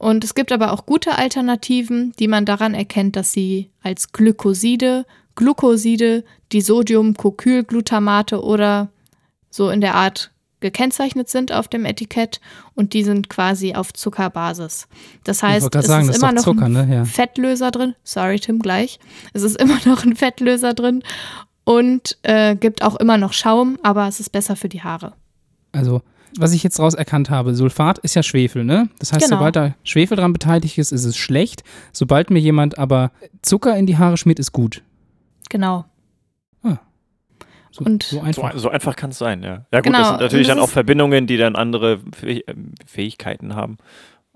Und 0.03 0.25
es 0.25 0.35
gibt 0.35 0.51
aber 0.51 0.73
auch 0.73 0.85
gute 0.85 1.17
Alternativen, 1.17 2.11
die 2.19 2.27
man 2.27 2.45
daran 2.45 2.73
erkennt, 2.73 3.15
dass 3.15 3.31
sie 3.31 3.71
als 3.81 4.11
Glykoside, 4.11 5.05
Glucoside, 5.35 6.25
die 6.51 6.59
Sodium-Kokylglutamate 6.59 8.43
oder 8.43 8.89
so 9.49 9.69
in 9.69 9.79
der 9.79 9.95
Art 9.95 10.31
gekennzeichnet 10.59 11.29
sind 11.29 11.53
auf 11.53 11.69
dem 11.69 11.85
Etikett 11.85 12.41
und 12.75 12.91
die 12.91 13.05
sind 13.05 13.29
quasi 13.29 13.75
auf 13.75 13.93
Zuckerbasis. 13.93 14.89
Das 15.23 15.41
heißt, 15.41 15.73
es 15.73 15.85
sagen, 15.85 16.09
ist 16.09 16.17
immer 16.17 16.33
noch 16.33 16.43
Zucker, 16.43 16.65
ein 16.65 16.73
ne? 16.73 16.87
ja. 16.91 17.05
Fettlöser 17.05 17.71
drin. 17.71 17.95
Sorry, 18.03 18.41
Tim, 18.41 18.59
gleich. 18.59 18.99
Es 19.31 19.43
ist 19.43 19.55
immer 19.55 19.79
noch 19.85 20.03
ein 20.03 20.17
Fettlöser 20.17 20.73
drin 20.73 21.01
und 21.63 22.17
äh, 22.23 22.57
gibt 22.57 22.83
auch 22.83 22.97
immer 22.97 23.17
noch 23.17 23.31
Schaum, 23.31 23.79
aber 23.83 24.09
es 24.09 24.19
ist 24.19 24.33
besser 24.33 24.57
für 24.57 24.67
die 24.67 24.83
Haare. 24.83 25.13
Also, 25.71 26.01
was 26.37 26.53
ich 26.53 26.63
jetzt 26.63 26.79
raus 26.79 26.93
erkannt 26.93 27.29
habe, 27.29 27.53
Sulfat 27.55 27.99
ist 27.99 28.15
ja 28.15 28.23
Schwefel, 28.23 28.63
ne? 28.63 28.89
Das 28.99 29.13
heißt, 29.13 29.25
Genau. 29.25 29.37
sobald 29.37 29.55
da 29.55 29.75
Schwefel 29.83 30.17
dran 30.17 30.33
beteiligt 30.33 30.77
ist, 30.77 30.91
ist 30.91 31.05
es 31.05 31.15
schlecht. 31.17 31.63
Sobald 31.91 32.29
mir 32.29 32.39
jemand 32.39 32.77
aber 32.77 33.11
Zucker 33.41 33.77
in 33.77 33.85
die 33.85 33.97
Haare 33.97 34.17
schmiert, 34.17 34.39
ist 34.39 34.51
gut. 34.51 34.81
Genau. 35.49 35.85
So, 37.75 37.83
Und- 37.85 38.03
so 38.03 38.17
So, 38.17 38.21
einfach. 38.21 38.53
so 38.55 38.69
einfach 38.69 38.95
kann 38.95 39.09
es 39.09 39.17
sein, 39.17 39.41
ja. 39.41 39.65
Ja 39.71 39.79
gut, 39.79 39.85
Genau, 39.85 39.97
das 39.97 40.07
sind 40.09 40.19
natürlich 40.21 40.45
das 40.47 40.55
dann 40.57 40.63
auch 40.63 40.69
Verbindungen, 40.69 41.25
die 41.25 41.37
dann 41.37 41.55
andere 41.55 42.01
ähm, 42.23 42.73
Fähigkeiten 42.85 43.55
haben. 43.55 43.79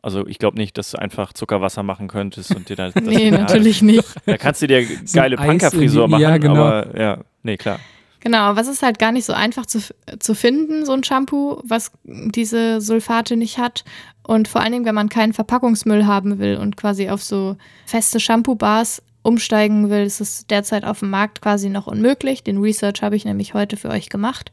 Also 0.02 0.26
ich 0.26 0.40
glaube 0.40 0.58
nicht, 0.58 0.76
dass 0.80 0.90
du 0.90 0.98
einfach 0.98 1.34
Zuckerwasser 1.34 1.84
machen 1.84 2.08
könntest 2.08 2.56
und 2.56 2.68
dir 2.68 2.76
dann. 2.76 2.94
Nee, 3.04 3.30
natürlich 3.30 3.84
nicht. 3.84 4.04
Da 4.26 4.38
kannst 4.38 4.64
du 4.64 4.68
dir 4.68 4.84
So 5.06 5.20
geile 5.20 5.38
Eis 5.38 5.46
Punkerfrisur 5.46 6.08
machen, 6.08 6.22
ja, 6.24 6.38
genau. 6.38 6.64
aber 6.66 7.00
ja, 7.00 7.18
nee, 7.44 7.58
klar. 7.58 7.80
Genau, 8.20 8.56
was 8.56 8.68
ist 8.68 8.82
halt 8.82 9.00
gar 9.00 9.12
nicht 9.12 9.26
so 9.26 9.34
einfach 9.34 9.66
zu, 9.66 9.80
zu 10.20 10.34
finden, 10.34 10.86
so 10.86 10.94
ein 10.94 11.04
Shampoo, 11.04 11.62
was 11.64 11.92
diese 12.04 12.82
Sulfate 12.82 13.38
nicht 13.38 13.58
hat. 13.58 13.84
Und 14.24 14.48
vor 14.48 14.62
allen 14.62 14.72
Dingen, 14.72 14.86
wenn 14.86 14.96
man 14.96 15.10
keinen 15.10 15.34
Verpackungsmüll 15.34 16.06
haben 16.06 16.40
will 16.40 16.58
und 16.58 16.76
quasi 16.78 17.10
auf 17.10 17.24
so 17.24 17.58
feste 17.86 18.20
Shampoo-Bars 18.20 19.02
umsteigen 19.22 19.90
will, 19.90 20.04
ist 20.04 20.22
es 20.22 20.48
derzeit 20.48 20.84
auf 20.84 21.00
dem 21.00 21.10
Markt 21.10 21.42
quasi 21.42 21.70
noch 21.70 21.88
unmöglich. 21.88 22.44
Den 22.44 22.58
Research 22.58 23.02
habe 23.02 23.16
ich 23.16 23.26
nämlich 23.26 23.54
heute 23.54 23.78
für 23.78 23.90
euch 23.90 24.10
gemacht. 24.10 24.52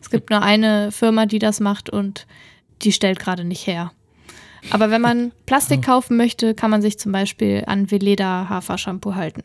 Es 0.00 0.10
gibt 0.10 0.30
nur 0.30 0.42
eine 0.42 0.90
Firma, 0.90 1.26
die 1.26 1.38
das 1.38 1.60
macht 1.60 1.90
und 1.90 2.26
die 2.82 2.92
stellt 2.92 3.18
gerade 3.18 3.44
nicht 3.44 3.66
her. 3.66 3.92
Aber 4.70 4.90
wenn 4.90 5.00
man 5.00 5.32
Plastik 5.46 5.82
kaufen 5.82 6.16
möchte, 6.16 6.54
kann 6.54 6.70
man 6.70 6.82
sich 6.82 6.98
zum 6.98 7.12
Beispiel 7.12 7.64
an 7.66 7.90
Veleda 7.90 8.48
Hafer-Shampoo 8.48 9.14
halten. 9.14 9.42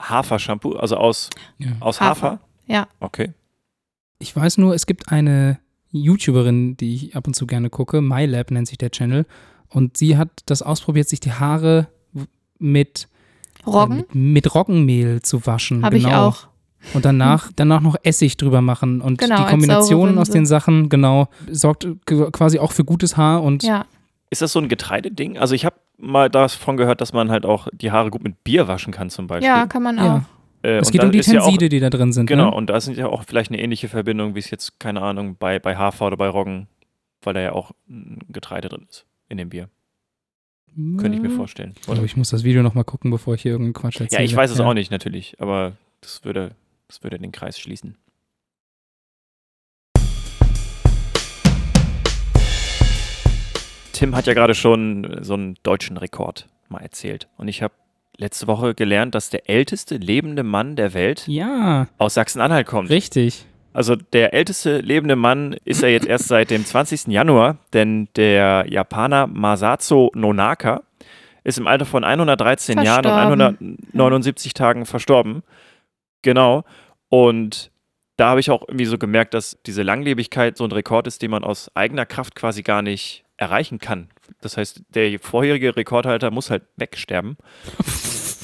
Hafer-Shampoo, 0.00 0.72
also 0.76 0.96
aus, 0.96 1.30
Ja. 1.58 1.68
aus 1.80 2.00
Hafer. 2.00 2.30
Hafer? 2.32 2.40
Ja. 2.66 2.88
Okay. 3.00 3.32
Ich 4.18 4.34
weiß 4.34 4.58
nur, 4.58 4.74
es 4.74 4.86
gibt 4.86 5.10
eine 5.10 5.58
YouTuberin, 5.90 6.76
die 6.76 6.94
ich 6.94 7.16
ab 7.16 7.26
und 7.26 7.34
zu 7.34 7.46
gerne 7.46 7.70
gucke. 7.70 8.00
MyLab 8.00 8.50
nennt 8.50 8.68
sich 8.68 8.78
der 8.78 8.90
Channel. 8.90 9.26
Und 9.68 9.96
sie 9.96 10.16
hat 10.16 10.30
das 10.46 10.62
ausprobiert, 10.62 11.08
sich 11.08 11.20
die 11.20 11.32
Haare 11.32 11.88
mit, 12.58 13.08
äh, 13.66 13.70
Roggen 13.70 13.96
mit, 13.96 14.14
mit 14.14 14.54
Roggenmehl 14.54 15.22
zu 15.22 15.46
waschen. 15.46 15.84
habe 15.84 15.96
ich 15.96 16.04
genau. 16.04 16.28
auch. 16.28 16.48
Und 16.94 17.04
danach, 17.04 17.50
danach 17.54 17.80
noch 17.80 17.96
Essig 18.02 18.36
drüber 18.36 18.60
machen. 18.60 19.00
Und 19.00 19.18
Genau, 19.18 19.36
die 19.44 19.50
Kombination 19.50 20.18
aus 20.18 20.30
den 20.30 20.46
Sachen, 20.46 20.88
genau, 20.88 21.28
sorgt 21.50 21.86
quasi 22.06 22.58
auch 22.58 22.72
für 22.72 22.84
gutes 22.84 23.16
Haar. 23.16 23.42
Und 23.42 23.62
Ja. 23.62 23.86
Ist 24.30 24.42
das 24.42 24.52
so 24.52 24.58
ein 24.60 24.68
Getreideding? 24.68 25.38
Also 25.38 25.54
ich 25.54 25.64
habe 25.64 25.76
mal 26.02 26.28
davon 26.28 26.76
gehört, 26.76 27.00
dass 27.00 27.12
man 27.12 27.30
halt 27.30 27.46
auch 27.46 27.68
die 27.72 27.90
Haare 27.92 28.10
gut 28.10 28.22
mit 28.22 28.42
Bier 28.44 28.68
waschen 28.68 28.92
kann 28.92 29.08
zum 29.08 29.26
Beispiel. 29.26 29.48
Ja, 29.48 29.66
kann 29.66 29.82
man 29.82 29.98
auch. 29.98 30.04
Ja. 30.04 30.24
Äh, 30.64 30.76
es 30.78 30.90
geht 30.90 31.02
um 31.02 31.10
die 31.10 31.18
ist 31.18 31.26
ja 31.32 31.40
auch- 31.40 31.44
Tenside, 31.46 31.68
die 31.68 31.80
da 31.80 31.90
drin 31.90 32.12
sind. 32.12 32.26
Genau, 32.26 32.50
Ne? 32.50 32.54
und 32.56 32.68
da 32.70 32.80
sind 32.80 32.96
ja 32.96 33.06
auch 33.06 33.24
vielleicht 33.24 33.50
eine 33.50 33.60
ähnliche 33.60 33.88
Verbindung, 33.88 34.34
wie 34.34 34.38
es 34.40 34.50
jetzt, 34.50 34.78
keine 34.78 35.00
Ahnung, 35.02 35.36
bei, 35.38 35.58
bei 35.58 35.76
Hafer 35.76 36.06
oder 36.08 36.16
bei 36.16 36.28
Roggen, 36.28 36.68
weil 37.22 37.34
da 37.34 37.40
ja 37.40 37.52
auch 37.52 37.72
ein 37.88 38.18
Getreide 38.28 38.68
drin 38.68 38.86
ist 38.88 39.06
in 39.28 39.38
dem 39.38 39.48
Bier. 39.48 39.68
Könnte 40.74 41.14
ich 41.16 41.20
mir 41.22 41.30
vorstellen. 41.30 41.74
Oder? 41.86 42.02
ich 42.02 42.16
muss 42.16 42.30
das 42.30 42.44
Video 42.44 42.62
nochmal 42.62 42.84
gucken, 42.84 43.10
bevor 43.10 43.34
ich 43.34 43.42
hier 43.42 43.52
irgendeinen 43.52 43.74
Quatsch 43.74 43.96
Ja, 43.96 44.04
erzähle. 44.04 44.24
ich 44.24 44.34
weiß 44.34 44.50
es 44.50 44.60
auch 44.60 44.72
nicht 44.72 44.90
natürlich, 44.90 45.36
aber 45.38 45.72
das 46.00 46.24
würde, 46.24 46.52
das 46.88 47.02
würde 47.02 47.18
den 47.18 47.30
Kreis 47.32 47.58
schließen. 47.58 47.96
Tim 54.02 54.16
hat 54.16 54.26
ja 54.26 54.34
gerade 54.34 54.56
schon 54.56 55.18
so 55.20 55.34
einen 55.34 55.54
deutschen 55.62 55.96
Rekord 55.96 56.48
mal 56.68 56.80
erzählt. 56.80 57.28
Und 57.36 57.46
ich 57.46 57.62
habe 57.62 57.72
letzte 58.16 58.48
Woche 58.48 58.74
gelernt, 58.74 59.14
dass 59.14 59.30
der 59.30 59.48
älteste 59.48 59.96
lebende 59.96 60.42
Mann 60.42 60.74
der 60.74 60.92
Welt 60.92 61.28
Ja, 61.28 61.86
aus 61.98 62.14
Sachsen-Anhalt 62.14 62.66
kommt. 62.66 62.90
richtig. 62.90 63.46
Also 63.72 63.94
der 63.94 64.34
älteste 64.34 64.78
lebende 64.80 65.14
Mann 65.14 65.54
ist 65.64 65.84
er 65.84 65.90
jetzt 65.90 66.08
erst 66.08 66.26
seit 66.26 66.50
dem 66.50 66.64
20. 66.66 67.06
Januar, 67.12 67.58
denn 67.74 68.08
der 68.16 68.64
Japaner 68.68 69.28
Masazo 69.28 70.10
Nonaka 70.16 70.82
ist 71.44 71.58
im 71.58 71.68
Alter 71.68 71.84
von 71.86 72.02
113 72.02 72.82
Jahren 72.82 73.06
und 73.06 73.12
Verstorben. 73.12 73.78
179 73.92 74.52
Tagen 74.54 74.84
verstorben. 74.84 75.44
Genau. 76.22 76.64
Und 77.08 77.70
da 78.16 78.30
habe 78.30 78.40
ich 78.40 78.50
auch 78.50 78.62
irgendwie 78.66 78.84
so 78.86 78.98
gemerkt, 78.98 79.32
dass 79.32 79.56
diese 79.64 79.84
Langlebigkeit 79.84 80.56
so 80.56 80.64
ein 80.64 80.72
Rekord 80.72 81.06
ist, 81.06 81.22
den 81.22 81.30
man 81.30 81.44
aus 81.44 81.70
eigener 81.76 82.04
Kraft 82.04 82.34
quasi 82.34 82.62
gar 82.64 82.82
nicht 82.82 83.22
erreichen 83.42 83.78
kann. 83.78 84.08
Das 84.40 84.56
heißt, 84.56 84.82
der 84.94 85.18
vorherige 85.18 85.76
Rekordhalter 85.76 86.30
muss 86.30 86.50
halt 86.50 86.62
wegsterben. 86.76 87.36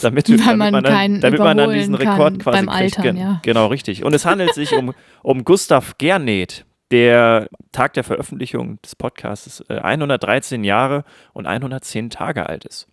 Damit, 0.01 0.29
damit 0.29 0.57
man 0.59 0.85
dann- 0.85 0.85
keinen 0.85 1.21
damit 1.21 1.41
man 1.41 1.57
dann 1.57 1.73
diesen 1.73 1.97
Rekord 1.97 2.39
quasi 2.39 2.65
beim 2.65 2.69
kriegt. 2.69 2.99
Altern, 2.99 3.17
ja. 3.17 3.41
Genau, 3.43 3.67
richtig. 3.67 4.05
Und 4.05 4.15
es 4.15 4.25
handelt 4.25 4.55
sich 4.55 4.73
um, 4.75 4.95
um 5.25 5.43
Gustav 5.43 5.99
Gerneth, 5.99 6.65
der 6.93 7.49
Tag 7.73 7.95
der 7.95 8.05
Veröffentlichung 8.05 8.81
des 8.83 8.95
Podcasts 8.95 9.65
äh, 9.69 9.79
113 9.79 10.63
Jahre 10.63 11.03
und 11.33 11.47
110 11.47 12.11
Tage 12.11 12.49
alt 12.49 12.65
ist. 12.65 12.87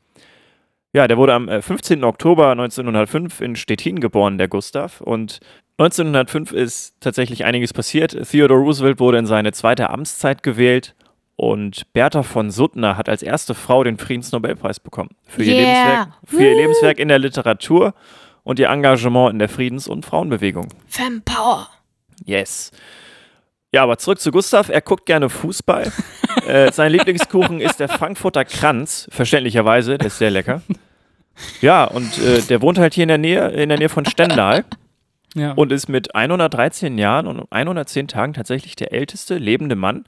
Ja, 0.93 1.07
der 1.07 1.17
wurde 1.17 1.35
am 1.35 1.47
äh, 1.47 1.61
15. 1.61 2.03
Oktober 2.03 2.49
1905 2.49 3.39
in 3.39 3.55
Stettin 3.55 3.99
geboren, 3.99 4.39
der 4.39 4.47
Gustav. 4.47 4.99
Und 5.01 5.41
1905 5.77 6.53
ist 6.53 6.95
tatsächlich 7.01 7.45
einiges 7.45 7.71
passiert. 7.71 8.17
Theodore 8.31 8.61
Roosevelt 8.61 8.99
wurde 8.99 9.19
in 9.19 9.27
seine 9.27 9.51
zweite 9.51 9.91
Amtszeit 9.91 10.41
gewählt 10.41 10.95
und 11.35 11.91
Bertha 11.93 12.23
von 12.23 12.49
Suttner 12.51 12.97
hat 12.97 13.09
als 13.09 13.21
erste 13.21 13.53
Frau 13.53 13.83
den 13.83 13.97
Friedensnobelpreis 13.97 14.79
bekommen. 14.79 15.09
Für 15.27 15.43
ihr, 15.43 15.53
Yeah. 15.53 15.63
Lebenswerk, 15.63 16.07
für 16.25 16.43
ihr. 16.43 16.55
Lebenswerk 16.55 16.99
in 16.99 17.07
der 17.09 17.19
Literatur 17.19 17.93
und 18.43 18.59
ihr 18.59 18.69
Engagement 18.69 19.33
in 19.33 19.39
der 19.39 19.49
Friedens- 19.49 19.87
und 19.87 20.05
Frauenbewegung. 20.05 20.67
Fempower. 20.87 21.67
Yes. 22.23 22.71
Ja, 23.73 23.83
aber 23.83 23.97
zurück 23.97 24.19
zu 24.19 24.31
Gustav. 24.31 24.69
Er 24.69 24.79
guckt 24.81 25.05
gerne 25.05 25.29
Fußball. 25.29 25.91
äh, 26.47 26.71
sein 26.71 26.91
Lieblingskuchen 26.93 27.59
ist 27.59 27.79
der 27.81 27.89
Frankfurter 27.89 28.45
Kranz, 28.45 29.07
verständlicherweise. 29.11 29.97
Der 29.97 30.07
ist 30.07 30.17
sehr 30.19 30.31
lecker. 30.31 30.61
Ja, 31.59 31.83
und 31.83 32.17
äh, 32.19 32.39
der 32.43 32.61
wohnt 32.61 32.77
halt 32.77 32.93
hier 32.93 33.03
in 33.03 33.09
der 33.09 33.17
Nähe, 33.17 33.49
in 33.49 33.67
der 33.67 33.77
Nähe 33.77 33.89
von 33.89 34.05
Stendal 34.05 34.63
Ja. 35.33 35.51
und 35.51 35.73
ist 35.73 35.89
mit 35.89 36.15
113 36.15 36.97
Jahren 36.97 37.27
und 37.27 37.51
110 37.51 38.07
Tagen 38.07 38.31
tatsächlich 38.33 38.77
der 38.77 38.93
älteste 38.93 39.37
lebende 39.37 39.75
Mann. 39.75 40.05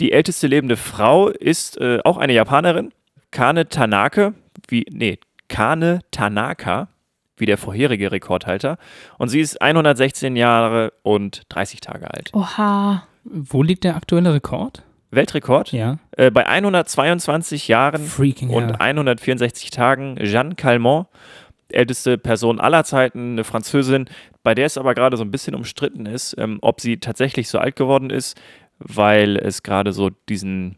Die 0.00 0.12
älteste 0.12 0.46
lebende 0.46 0.76
Frau 0.76 1.28
ist 1.28 1.80
äh, 1.80 1.98
auch 2.04 2.18
eine 2.18 2.32
Japanerin, 2.34 2.92
Kane 3.30 3.68
Tanake, 3.68 4.34
wie, 4.68 4.86
nee, 4.90 5.18
Kane 5.48 6.00
Tanaka, 6.10 6.88
wie 7.36 7.46
der 7.46 7.58
vorherige 7.58 8.12
Rekordhalter. 8.12 8.78
Und 9.18 9.28
sie 9.28 9.40
ist 9.40 9.60
116 9.60 10.36
Jahre 10.36 10.92
und 11.02 11.42
30 11.48 11.80
Tage 11.80 12.12
alt. 12.12 12.30
Oha. 12.34 13.06
Wo 13.24 13.62
liegt 13.62 13.84
der 13.84 13.96
aktuelle 13.96 14.32
Rekord? 14.34 14.82
Weltrekord 15.10 15.72
Ja. 15.72 15.98
äh, 16.16 16.30
bei 16.30 16.46
122 16.46 17.68
Jahren 17.68 18.04
Freaking 18.04 18.50
und 18.50 18.64
hell. 18.64 18.76
164 18.78 19.70
Tagen 19.70 20.16
Jeanne 20.22 20.54
Calment, 20.56 21.06
älteste 21.68 22.18
Person 22.18 22.60
aller 22.60 22.84
Zeiten, 22.84 23.32
eine 23.32 23.44
Französin, 23.44 24.06
bei 24.42 24.54
der 24.54 24.66
es 24.66 24.78
aber 24.78 24.94
gerade 24.94 25.16
so 25.16 25.24
ein 25.24 25.30
bisschen 25.30 25.54
umstritten 25.54 26.06
ist, 26.06 26.34
ähm, 26.38 26.58
ob 26.62 26.80
sie 26.80 26.98
tatsächlich 26.98 27.48
so 27.48 27.58
alt 27.58 27.76
geworden 27.76 28.10
ist, 28.10 28.40
weil 28.78 29.36
es 29.36 29.62
gerade 29.62 29.92
so 29.92 30.10
diesen, 30.28 30.76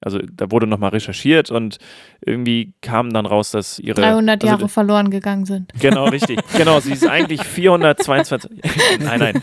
also 0.00 0.18
da 0.18 0.50
wurde 0.50 0.66
nochmal 0.66 0.90
recherchiert 0.90 1.50
und 1.50 1.78
irgendwie 2.24 2.74
kam 2.80 3.12
dann 3.12 3.26
raus, 3.26 3.50
dass 3.50 3.78
ihre 3.78 4.00
300 4.00 4.42
also, 4.42 4.46
Jahre 4.46 4.68
verloren 4.68 5.10
gegangen 5.10 5.44
sind. 5.46 5.72
Genau, 5.80 6.06
richtig. 6.06 6.40
Genau, 6.56 6.80
sie 6.80 6.92
ist 6.92 7.08
eigentlich 7.08 7.42
422. 7.42 8.50
nein, 9.00 9.18
nein. 9.18 9.42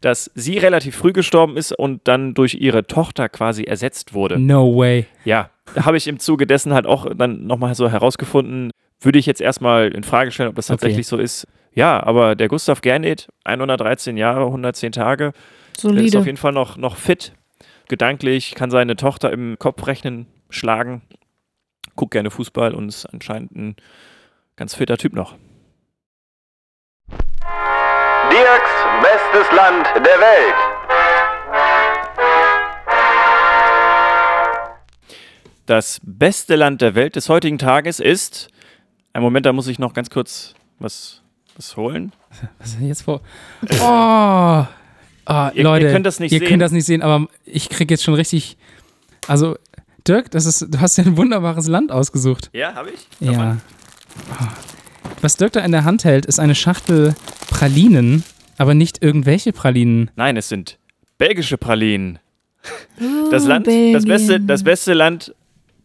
Dass 0.00 0.30
sie 0.34 0.56
relativ 0.56 0.96
früh 0.96 1.12
gestorben 1.12 1.56
ist 1.56 1.72
und 1.72 2.08
dann 2.08 2.32
durch 2.32 2.54
ihre 2.54 2.86
Tochter 2.86 3.28
quasi 3.28 3.64
ersetzt 3.64 4.14
wurde. 4.14 4.38
No 4.38 4.74
way. 4.74 5.06
Ja, 5.24 5.50
habe 5.76 5.98
ich 5.98 6.08
im 6.08 6.18
Zuge 6.18 6.46
dessen 6.46 6.72
halt 6.72 6.86
auch 6.86 7.06
dann 7.14 7.46
nochmal 7.46 7.74
so 7.74 7.90
herausgefunden, 7.90 8.70
würde 9.00 9.18
ich 9.18 9.26
jetzt 9.26 9.40
erstmal 9.40 9.88
in 9.88 10.02
Frage 10.02 10.30
stellen, 10.30 10.48
ob 10.48 10.54
das 10.56 10.70
Okay. 10.70 10.76
tatsächlich 10.78 11.06
so 11.06 11.16
ist. 11.18 11.46
Ja, 11.72 12.02
aber 12.02 12.34
der 12.34 12.48
Gustav 12.48 12.80
Gerneth, 12.80 13.28
113 13.44 14.16
Jahre, 14.16 14.46
110 14.46 14.92
Tage, 14.92 15.32
der 15.76 15.84
ist 15.84 15.84
auf 15.84 15.90
Solide. 15.92 16.18
jeden 16.18 16.36
Fall 16.36 16.52
noch, 16.52 16.76
noch 16.76 16.96
fit, 16.96 17.32
gedanklich, 17.88 18.54
kann 18.54 18.70
seine 18.70 18.96
Tochter 18.96 19.32
im 19.32 19.58
Kopfrechnen 19.58 20.26
schlagen, 20.50 21.02
guckt 21.96 22.12
gerne 22.12 22.30
Fußball 22.30 22.74
und 22.74 22.88
ist 22.88 23.06
anscheinend 23.06 23.52
ein 23.56 23.76
ganz 24.56 24.74
fitter 24.74 24.96
Typ 24.98 25.12
noch. 25.14 25.34
Dirks 28.30 28.70
bestes 29.02 29.56
Land 29.56 29.86
der 29.96 30.20
Welt. 30.20 30.54
Das 35.66 36.00
beste 36.02 36.56
Land 36.56 36.80
der 36.82 36.94
Welt 36.94 37.16
des 37.16 37.28
heutigen 37.28 37.58
Tages 37.58 38.00
ist. 38.00 38.48
Ein 39.12 39.22
Moment, 39.22 39.46
da 39.46 39.52
muss 39.52 39.68
ich 39.68 39.78
noch 39.78 39.94
ganz 39.94 40.10
kurz 40.10 40.54
was, 40.78 41.22
was 41.56 41.76
holen. 41.76 42.12
Was 42.58 42.68
ist 42.70 42.78
denn 42.80 42.88
jetzt 42.88 43.02
vor? 43.02 43.20
Oh, 43.80 44.66
Ah, 45.26 45.50
Ihr- 45.54 45.62
Leute, 45.64 45.86
ihr 45.86 45.92
könnt 45.92 46.06
das 46.06 46.18
nicht 46.20 46.32
ihr 46.32 46.38
sehen. 46.40 46.48
könnt 46.48 46.62
das 46.62 46.72
nicht 46.72 46.84
sehen, 46.86 47.02
aber 47.02 47.28
ich 47.44 47.68
krieg 47.68 47.90
jetzt 47.90 48.02
schon 48.02 48.14
richtig. 48.14 48.56
Also, 49.28 49.56
Dirk, 50.08 50.30
das 50.30 50.46
ist, 50.46 50.66
du 50.74 50.80
hast 50.80 50.96
dir 50.98 51.02
ein 51.02 51.16
wunderbares 51.16 51.68
Land 51.68 51.92
ausgesucht. 51.92 52.50
Ja, 52.52 52.74
habe 52.74 52.90
ich? 52.90 53.06
Ja. 53.20 53.58
Oh. 54.40 54.46
Was 55.20 55.36
Dirk 55.36 55.52
da 55.52 55.60
in 55.60 55.72
der 55.72 55.84
Hand 55.84 56.04
hält, 56.04 56.24
ist 56.26 56.40
eine 56.40 56.54
Schachtel 56.54 57.14
Pralinen, 57.48 58.24
aber 58.56 58.74
nicht 58.74 59.02
irgendwelche 59.02 59.52
Pralinen. 59.52 60.10
Nein, 60.16 60.36
es 60.36 60.48
sind 60.48 60.78
belgische 61.18 61.58
Pralinen. 61.58 62.18
Uh, 63.00 63.30
Das 63.30 63.44
Land, 63.44 63.66
das 63.66 64.04
beste, 64.06 64.40
das 64.40 64.64
beste 64.64 64.94
Land 64.94 65.34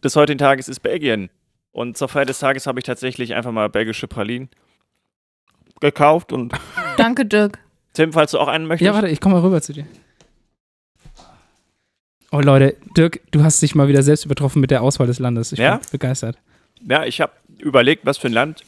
des 0.02 0.16
heutigen 0.16 0.38
Tages 0.38 0.68
ist 0.68 0.80
Belgien. 0.80 1.28
Und 1.72 1.96
zur 1.98 2.08
Feier 2.08 2.24
des 2.24 2.38
Tages 2.38 2.66
habe 2.66 2.80
ich 2.80 2.84
tatsächlich 2.84 3.34
einfach 3.34 3.52
mal 3.52 3.68
belgische 3.68 4.08
Pralinen 4.08 4.48
gekauft. 5.80 6.32
Und 6.32 6.52
Danke, 6.96 7.26
Dirk. 7.26 7.58
Tim, 7.96 8.12
falls 8.12 8.30
du 8.32 8.38
auch 8.38 8.48
einen 8.48 8.66
möchtest. 8.66 8.84
Ja, 8.86 8.92
warte, 8.92 9.08
ich 9.08 9.20
komme 9.22 9.36
mal 9.36 9.40
rüber 9.40 9.62
zu 9.62 9.72
dir. 9.72 9.86
Oh 12.30 12.40
Leute, 12.40 12.76
Dirk, 12.94 13.20
du 13.30 13.42
hast 13.42 13.62
dich 13.62 13.74
mal 13.74 13.88
wieder 13.88 14.02
selbst 14.02 14.26
übertroffen 14.26 14.60
mit 14.60 14.70
der 14.70 14.82
Auswahl 14.82 15.06
des 15.06 15.18
Landes. 15.18 15.52
Ich 15.52 15.58
Ja? 15.58 15.78
bin 15.78 15.86
begeistert. 15.92 16.36
Ja, 16.86 17.04
ich 17.06 17.22
habe 17.22 17.32
überlegt, 17.58 18.04
was 18.04 18.18
für 18.18 18.26
ein 18.26 18.34
Land 18.34 18.64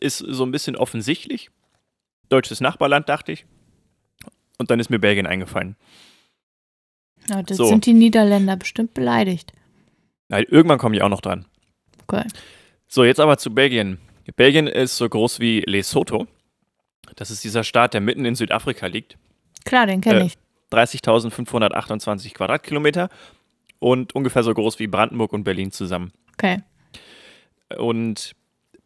ist 0.00 0.18
so 0.18 0.44
ein 0.44 0.50
bisschen 0.50 0.74
offensichtlich. 0.74 1.50
Deutsches 2.28 2.60
Nachbarland, 2.60 3.08
dachte 3.08 3.30
ich. 3.30 3.46
Und 4.58 4.72
dann 4.72 4.80
ist 4.80 4.90
mir 4.90 4.98
Belgien 4.98 5.26
eingefallen. 5.26 5.76
Ja, 7.30 7.42
das 7.44 7.56
So. 7.56 7.66
sind 7.66 7.86
die 7.86 7.92
Niederländer 7.92 8.56
bestimmt 8.56 8.94
beleidigt. 8.94 9.52
Nein, 10.28 10.44
irgendwann 10.48 10.78
komme 10.78 10.96
ich 10.96 11.02
auch 11.02 11.08
noch 11.08 11.20
dran. 11.20 11.44
Okay. 12.08 12.24
So, 12.88 13.04
jetzt 13.04 13.20
aber 13.20 13.38
zu 13.38 13.54
Belgien. 13.54 13.98
Belgien 14.36 14.66
ist 14.66 14.96
so 14.96 15.08
groß 15.08 15.38
wie 15.38 15.60
Lesotho. 15.60 16.26
Das 17.16 17.30
ist 17.30 17.44
dieser 17.44 17.64
Staat, 17.64 17.94
der 17.94 18.00
mitten 18.00 18.24
in 18.24 18.34
Südafrika 18.34 18.86
liegt. 18.86 19.16
Klar, 19.64 19.86
den 19.86 20.00
kenne 20.00 20.20
Äh, 20.22 20.26
ich. 20.26 20.34
30.528 20.72 22.34
Quadratkilometer 22.34 23.08
und 23.78 24.14
ungefähr 24.14 24.42
so 24.42 24.52
groß 24.52 24.78
wie 24.78 24.86
Brandenburg 24.86 25.32
und 25.32 25.44
Berlin 25.44 25.70
zusammen. 25.70 26.12
Okay. 26.32 26.62
Und 27.76 28.32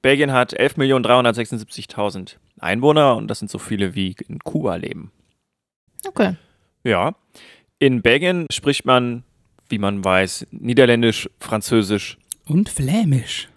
Belgien 0.02 0.32
hat 0.32 0.54
11.376.000 0.58 2.36
Einwohner 2.60 3.16
und 3.16 3.28
das 3.28 3.38
sind 3.38 3.50
so 3.50 3.58
viele 3.58 3.94
wie 3.94 4.14
in 4.28 4.38
Kuba 4.40 4.76
leben. 4.76 5.12
Okay. 6.06 6.36
Ja. 6.84 7.14
In 7.78 8.02
Belgien 8.02 8.46
spricht 8.52 8.84
man, 8.84 9.24
wie 9.68 9.78
man 9.78 10.04
weiß, 10.04 10.46
Niederländisch, 10.50 11.28
Französisch. 11.40 12.18
Und 12.46 12.68
Flämisch. 12.68 13.48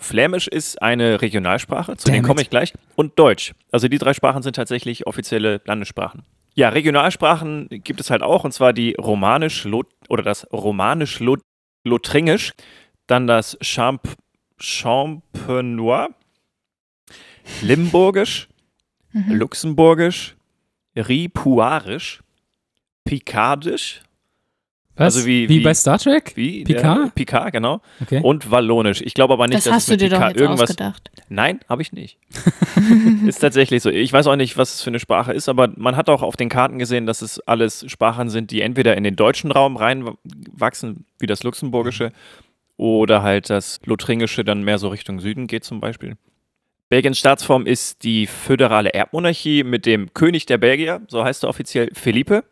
Flämisch 0.00 0.48
ist 0.48 0.80
eine 0.80 1.20
Regionalsprache, 1.20 1.96
zu 1.96 2.10
denen 2.10 2.24
komme 2.24 2.42
ich 2.42 2.50
gleich. 2.50 2.72
Und 2.96 3.18
Deutsch. 3.18 3.52
Also 3.70 3.86
die 3.86 3.98
drei 3.98 4.14
Sprachen 4.14 4.42
sind 4.42 4.56
tatsächlich 4.56 5.06
offizielle 5.06 5.60
Landessprachen. 5.66 6.22
Ja, 6.54 6.70
Regionalsprachen 6.70 7.68
gibt 7.68 8.00
es 8.00 8.10
halt 8.10 8.22
auch, 8.22 8.44
und 8.44 8.52
zwar 8.52 8.72
die 8.72 8.96
Romanisch 8.98 9.66
oder 10.08 10.22
das 10.22 10.50
Romanisch-Lothringisch, 10.52 12.52
dann 13.06 13.26
das 13.26 13.58
Champ 13.62 14.16
Champenois, 14.58 16.08
Limburgisch, 17.62 18.48
Mhm. 19.12 19.34
Luxemburgisch, 19.34 20.36
Ripuarisch, 20.96 22.20
Picardisch, 23.04 24.02
Was? 25.00 25.16
Also 25.16 25.26
wie- 25.26 25.48
wie, 25.48 25.58
wie- 25.60 25.64
bei 25.64 25.74
Star 25.74 25.98
Trek? 25.98 26.32
wie 26.36 26.62
Picard? 26.64 27.06
Der, 27.06 27.10
Picard, 27.14 27.52
genau. 27.52 27.80
Okay. 28.00 28.20
Und 28.22 28.50
Wallonisch. 28.50 29.00
Ich 29.00 29.14
glaube 29.14 29.32
aber 29.34 29.46
nicht, 29.48 29.56
Das 29.58 29.64
dass 29.64 29.72
hast 29.74 29.82
es 29.82 29.86
du 29.86 29.92
mit 29.92 30.00
dir 30.02 30.08
doch 30.10 30.16
Picard 30.18 30.32
jetzt 30.32 30.40
irgendwas. 30.40 30.62
ausgedacht. 30.70 31.10
Nein, 31.28 31.60
habe 31.68 31.82
ich 31.82 31.92
nicht. 31.92 32.18
ist 33.26 33.38
tatsächlich 33.40 33.82
so. 33.82 33.90
Ich 33.90 34.12
weiß 34.12 34.26
auch 34.26 34.36
nicht, 34.36 34.56
was 34.56 34.74
es 34.74 34.82
für 34.82 34.90
eine 34.90 34.98
Sprache 35.00 35.32
ist, 35.32 35.48
aber 35.48 35.72
man 35.76 35.96
hat 35.96 36.08
auch 36.08 36.22
auf 36.22 36.36
den 36.36 36.48
Karten 36.48 36.78
gesehen, 36.78 37.06
dass 37.06 37.22
es 37.22 37.40
alles 37.40 37.84
Sprachen 37.88 38.28
sind, 38.30 38.50
die 38.50 38.60
entweder 38.60 38.96
in 38.96 39.04
den 39.04 39.16
deutschen 39.16 39.50
Raum 39.52 39.76
reinwachsen, 39.76 41.04
wie 41.18 41.26
das 41.26 41.42
Luxemburgische, 41.42 42.12
oder 42.76 43.22
halt 43.22 43.50
das 43.50 43.80
Lothringische 43.84 44.44
dann 44.44 44.62
mehr 44.62 44.78
so 44.78 44.88
Richtung 44.88 45.20
Süden 45.20 45.46
geht 45.46 45.64
zum 45.64 45.80
Beispiel. 45.80 46.16
Belgiens 46.88 47.18
Staatsform 47.18 47.66
ist 47.66 48.02
die 48.02 48.26
föderale 48.26 48.92
Erbmonarchie 48.92 49.62
mit 49.62 49.86
dem 49.86 50.12
König 50.12 50.46
der 50.46 50.58
Belgier, 50.58 51.02
so 51.08 51.22
heißt 51.24 51.44
er 51.44 51.48
offiziell 51.48 51.90
Felipe. 51.92 52.42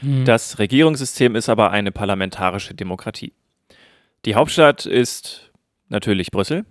Hm. 0.00 0.24
Das 0.24 0.58
Regierungssystem 0.58 1.34
ist 1.36 1.48
aber 1.48 1.70
eine 1.70 1.92
parlamentarische 1.92 2.74
Demokratie. 2.74 3.32
Die 4.24 4.34
Hauptstadt 4.34 4.86
ist 4.86 5.50
natürlich 5.88 6.30
Brüssel. 6.30 6.64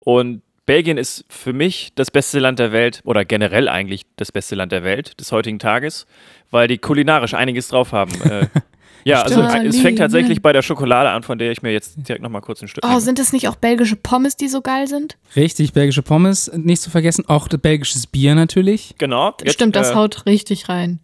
Und 0.00 0.42
Belgien 0.66 0.98
ist 0.98 1.24
für 1.28 1.52
mich 1.52 1.92
das 1.94 2.10
beste 2.10 2.38
Land 2.40 2.58
der 2.58 2.72
Welt 2.72 3.00
oder 3.04 3.24
generell 3.24 3.68
eigentlich 3.68 4.02
das 4.16 4.32
beste 4.32 4.54
Land 4.56 4.72
der 4.72 4.82
Welt 4.82 5.18
des 5.20 5.30
heutigen 5.32 5.58
Tages, 5.58 6.06
weil 6.50 6.66
die 6.68 6.78
kulinarisch 6.78 7.34
einiges 7.34 7.68
drauf 7.68 7.92
haben. 7.92 8.12
äh, 8.22 8.46
ja, 9.04 9.22
also 9.22 9.48
Stimmt. 9.48 9.66
es 9.66 9.80
fängt 9.80 9.98
tatsächlich 9.98 10.42
bei 10.42 10.52
der 10.52 10.62
Schokolade 10.62 11.10
an, 11.10 11.22
von 11.22 11.38
der 11.38 11.52
ich 11.52 11.62
mir 11.62 11.70
jetzt 11.72 11.96
direkt 12.08 12.22
nochmal 12.22 12.40
kurz 12.40 12.62
ein 12.62 12.68
Stück 12.68 12.84
Oh, 12.84 12.88
nehme. 12.88 13.00
sind 13.00 13.18
es 13.20 13.32
nicht 13.32 13.46
auch 13.48 13.54
belgische 13.56 13.94
Pommes, 13.96 14.36
die 14.36 14.48
so 14.48 14.60
geil 14.60 14.88
sind? 14.88 15.16
Richtig, 15.36 15.72
belgische 15.72 16.02
Pommes, 16.02 16.50
nicht 16.52 16.82
zu 16.82 16.90
vergessen. 16.90 17.24
Auch 17.28 17.46
das 17.46 17.60
belgisches 17.60 18.08
Bier 18.08 18.34
natürlich. 18.34 18.94
Genau. 18.98 19.34
Jetzt, 19.42 19.54
Stimmt, 19.54 19.76
das 19.76 19.90
äh, 19.90 19.94
haut 19.94 20.26
richtig 20.26 20.68
rein. 20.68 20.98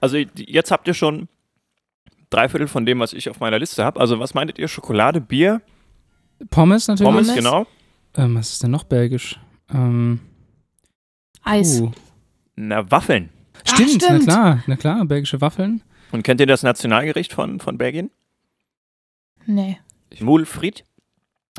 Also 0.00 0.16
jetzt 0.16 0.70
habt 0.70 0.86
ihr 0.88 0.94
schon 0.94 1.28
drei 2.30 2.48
Viertel 2.48 2.68
von 2.68 2.86
dem, 2.86 3.00
was 3.00 3.12
ich 3.12 3.28
auf 3.30 3.40
meiner 3.40 3.58
Liste 3.58 3.84
habe. 3.84 4.00
Also 4.00 4.18
was 4.20 4.34
meintet 4.34 4.58
ihr? 4.58 4.68
Schokolade, 4.68 5.20
Bier, 5.20 5.60
Pommes 6.50 6.86
natürlich. 6.88 7.10
Pommes, 7.10 7.26
Pommes. 7.28 7.38
genau. 7.44 7.66
Ähm, 8.16 8.34
was 8.36 8.52
ist 8.52 8.62
denn 8.62 8.70
noch 8.70 8.84
belgisch? 8.84 9.38
Ähm, 9.72 10.20
Eis. 11.42 11.80
uh. 11.80 11.90
Na, 12.56 12.88
Waffeln. 12.90 13.30
Ach, 13.66 13.74
Stimmt, 13.74 14.02
na 14.02 14.06
stimmt. 14.08 14.24
klar, 14.24 14.62
na 14.66 14.76
klar, 14.76 15.04
belgische 15.04 15.40
Waffeln. 15.40 15.82
Und 16.12 16.22
kennt 16.22 16.40
ihr 16.40 16.46
das 16.46 16.62
Nationalgericht 16.62 17.32
von, 17.32 17.60
von 17.60 17.76
Belgien? 17.76 18.10
Nee, 19.46 19.78
Moule 20.20 20.46
Frites. 20.46 20.84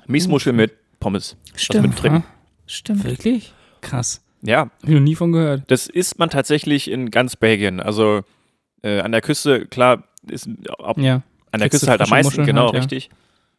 Miesmuschel 0.08 0.54
mit 0.54 0.74
Pommes. 1.00 1.36
stimmt. 1.56 1.88
mit 1.90 2.02
drin. 2.04 2.14
Aha, 2.14 2.24
Stimmt. 2.66 3.04
Wirklich? 3.04 3.54
Krass. 3.82 4.22
Ja, 4.42 4.60
Hab 4.62 4.72
ich 4.84 4.90
noch 4.90 5.00
nie 5.02 5.16
von 5.16 5.32
gehört. 5.32 5.64
das 5.68 5.88
isst 5.88 6.18
man 6.20 6.30
tatsächlich 6.30 6.90
in 6.90 7.12
ganz 7.12 7.36
Belgien. 7.36 7.80
Also 7.80 8.22
äh, 8.84 9.00
an 9.02 9.12
der 9.12 9.22
Küste, 9.22 9.66
klar, 9.66 10.04
ist 10.30 10.48
ob, 10.78 10.98
Ja. 10.98 11.22
an 11.52 11.60
der 11.60 11.70
Küste 11.70 11.90
halt 11.90 12.02
am 12.02 12.10
meisten, 12.10 12.30
Muscheln 12.32 12.48
genau, 12.48 12.66
halt, 12.66 12.74
ja. 12.74 12.80
richtig. 12.80 13.10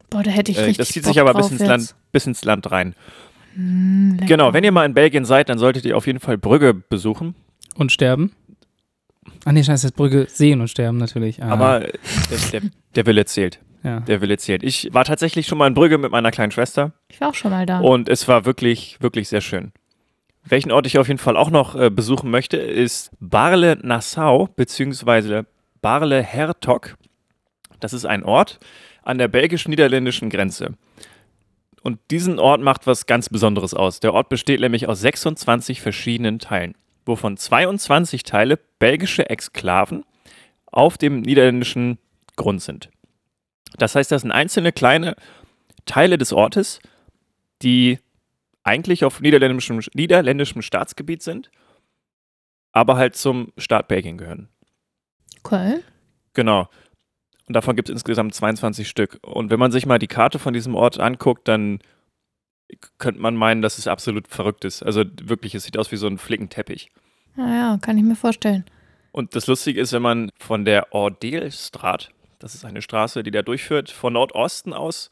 Boah, 0.08 0.22
da 0.22 0.30
hätte 0.30 0.50
ich 0.52 0.58
Äh, 0.58 0.62
richtig 0.62 0.78
das 0.78 0.88
zieht 0.88 1.02
Bock 1.04 1.12
sich 1.12 1.20
aber 1.20 1.34
bis 1.34 1.50
ins. 1.50 1.60
Land, 1.60 1.94
bis 2.12 2.26
ins 2.26 2.44
Land 2.44 2.70
rein. 2.70 2.94
Mm, 3.54 4.12
lecker. 4.14 4.26
Genau, 4.26 4.52
wenn 4.52 4.64
ihr 4.64 4.72
mal 4.72 4.84
in 4.86 4.94
Belgien 4.94 5.24
seid, 5.24 5.48
dann 5.48 5.58
solltet 5.58 5.84
ihr 5.84 5.96
auf 5.96 6.06
jeden 6.06 6.20
Fall 6.20 6.38
Brügge 6.38 6.72
besuchen. 6.74 7.34
Und 7.76 7.92
sterben? 7.92 8.32
Ah 9.44 9.52
nee, 9.52 9.62
scheiße, 9.62 9.88
das 9.88 9.92
Brügge 9.92 10.26
sehen 10.28 10.60
und 10.60 10.68
sterben 10.68 10.98
natürlich. 10.98 11.42
Ah, 11.42 11.48
Aber 11.50 11.86
äh, 11.88 11.92
der, 12.30 12.60
der, 12.60 12.70
der 12.96 13.06
Wille 13.06 13.24
zählt. 13.26 13.60
ja. 13.82 14.00
Der 14.00 14.20
Wille 14.20 14.38
zählt. 14.38 14.62
Ich 14.62 14.88
war 14.92 15.04
tatsächlich 15.04 15.46
schon 15.46 15.58
mal 15.58 15.66
in 15.66 15.74
Brügge 15.74 15.98
mit 15.98 16.10
meiner 16.10 16.30
kleinen 16.30 16.52
Schwester. 16.52 16.92
Ich 17.08 17.20
war 17.20 17.28
auch 17.28 17.34
schon 17.34 17.50
mal 17.50 17.66
da. 17.66 17.80
Und 17.80 18.08
es 18.08 18.26
war 18.28 18.44
wirklich, 18.46 18.96
wirklich 19.00 19.28
sehr 19.28 19.40
schön. 19.40 19.72
Welchen 20.44 20.72
Ort 20.72 20.86
ich 20.86 20.98
auf 20.98 21.08
jeden 21.08 21.18
Fall 21.18 21.36
auch 21.36 21.50
noch 21.50 21.74
äh, 21.76 21.90
besuchen 21.90 22.30
möchte, 22.30 22.56
ist 22.56 23.10
Barle-Nassau 23.20 24.48
beziehungsweise 24.56 25.46
Barle-Hertog. 25.82 26.96
Das 27.78 27.92
ist 27.92 28.04
ein 28.04 28.24
Ort 28.24 28.58
an 29.02 29.18
der 29.18 29.28
belgisch-niederländischen 29.28 30.30
Grenze. 30.30 30.74
Und 31.82 31.98
diesen 32.10 32.38
Ort 32.38 32.60
macht 32.60 32.86
was 32.86 33.06
ganz 33.06 33.28
Besonderes 33.28 33.74
aus. 33.74 34.00
Der 34.00 34.12
Ort 34.12 34.28
besteht 34.28 34.60
nämlich 34.60 34.88
aus 34.88 35.00
26 35.00 35.80
verschiedenen 35.80 36.38
Teilen, 36.38 36.74
wovon 37.06 37.36
22 37.36 38.22
Teile 38.22 38.58
belgische 38.78 39.30
Exklaven 39.30 40.04
auf 40.66 40.98
dem 40.98 41.20
niederländischen 41.20 41.98
Grund 42.36 42.62
sind. 42.62 42.90
Das 43.78 43.94
heißt, 43.94 44.10
das 44.10 44.22
sind 44.22 44.32
einzelne 44.32 44.72
kleine 44.72 45.16
Teile 45.86 46.18
des 46.18 46.32
Ortes, 46.32 46.80
die 47.62 47.98
eigentlich 48.70 49.04
auf 49.04 49.20
niederländischem, 49.20 49.80
niederländischem 49.94 50.62
Staatsgebiet 50.62 51.22
sind, 51.22 51.50
aber 52.72 52.96
halt 52.96 53.16
zum 53.16 53.52
Staat 53.58 53.88
Belgien 53.88 54.16
gehören. 54.16 54.48
Okay. 55.42 55.80
Genau. 56.34 56.68
Und 57.48 57.54
davon 57.54 57.74
gibt 57.74 57.88
es 57.88 57.94
insgesamt 57.94 58.32
22 58.32 58.88
Stück. 58.88 59.18
Und 59.22 59.50
wenn 59.50 59.58
man 59.58 59.72
sich 59.72 59.86
mal 59.86 59.98
die 59.98 60.06
Karte 60.06 60.38
von 60.38 60.54
diesem 60.54 60.76
Ort 60.76 61.00
anguckt, 61.00 61.48
dann 61.48 61.80
könnte 62.98 63.20
man 63.20 63.34
meinen, 63.34 63.60
dass 63.60 63.78
es 63.78 63.88
absolut 63.88 64.28
verrückt 64.28 64.64
ist. 64.64 64.84
Also 64.84 65.04
wirklich, 65.20 65.56
es 65.56 65.64
sieht 65.64 65.76
aus 65.76 65.90
wie 65.90 65.96
so 65.96 66.06
ein 66.06 66.18
Flickenteppich. 66.18 66.92
Naja, 67.34 67.76
kann 67.80 67.98
ich 67.98 68.04
mir 68.04 68.14
vorstellen. 68.14 68.64
Und 69.10 69.34
das 69.34 69.48
Lustige 69.48 69.80
ist, 69.80 69.92
wenn 69.92 70.02
man 70.02 70.30
von 70.38 70.64
der 70.64 70.94
Ordeelstraat, 70.94 72.12
das 72.38 72.54
ist 72.54 72.64
eine 72.64 72.82
Straße, 72.82 73.24
die 73.24 73.32
da 73.32 73.42
durchführt, 73.42 73.90
von 73.90 74.12
Nordosten 74.12 74.72
aus 74.72 75.10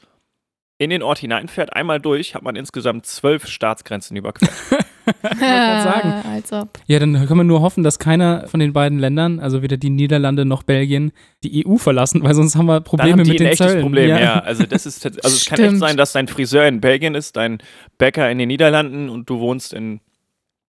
in 0.79 0.91
den 0.91 1.03
Ort 1.03 1.19
hineinfährt, 1.19 1.75
einmal 1.75 2.01
durch, 2.01 2.35
hat 2.35 2.43
man 2.43 2.57
insgesamt 2.57 3.05
zwölf 3.05 3.47
Staatsgrenzen 3.47 4.17
überquert. 4.17 4.53
sagen. 5.41 6.13
Als 6.33 6.53
ob. 6.53 6.79
Ja, 6.87 6.99
dann 6.99 7.15
können 7.27 7.41
wir 7.41 7.45
nur 7.45 7.61
hoffen, 7.61 7.83
dass 7.85 7.99
keiner 7.99 8.47
von 8.49 8.61
den 8.61 8.73
beiden 8.73 8.99
Ländern, 8.99 9.41
also 9.41 9.63
weder 9.63 9.77
die 9.77 9.91
Niederlande 9.91 10.45
noch 10.45 10.63
Belgien, 10.63 11.13
die 11.43 11.67
EU 11.67 11.77
verlassen, 11.77 12.23
weil 12.23 12.35
sonst 12.35 12.57
haben 12.57 12.67
wir 12.67 12.75
Dann 12.75 12.85
Probleme 12.85 13.13
haben 13.13 13.25
die 13.25 13.31
mit 13.31 13.41
ein 13.41 13.45
den 13.45 13.53
echtes 13.53 13.67
Zöllen. 13.67 13.83
Problem, 13.83 14.11
ja. 14.11 14.41
Also 14.41 14.65
das 14.65 14.87
ist 14.87 15.05
also 15.05 15.19
es 15.25 15.47
kann 15.47 15.61
echt 15.61 15.79
sein, 15.79 15.97
dass 15.97 16.13
dein 16.13 16.29
Friseur 16.29 16.67
in 16.67 16.81
Belgien 16.81 17.15
ist, 17.15 17.37
dein 17.37 17.59
Bäcker 17.99 18.31
in 18.31 18.39
den 18.39 18.49
Niederlanden 18.49 19.09
und 19.09 19.29
du 19.29 19.41
wohnst 19.41 19.73
in, 19.73 20.01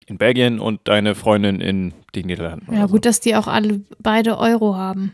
in 0.07 0.19
Belgien 0.19 0.61
und 0.61 0.81
deine 0.85 1.15
Freundin 1.15 1.61
in 1.61 1.95
den 2.15 2.27
Niederlanden. 2.27 2.75
Ja, 2.75 2.87
gut, 2.87 3.07
dass 3.07 3.21
die 3.21 3.37
auch 3.37 3.47
alle 3.47 3.81
beide 4.01 4.39
Euro 4.39 4.77
haben. 4.77 5.13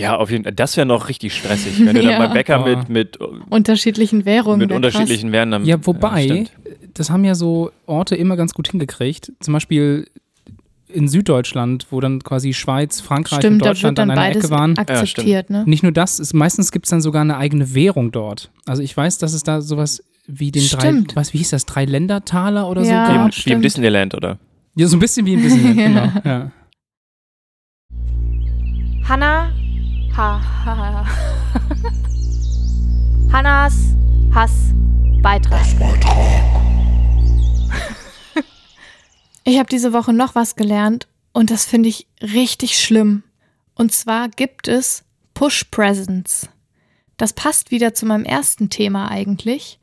Ja, 0.00 0.16
auf 0.16 0.30
jeden 0.30 0.44
Fall. 0.44 0.52
Das 0.52 0.76
wäre 0.76 0.86
noch 0.86 1.08
richtig 1.08 1.34
stressig, 1.34 1.84
wenn 1.84 1.94
du 1.94 2.02
Ja. 2.04 2.10
dann 2.10 2.18
beim 2.26 2.32
Bäcker 2.32 2.64
mit, 2.64 2.88
mit, 2.88 3.16
Unterschiedlichen 3.50 4.24
Währungen. 4.24 4.58
mit 4.60 4.72
unterschiedlichen 4.72 5.32
Währungen 5.32 5.50
dann. 5.52 5.64
Ja, 5.64 5.76
wobei, 5.86 6.24
stimmt. 6.24 6.52
das 6.94 7.10
haben 7.10 7.24
ja 7.24 7.34
so 7.34 7.70
Orte 7.86 8.16
immer 8.16 8.36
ganz 8.36 8.54
gut 8.54 8.68
hingekriegt. 8.70 9.32
Zum 9.40 9.52
Beispiel 9.54 10.06
in 10.92 11.06
Süddeutschland, 11.08 11.86
wo 11.90 12.00
dann 12.00 12.22
quasi 12.24 12.52
Schweiz. 12.52 13.00
Frankreich 13.00 13.38
Stimmt, 13.38 13.62
und 13.62 13.68
Deutschland 13.68 13.98
dann 13.98 14.10
an 14.10 14.18
einer 14.18 14.36
Ecke 14.36 14.50
waren. 14.50 14.76
akzeptiert, 14.76 15.48
ne? 15.48 15.62
Nicht 15.66 15.82
nur 15.84 15.92
das, 15.92 16.18
es, 16.18 16.32
meistens 16.34 16.72
gibt 16.72 16.86
es 16.86 16.90
dann 16.90 17.00
sogar 17.00 17.22
eine 17.22 17.36
eigene 17.36 17.74
Währung 17.74 18.10
dort. 18.10 18.50
Also 18.66 18.82
ich 18.82 18.96
weiß, 18.96 19.18
dass 19.18 19.32
es 19.32 19.44
da 19.44 19.60
sowas 19.60 20.02
wie 20.26 20.50
den 20.50 20.62
Stimmt. 20.62 21.12
drei, 21.12 21.16
was, 21.20 21.32
wie 21.32 21.38
hieß 21.38 21.50
das, 21.50 21.64
drei 21.66 21.84
Ländertaler 21.84 22.68
oder 22.68 22.82
Ja. 22.82 23.06
so 23.06 23.12
Wie, 23.12 23.18
im, 23.18 23.30
wie 23.44 23.52
im. 23.52 23.62
Disneyland, 23.62 24.14
oder? 24.14 24.38
Ja, 24.76 24.86
so 24.88 24.96
ein 24.96 25.00
bisschen 25.00 25.26
wie 25.26 25.34
ein 25.36 25.42
Disneyland, 25.42 25.76
genau. 26.24 26.24
Ja. 26.24 26.50
Hanna. 29.08 29.50
Ha, 30.16 30.40
ha, 30.64 30.76
ha. 30.76 31.06
Hannas 33.32 33.74
Hass 34.34 34.72
Beitrag. 35.22 35.66
Ich 39.44 39.58
habe 39.58 39.68
diese 39.68 39.92
Woche 39.92 40.12
noch 40.12 40.34
was 40.34 40.54
gelernt 40.54 41.08
und 41.32 41.50
das 41.50 41.64
finde 41.64 41.88
ich 41.88 42.06
richtig 42.20 42.78
schlimm. 42.78 43.22
Und 43.74 43.92
zwar 43.92 44.28
gibt 44.28 44.68
es 44.68 45.04
Push 45.34 45.64
Presents. 45.70 46.48
Das 47.16 47.32
passt 47.32 47.70
wieder 47.70 47.94
zu 47.94 48.06
meinem 48.06 48.24
ersten 48.24 48.70
Thema 48.70 49.10
eigentlich. 49.10 49.78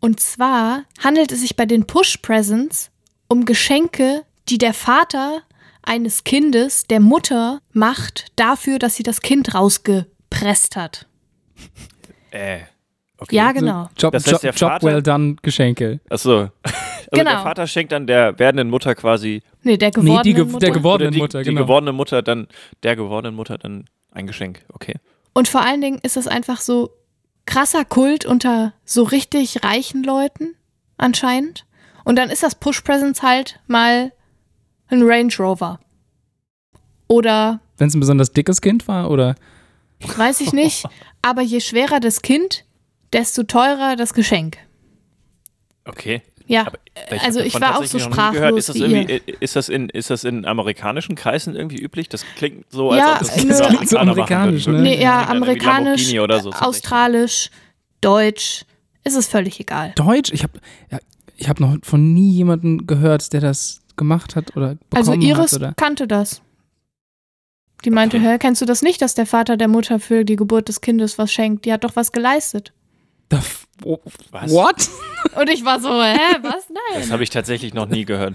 Und 0.00 0.20
zwar 0.20 0.84
handelt 1.02 1.32
es 1.32 1.40
sich 1.40 1.56
bei 1.56 1.66
den 1.66 1.86
Push 1.86 2.18
Presents 2.18 2.90
um 3.28 3.44
Geschenke, 3.44 4.24
die 4.48 4.58
der 4.58 4.74
Vater 4.74 5.42
eines 5.86 6.24
Kindes 6.24 6.84
der 6.84 7.00
Mutter 7.00 7.60
macht 7.72 8.26
dafür, 8.36 8.78
dass 8.78 8.96
sie 8.96 9.02
das 9.02 9.20
Kind 9.22 9.54
rausgepresst 9.54 10.76
hat. 10.76 11.06
Äh. 12.30 12.58
Okay. 13.18 13.34
Ja, 13.36 13.52
genau. 13.52 13.88
Job, 13.96 14.12
Das 14.12 14.24
heißt, 14.26 14.32
Job, 14.32 14.40
der 14.42 14.50
Job 14.52 14.58
Vater- 14.72 14.86
well 14.86 15.02
done 15.02 15.36
Geschenke. 15.42 16.00
Achso. 16.10 16.50
Also 17.12 17.22
Genau. 17.22 17.30
der 17.36 17.42
Vater 17.44 17.66
schenkt 17.68 17.92
dann 17.92 18.08
der 18.08 18.36
werdenden 18.36 18.68
Mutter 18.68 18.96
quasi, 18.96 19.40
Nee, 19.62 19.76
der 19.76 19.88
Nee, 19.90 19.92
gewordene 19.92 20.22
die, 20.24 20.34
ge 20.34 20.44
Mutter. 20.44 20.58
der 20.58 20.70
gewordenen 20.72 21.12
die, 21.12 21.18
Mutter, 21.20 21.38
die 21.44 21.50
genau. 21.50 21.62
gewordene 21.62 21.92
Mutter 21.92 22.20
dann, 22.20 22.48
der 22.82 22.96
gewordenen 22.96 23.36
Mutter 23.36 23.58
dann 23.58 23.84
ein 24.10 24.26
Geschenk. 24.26 24.64
Okay. 24.72 24.96
Und 25.32 25.46
vor 25.46 25.60
allen 25.64 25.80
Dingen 25.80 26.00
ist 26.02 26.16
das 26.16 26.26
einfach 26.26 26.60
so 26.60 26.90
krasser 27.46 27.84
Kult 27.84 28.26
unter 28.26 28.72
so 28.84 29.04
richtig 29.04 29.62
reichen 29.62 30.02
Leuten 30.02 30.56
anscheinend. 30.98 31.64
Und 32.02 32.16
dann 32.16 32.28
ist 32.28 32.42
das 32.42 32.56
Push 32.56 32.80
Presents 32.80 33.22
halt 33.22 33.60
mal 33.68 34.10
ein 34.88 35.02
Range 35.02 35.32
Rover. 35.38 35.80
Oder 37.08 37.60
Wenn 37.78 37.88
es 37.88 37.94
ein 37.94 38.00
besonders 38.00 38.32
dickes 38.32 38.60
Kind 38.60 38.88
war, 38.88 39.10
oder? 39.10 39.34
weiß 40.16 40.40
ich 40.40 40.52
nicht, 40.52 40.84
aber 41.22 41.42
je 41.42 41.60
schwerer 41.60 42.00
das 42.00 42.22
Kind, 42.22 42.64
desto 43.12 43.44
teurer 43.44 43.96
das 43.96 44.12
Geschenk. 44.14 44.58
Okay. 45.84 46.22
Ja, 46.48 46.66
Aber 46.66 46.78
ich 47.12 47.22
also 47.22 47.40
ich 47.40 47.60
war 47.60 47.78
auch 47.78 47.84
so 47.84 47.98
nie 47.98 48.04
gehört. 48.04 48.56
Ist 48.56 48.68
das, 48.68 48.76
sprachlos 48.76 48.90
wie 48.90 48.94
irgendwie, 48.94 49.32
ist, 49.40 49.56
das 49.56 49.68
in, 49.68 49.88
ist 49.88 50.10
das 50.10 50.22
in 50.22 50.44
amerikanischen 50.44 51.16
Kreisen 51.16 51.56
irgendwie 51.56 51.78
üblich? 51.78 52.08
Das 52.08 52.24
klingt 52.36 52.70
so, 52.70 52.90
als 52.90 53.00
Ja, 53.00 53.12
ob 53.14 53.18
das 53.18 53.34
Das 53.34 53.68
klingt 53.68 53.88
so 53.88 53.98
amerikanisch, 53.98 54.66
ne? 54.68 54.80
nee, 54.80 55.02
ja, 55.02 55.26
amerikanisch, 55.26 56.06
so. 56.06 56.52
australisch, 56.52 57.50
deutsch, 58.00 58.64
ist 59.02 59.16
es 59.16 59.26
völlig 59.26 59.58
egal. 59.58 59.92
Deutsch? 59.96 60.30
Ich 60.32 60.44
habe 60.44 60.60
ja, 60.90 60.98
ich 61.36 61.48
hab 61.48 61.58
noch 61.58 61.76
von 61.82 62.14
nie 62.14 62.30
jemanden 62.32 62.86
gehört, 62.86 63.32
der 63.32 63.40
das 63.40 63.80
gemacht 63.96 64.36
hat 64.36 64.56
oder 64.56 64.74
bekommen 64.74 64.86
Also 64.96 65.12
Iris 65.14 65.52
hat. 65.52 65.60
Oder? 65.60 65.74
kannte 65.76 66.06
das. 66.06 66.42
Die 67.84 67.90
meinte, 67.90 68.16
Okay. 68.16 68.26
hä, 68.32 68.38
kennst 68.38 68.62
du 68.62 68.66
das 68.66 68.82
nicht, 68.82 69.02
dass 69.02 69.14
der 69.14 69.26
Vater 69.26 69.56
der 69.56 69.68
Mutter 69.68 70.00
für 70.00 70.24
die 70.24 70.36
Geburt 70.36 70.68
des 70.68 70.80
Kindes 70.80 71.18
was 71.18 71.32
schenkt? 71.32 71.64
Die 71.66 71.72
hat 71.72 71.84
doch 71.84 71.94
was 71.94 72.10
geleistet. 72.12 72.72
Da 73.28 73.40
oh, 73.84 73.98
Was? 74.30 74.50
What? 74.52 74.88
Und 75.40 75.50
ich 75.50 75.64
war 75.64 75.80
so, 75.80 75.88
hä, 75.90 76.18
was? 76.42 76.68
Nein. 76.70 77.00
Das 77.00 77.10
habe 77.10 77.22
ich 77.22 77.30
tatsächlich 77.30 77.74
noch 77.74 77.86
nie 77.86 78.04
gehört. 78.04 78.34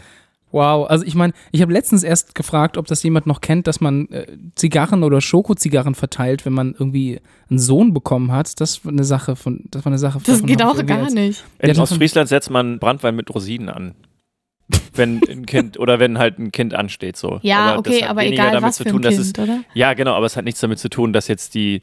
Wow, 0.54 0.90
also 0.90 1.06
ich 1.06 1.16
meine, 1.16 1.32
ich 1.52 1.62
habe 1.62 1.72
letztens 1.72 2.04
erst 2.04 2.36
gefragt, 2.36 2.76
ob 2.78 2.86
das 2.86 3.02
jemand 3.04 3.26
noch 3.26 3.40
kennt, 3.40 3.68
dass 3.68 3.80
man 3.80 4.10
äh, 4.10 4.28
Zigarren 4.56 5.02
oder 5.04 5.22
Schokozigarren 5.22 5.96
verteilt, 5.96 6.46
wenn 6.46 6.52
man 6.52 6.74
irgendwie 6.78 7.22
einen 7.50 7.58
Sohn 7.58 7.94
bekommen 7.94 8.34
hat. 8.34 8.60
Das 8.60 8.84
war 8.84 8.92
eine 8.92 9.06
Sache 9.06 9.38
von, 9.38 9.64
das 9.72 9.86
war 9.86 9.92
eine 9.92 9.98
Sache. 9.98 10.20
Das 10.26 10.44
geht 10.44 10.62
auch 10.62 10.86
gar 10.86 11.04
als- 11.06 11.14
nicht. 11.14 11.44
In 11.60 11.80
Ostfriesland 11.80 12.28
setzt 12.28 12.50
man 12.50 12.80
Brandwein 12.80 13.16
mit 13.16 13.34
Rosinen 13.34 13.70
an. 13.70 13.96
Wenn 14.94 15.22
ein 15.30 15.46
Kind 15.46 15.80
oder 15.80 16.00
wenn 16.00 16.18
halt 16.18 16.38
ein 16.40 16.52
Kind 16.52 16.74
ansteht 16.74 17.18
so. 17.18 17.40
Ja, 17.44 17.72
das 17.72 17.80
okay, 17.80 18.04
hat 18.04 18.10
aber 18.10 18.22
weniger 18.22 18.44
egal 18.44 18.52
damit 18.54 18.68
was 18.70 18.76
zu 18.78 18.84
für 18.84 18.90
ein 18.90 18.92
tun, 18.94 19.02
dass 19.02 19.16
Kind, 19.16 19.38
es, 19.38 19.44
oder? 19.44 19.60
Ja, 19.74 19.94
genau, 19.94 20.14
aber 20.16 20.26
es 20.26 20.36
hat 20.36 20.46
nichts 20.46 20.60
damit 20.60 20.80
zu 20.80 20.90
tun, 20.90 21.14
dass 21.14 21.28
jetzt 21.28 21.54
die 21.56 21.82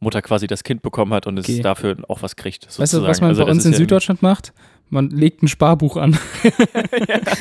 Mutter 0.00 0.22
quasi 0.22 0.46
das 0.46 0.62
Kind 0.64 0.82
bekommen 0.82 1.12
hat 1.14 1.26
und 1.26 1.38
es 1.38 1.48
Okay. 1.48 1.60
dafür 1.60 1.96
auch 2.08 2.22
was 2.22 2.36
kriegt. 2.36 2.66
Weißt 2.66 2.78
du, 2.78 2.82
sozusagen. 2.82 3.08
was 3.08 3.20
man 3.20 3.28
Also 3.30 3.42
bei 3.42 3.46
das 3.48 3.56
uns 3.56 3.64
in 3.66 3.72
ja- 3.72 3.78
Süddeutschland 3.78 4.22
macht? 4.22 4.52
Man 4.90 5.10
legt 5.10 5.42
ein 5.42 5.48
Sparbuch 5.48 5.96
an. 5.96 6.16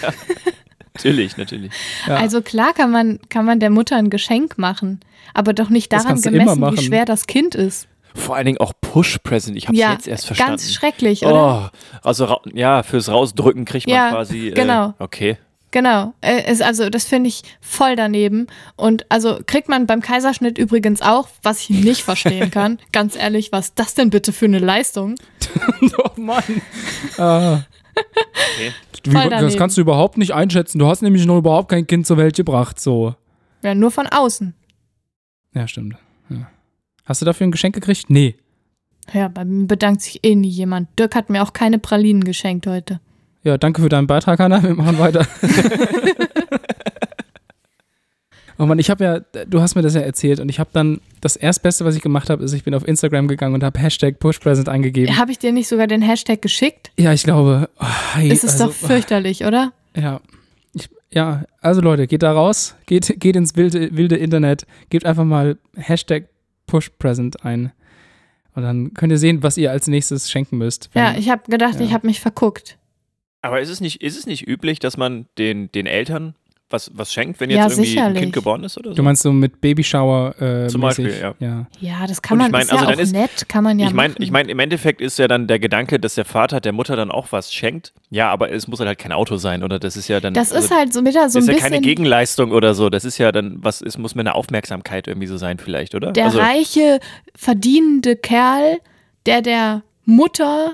Natürlich, 0.93 1.37
natürlich. 1.37 1.71
Ja. 2.07 2.15
Also 2.15 2.41
klar 2.41 2.73
kann 2.73 2.89
man, 2.91 3.19
kann 3.29 3.45
man 3.45 3.59
der 3.59 3.69
Mutter 3.69 3.95
ein 3.97 4.09
Geschenk 4.09 4.57
machen, 4.57 4.99
aber 5.35 5.53
doch 5.53 5.69
nicht 5.69 5.93
Das 5.93 6.03
daran 6.03 6.19
gemessen, 6.21 6.59
wie 6.71 6.81
schwer 6.81 7.05
das 7.05 7.27
Kind 7.27 7.53
ist. 7.53 7.87
Vor 8.17 8.35
allen 8.35 8.45
Dingen 8.45 8.57
auch 8.59 8.73
Push-Present. 8.81 9.55
Ich 9.57 9.67
habe 9.67 9.75
es 9.75 9.81
ja, 9.81 9.93
jetzt 9.93 10.07
erst 10.07 10.25
verstanden. 10.25 10.53
ganz 10.53 10.71
schrecklich, 10.73 11.23
oder? 11.25 11.71
Oh, 11.73 11.77
also 12.01 12.25
ra- 12.25 12.41
ja, 12.53 12.83
fürs 12.83 13.09
Rausdrücken 13.09 13.65
kriegt 13.65 13.87
man 13.87 13.95
Ja, 13.95 14.09
quasi. 14.09 14.51
genau. 14.53 14.89
Äh, 14.89 14.93
okay. 15.03 15.37
Genau. 15.71 16.13
Äh, 16.21 16.49
ist 16.51 16.61
also 16.61 16.89
das 16.89 17.05
finde 17.05 17.27
ich 17.27 17.43
voll 17.61 17.95
daneben. 17.95 18.47
Und 18.77 19.05
also 19.09 19.39
kriegt 19.45 19.69
man 19.69 19.85
beim 19.85 20.01
Kaiserschnitt 20.01 20.57
übrigens 20.57 21.01
auch, 21.01 21.27
was 21.43 21.61
ich 21.61 21.69
nicht 21.69 22.03
verstehen 22.03 22.51
kann. 22.51 22.79
Ganz 22.91 23.15
ehrlich, 23.15 23.51
was 23.51 23.65
ist 23.67 23.79
das 23.79 23.93
denn 23.93 24.09
bitte 24.09 24.31
für 24.33 24.45
eine 24.45 24.59
Leistung? 24.59 25.15
oh 25.97 26.19
Mann. 26.19 26.43
Ah. 27.17 27.59
Okay. 27.95 28.73
Wie, 29.03 29.29
das 29.29 29.55
kannst 29.57 29.77
du 29.77 29.81
überhaupt 29.81 30.17
nicht 30.17 30.33
einschätzen. 30.33 30.79
Du 30.79 30.87
hast 30.87 31.01
nämlich 31.01 31.25
noch 31.25 31.37
überhaupt 31.37 31.69
kein 31.69 31.85
Kind 31.87 32.05
zur 32.07 32.17
Welt 32.17 32.35
gebracht. 32.35 32.79
So. 32.79 33.15
Ja, 33.63 33.73
nur 33.75 33.91
von 33.91 34.07
außen. 34.07 34.53
Ja, 35.53 35.67
stimmt. 35.67 35.95
Ja. 36.29 36.47
Hast 37.07 37.21
du 37.21 37.25
dafür 37.25 37.47
ein 37.47 37.51
Geschenk 37.51 37.73
gekriegt? 37.73 38.09
Nee. 38.09 38.35
Ja, 39.13 39.29
bei 39.29 39.45
mir 39.45 39.65
bedankt 39.65 40.01
sich 40.01 40.19
eh 40.23 40.35
nie 40.35 40.49
jemand. 40.49 40.89
Dirk 40.99 41.15
hat 41.15 41.29
mir 41.29 41.41
auch 41.41 41.53
keine 41.53 41.79
Pralinen 41.79 42.25
geschenkt 42.25 42.67
heute. 42.67 42.99
Ja, 43.43 43.57
danke 43.57 43.81
für 43.81 43.87
deinen 43.87 44.07
Beitrag, 44.07 44.39
Hanna. 44.39 44.61
Wir 44.61 44.75
machen 44.75 44.99
weiter. 44.99 45.25
oh 48.57 48.65
Mann, 48.65 48.77
ich 48.77 48.89
habe 48.89 49.03
ja, 49.05 49.21
du 49.45 49.61
hast 49.61 49.75
mir 49.75 49.83
das 49.83 49.93
ja 49.93 50.01
erzählt 50.01 50.41
und 50.41 50.49
ich 50.49 50.59
habe 50.59 50.69
dann, 50.73 50.99
das 51.21 51.37
erstbeste, 51.37 51.85
was 51.85 51.95
ich 51.95 52.01
gemacht 52.01 52.29
habe, 52.29 52.43
ist, 52.43 52.51
ich 52.51 52.65
bin 52.65 52.73
auf 52.73 52.85
Instagram 52.85 53.29
gegangen 53.29 53.55
und 53.55 53.63
habe 53.63 53.79
Hashtag 53.79 54.19
PushPresent 54.19 54.67
eingegeben. 54.67 55.17
Habe 55.17 55.31
ich 55.31 55.39
dir 55.39 55.53
nicht 55.53 55.69
sogar 55.69 55.87
den 55.87 56.01
Hashtag 56.01 56.41
geschickt? 56.41 56.91
Ja, 56.99 57.13
ich 57.13 57.23
glaube, 57.23 57.69
oh, 57.79 57.85
hey, 58.15 58.29
Ist 58.29 58.43
es 58.43 58.59
also, 58.59 58.65
doch 58.65 58.73
fürchterlich, 58.73 59.45
oder? 59.45 59.71
Ja. 59.95 60.19
Ich, 60.73 60.89
ja, 61.09 61.45
also 61.61 61.79
Leute, 61.79 62.05
geht 62.05 62.23
da 62.23 62.33
raus, 62.33 62.75
geht, 62.85 63.17
geht 63.17 63.37
ins 63.37 63.55
wilde, 63.55 63.95
wilde 63.95 64.17
Internet, 64.17 64.67
gebt 64.89 65.05
einfach 65.05 65.23
mal 65.23 65.57
Hashtag 65.77 66.25
PushPresent 66.67 67.43
ein. 67.43 67.71
Und 68.53 68.63
dann 68.63 68.93
könnt 68.93 69.11
ihr 69.11 69.17
sehen, 69.17 69.43
was 69.43 69.57
ihr 69.57 69.71
als 69.71 69.87
nächstes 69.87 70.29
schenken 70.31 70.57
müsst. 70.57 70.89
Ja, 70.93 71.15
ich 71.17 71.29
habe 71.29 71.43
gedacht, 71.49 71.75
Ja. 71.75 71.81
ich 71.85 71.93
habe 71.93 72.07
mich 72.07 72.19
verguckt. 72.19 72.77
Aber 73.41 73.61
ist 73.61 73.69
es 73.69 73.81
nicht, 73.81 74.01
ist 74.01 74.17
es 74.17 74.25
nicht 74.25 74.47
üblich, 74.47 74.79
dass 74.79 74.97
man 74.97 75.27
den, 75.37 75.71
den 75.71 75.85
Eltern 75.85 76.35
was, 76.69 76.91
was 76.93 77.13
schenkt, 77.13 77.39
wenn 77.39 77.49
jetzt 77.49 77.57
Ja, 77.57 77.63
irgendwie 77.65 77.81
ein 77.81 77.85
sicherlich. 77.85 78.19
Kind 78.23 78.33
geboren 78.33 78.63
ist 78.63 78.77
oder 78.77 78.89
so? 78.89 78.95
du 78.95 79.03
meinst 79.03 79.21
so 79.23 79.31
mit 79.31 79.61
Babyshower 79.61 80.35
äh, 80.41 80.67
Zum 80.67 80.81
mäßig? 80.81 81.05
Beispiel, 81.05 81.21
ja. 81.21 81.35
ja. 81.39 81.67
Ja, 81.79 82.07
das 82.07 82.21
kann 82.21 82.37
Und 82.39 82.45
ich 82.47 82.51
man, 82.51 82.59
mein, 82.59 82.61
ist 82.63 82.71
also 82.71 82.83
ja 82.83 82.89
dann 82.91 82.99
auch 82.99 83.03
ist- 83.03 83.11
nett, 83.13 83.49
kann 83.49 83.63
man 83.63 83.79
ja 83.79 83.87
ich 83.87 83.93
meine, 83.93 84.15
ich 84.19 84.31
mein, 84.31 84.49
im 84.49 84.59
Endeffekt 84.59 84.99
ist 84.99 85.17
ja 85.19 85.27
dann 85.27 85.47
der 85.47 85.59
Gedanke, 85.59 85.99
dass 85.99 86.15
der 86.15 86.25
Vater 86.25 86.59
der 86.59 86.73
Mutter 86.73 86.95
dann 86.95 87.09
auch 87.09 87.31
was 87.31 87.53
schenkt. 87.53 87.93
Ja, 88.09 88.29
aber 88.29 88.51
es 88.51 88.67
muss 88.67 88.79
halt 88.81 88.97
kein 88.99 89.11
Auto 89.13 89.37
sein, 89.37 89.63
oder? 89.63 89.79
Das 89.79 89.95
ist 89.95 90.07
ja 90.09 90.19
dann. 90.19 90.33
das 90.33 90.51
also, 90.51 90.65
ist 90.65 90.71
halt 90.75 90.93
so 90.93 91.05
wieder 91.05 91.29
so 91.29 91.35
das 91.35 91.35
ein 91.35 91.39
ist 91.39 91.47
ja 91.47 91.53
bisschen 91.53 91.69
keine 91.71 91.81
Gegenleistung 91.81 92.51
oder 92.51 92.73
so. 92.73 92.89
Das 92.89 93.05
ist 93.05 93.17
ja 93.17 93.31
dann, 93.31 93.57
was 93.61 93.81
es 93.81 93.97
muss 93.97 94.15
mit 94.15 94.27
einer 94.27 94.35
Aufmerksamkeit 94.35 95.07
irgendwie 95.07 95.27
so 95.27 95.37
sein, 95.37 95.59
vielleicht, 95.59 95.95
oder? 95.95 96.11
der 96.11 96.25
also, 96.25 96.39
reiche, 96.39 96.99
verdienende 97.35 98.15
Kerl, 98.17 98.79
der 99.25 99.41
der 99.41 99.83
Mutter 100.03 100.73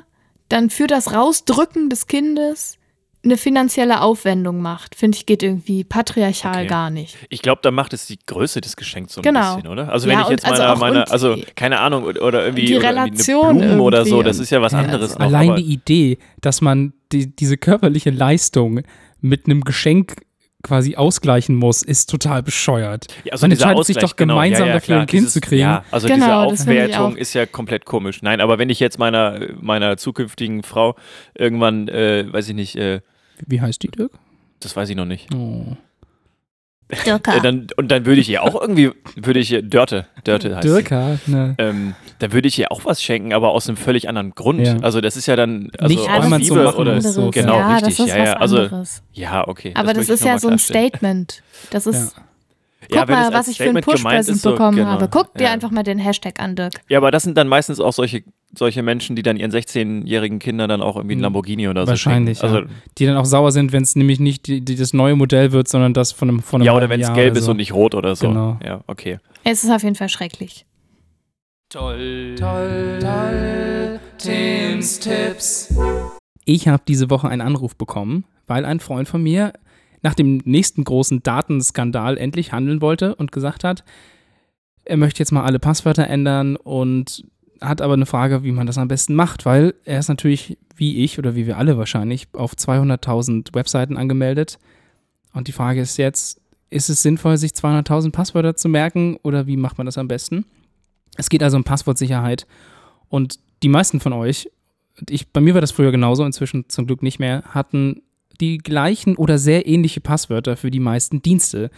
dann 0.50 0.70
für 0.70 0.88
das 0.88 1.14
Rausdrücken 1.14 1.89
des 1.89 2.08
Kindes 2.08 2.78
eine 3.26 3.38
finanzielle 3.38 4.01
Aufwendung 4.01 4.61
macht. 4.61 4.95
Finde 4.95 5.17
ich, 5.17 5.26
geht 5.26 5.43
irgendwie 5.43 5.84
patriarchal 5.86 6.55
Okay. 6.57 6.67
gar 6.67 6.89
nicht. 6.89 7.17
Ich 7.30 7.41
glaube, 7.41 7.61
da 7.63 7.71
macht 7.71 7.93
es 7.93 8.05
die 8.07 8.19
Größe 8.26 8.59
des 8.59 8.76
Geschenks 8.76 9.13
so 9.13 9.21
ein 9.21 9.24
Genau. 9.24 9.55
bisschen, 9.55 9.69
oder? 9.71 9.89
Also 9.89 10.09
Ja, 10.09 10.13
wenn 10.15 10.19
ich 10.21 10.26
und 10.26 10.32
jetzt 10.32 10.45
also 10.45 10.61
meine, 10.61 10.74
auch- 10.74 10.80
meine 10.80 11.09
also 11.11 11.38
keine 11.55 11.80
Ahnung, 11.80 12.03
oder 12.03 12.21
oder 12.21 12.43
irgendwie, 12.45 12.65
die 12.65 12.76
oder 12.78 12.89
irgendwie 12.89 13.21
Relation 13.21 13.49
eine 13.49 13.59
Blumen 13.67 13.80
oder 13.80 14.05
so, 14.05 14.24
das 14.24 14.39
ist 14.39 14.49
ja 14.49 14.61
was 14.61 14.74
anderes 14.74 15.13
Ja, 15.13 15.19
noch. 15.19 15.26
Allein 15.26 15.49
aber, 15.51 15.57
die 15.59 15.71
Idee, 15.74 16.17
dass 16.41 16.59
man 16.61 16.93
die, 17.13 17.34
diese 17.34 17.57
körperliche 17.57 18.09
Leistung 18.09 18.82
mit 19.21 19.45
einem 19.45 19.61
Geschenk 19.61 20.15
quasi 20.61 20.95
ausgleichen 20.95 21.55
muss, 21.55 21.82
ist 21.82 22.09
total 22.09 22.41
bescheuert. 22.43 23.07
ja, 23.26 23.34
man 23.39 23.49
dieser 23.49 23.63
entscheidet 23.65 23.86
sich 23.86 23.95
Ausgleich, 23.97 24.11
doch 24.11 24.15
gemeinsam 24.17 24.59
genau, 24.59 24.65
ja, 24.67 24.74
ja, 24.74 24.80
dafür, 24.80 24.99
ein 25.01 25.07
Kind 25.07 25.30
zu 25.30 25.41
kriegen. 25.41 25.61
Ja, 25.61 25.84
also 25.91 26.07
Genau, 26.07 26.49
diese 26.51 26.63
ich 26.63 26.69
Aufwertung 26.69 27.15
ist 27.17 27.34
ja 27.34 27.45
komplett 27.45 27.84
komisch. 27.86 28.21
Nein, 28.21 28.39
aber 28.41 28.59
wenn 28.59 28.69
ich 28.69 28.80
jetzt 28.80 28.97
meiner, 28.97 29.39
meiner 29.59 29.97
zukünftigen 29.97 30.63
Frau 30.63 30.95
irgendwann, 31.38 31.89
äh, 31.89 32.32
weiß 32.32 32.47
ich 32.49 32.55
nicht, 32.55 32.76
äh, 32.78 33.01
Wie 33.48 33.62
heißt 33.62 33.82
die, 33.84 33.89
Dirk? 33.89 34.12
das 34.60 34.76
weiß 34.76 34.89
ich 34.89 34.96
noch 34.96 35.06
nicht. 35.06 35.28
Oh. 35.36 35.76
Äh, 36.89 37.41
dann, 37.41 37.68
und 37.78 37.89
dann 37.89 38.06
würde 38.06 38.22
ich 38.22 38.30
ihr 38.30 38.44
auch 38.44 38.60
irgendwie, 38.60 38.91
würde 39.16 39.39
ich 39.39 39.52
ihr, 39.52 39.62
Dörte, 39.62 40.06
Dörte 40.24 40.56
heißt 40.56 40.68
sie. 40.68 40.74
Dirka, 40.74 41.18
ne. 41.28 41.56
Ähm, 41.58 41.96
dann 42.20 42.34
würde 42.34 42.48
ich 42.48 42.60
ihr 42.60 42.72
auch 42.72 42.86
was 42.86 43.02
schenken, 43.02 43.34
aber 43.34 43.50
aus 43.52 43.68
einem 43.68 43.78
völlig 43.78 44.08
anderen 44.10 44.32
Grund. 44.36 44.66
Ja. 44.66 44.78
Also 44.82 45.02
das 45.02 45.18
ist 45.18 45.26
ja 45.26 45.36
dann 45.36 45.72
also 45.78 45.96
Nicht, 45.96 46.10
aus 46.10 46.30
so 46.30 46.36
Liebe 46.38 46.64
machen 46.64 46.78
oder 46.80 47.02
so. 47.02 47.32
genau 47.32 47.58
ja, 47.58 47.76
richtig. 47.78 47.98
das 47.98 48.08
ist 48.08 48.14
ja, 48.14 48.22
was 48.22 48.28
ja, 48.30 48.34
also 48.38 48.58
anderes. 48.58 49.04
ja, 49.14 49.48
okay. 49.48 49.72
Aber 49.76 49.88
das, 49.89 49.98
möchte 49.98 50.14
ist 50.14 50.24
ja 50.26 50.39
so 50.39 50.50
ein. 50.50 50.60
Statement. 50.60 51.41
Das 51.72 51.88
ist, 51.88 52.16
Ja, 52.91 53.02
guck 53.02 53.10
es 53.10 53.16
mal, 53.16 53.34
was 53.34 53.48
ich 53.48 53.58
für 53.58 53.66
gemeint 53.66 53.86
Push-Present 53.86 54.38
so, 54.39 54.52
bekommen 54.52 54.78
genau. 54.78 54.89
habe. 54.89 55.08
Guck 55.10 55.34
dir 55.36 55.46
Ja. 55.46 55.52
einfach 55.52 55.72
mal 55.72 55.84
den 55.84 56.00
Hashtag 56.00 56.39
an, 56.39 56.56
Dirk. 56.56 56.74
Ja, 56.89 57.00
aber 57.00 57.12
das 57.12 57.24
sind 57.24 57.38
dann 57.38 57.48
meistens 57.48 57.80
auch 57.80 57.94
solche, 57.94 58.24
solche 58.58 58.84
Menschen, 58.84 59.16
die 59.16 59.24
dann 59.24 59.38
ihren 59.38 59.51
16-jährigen 59.51 60.39
Kindern 60.39 60.70
dann 60.70 60.82
auch 60.82 60.95
irgendwie 60.95 61.16
ein 61.16 61.20
Mhm. 61.20 61.24
Lamborghini 61.24 61.68
oder 61.68 61.86
so 61.86 61.89
Wahrscheinlich, 61.89 62.39
schenken. 62.39 62.56
Also, 62.56 62.68
ja. 62.68 62.74
Die 62.97 63.06
dann 63.06 63.18
auch 63.18 63.26
sauer 63.26 63.51
sind, 63.51 63.72
wenn 63.72 63.84
es 63.84 63.95
nämlich 63.95 64.20
nicht 64.20 64.47
die, 64.47 64.62
die, 64.62 64.76
das 64.76 64.93
neue 64.93 65.16
Modell 65.16 65.51
wird, 65.51 65.68
sondern 65.68 65.93
das 65.93 66.12
von 66.12 66.30
einem 66.30 66.39
von 66.41 66.62
einem 66.62 66.68
ja, 66.68 66.76
oder 66.76 66.89
wenn 66.89 67.01
es 67.01 67.12
gelb 67.14 67.36
ist 67.36 67.45
so. 67.45 67.51
und 67.51 67.58
nicht 67.58 67.74
rot 67.74 67.95
oder 67.95 68.16
so. 68.16 68.28
Genau. 68.28 68.60
Ja, 68.64 68.84
okay. 68.88 69.18
Es 69.43 69.64
ist 69.64 69.72
auf 69.72 69.84
jeden 69.84 69.95
Fall 69.95 70.10
schrecklich. 70.10 70.66
Toll, 71.70 72.36
toll, 72.38 72.99
toll. 73.01 73.99
Tims 74.20 74.99
Tipps. 74.99 75.74
Ich 76.45 76.68
habe 76.68 76.84
diese 76.88 77.10
Woche 77.10 77.28
einen 77.30 77.41
Anruf 77.41 77.76
bekommen, 77.76 78.26
weil 78.45 78.66
ein 78.66 78.80
Freund 78.80 79.08
von 79.08 79.24
mir 79.24 79.54
nach 80.04 80.14
dem 80.14 80.41
nächsten 80.45 80.84
großen 80.84 81.24
Datenskandal 81.24 82.18
endlich 82.18 82.51
handeln 82.51 82.82
wollte 82.82 83.16
und 83.16 83.32
gesagt 83.32 83.64
hat, 83.64 83.84
er 84.86 84.97
möchte 84.97 85.20
jetzt 85.20 85.32
mal 85.32 85.43
alle 85.43 85.60
Passwörter 85.60 86.08
ändern 86.08 86.58
und 86.58 87.24
hat 87.64 87.82
aber 87.82 87.93
eine 87.93 88.05
Frage, 88.05 88.43
wie 88.43 88.51
man 88.51 88.68
das 88.68 88.78
am 88.78 88.88
besten 88.88 89.16
macht, 89.16 89.45
weil 89.45 89.74
er 89.86 89.99
ist 89.99 90.09
natürlich, 90.09 90.57
wie 90.76 91.03
ich 91.03 91.20
oder 91.20 91.36
wie 91.36 91.47
wir 91.47 91.57
alle 91.57 91.78
wahrscheinlich, 91.78 92.28
auf 92.34 92.53
200.000 92.53 93.53
Webseiten 93.53 93.97
angemeldet. 93.97 94.59
Und 95.34 95.47
die 95.47 95.51
Frage 95.53 95.82
ist 95.82 95.97
jetzt, 95.97 96.41
ist 96.70 96.89
es 96.89 97.01
sinnvoll, 97.01 97.38
sich 97.38 97.51
200.000 97.51 98.11
Passwörter 98.11 98.55
zu 98.55 98.70
merken 98.70 99.18
oder 99.24 99.47
wie 99.47 99.57
macht 99.57 99.78
man 99.78 99.86
das 99.86 99.97
am 99.97 100.07
besten? 100.07 100.45
Es 101.18 101.30
geht 101.30 101.43
also 101.43 101.57
um 101.57 101.64
Passwortsicherheit 101.64 102.47
und 103.09 103.39
die 103.61 103.70
meisten 103.70 103.99
von 103.99 104.14
euch, 104.14 104.49
ich, 105.09 105.32
bei 105.32 105.41
mir 105.41 105.53
war 105.53 105.61
das 105.61 105.72
früher 105.72 105.91
genauso, 105.91 106.26
inzwischen 106.26 106.70
zum 106.70 106.86
Glück 106.86 107.01
nicht 107.01 107.20
mehr, 107.20 107.43
hatten 107.43 108.01
die 108.39 108.57
gleichen 108.57 109.16
oder 109.16 109.38
sehr 109.38 109.68
ähnliche 109.68 110.01
Passwörter 110.01 110.57
für 110.57 110.72
die 110.72 110.80
meisten 110.80 111.22
Dienste. 111.22 111.70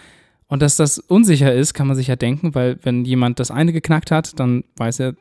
Und 0.48 0.62
dass 0.62 0.76
das 0.76 1.00
unsicher 1.00 1.54
ist, 1.54 1.74
kann 1.74 1.88
man 1.88 1.96
sich 1.96 2.08
ja 2.08 2.16
denken, 2.16 2.56
weil 2.56 2.78
wenn 2.84 3.06
jemand 3.06 3.40
das 3.40 3.52
eine 3.52 3.74
geknackt 3.74 4.12
hat, 4.12 4.40
dann 4.40 4.64
weiß 4.78 5.00
er 5.00 5.16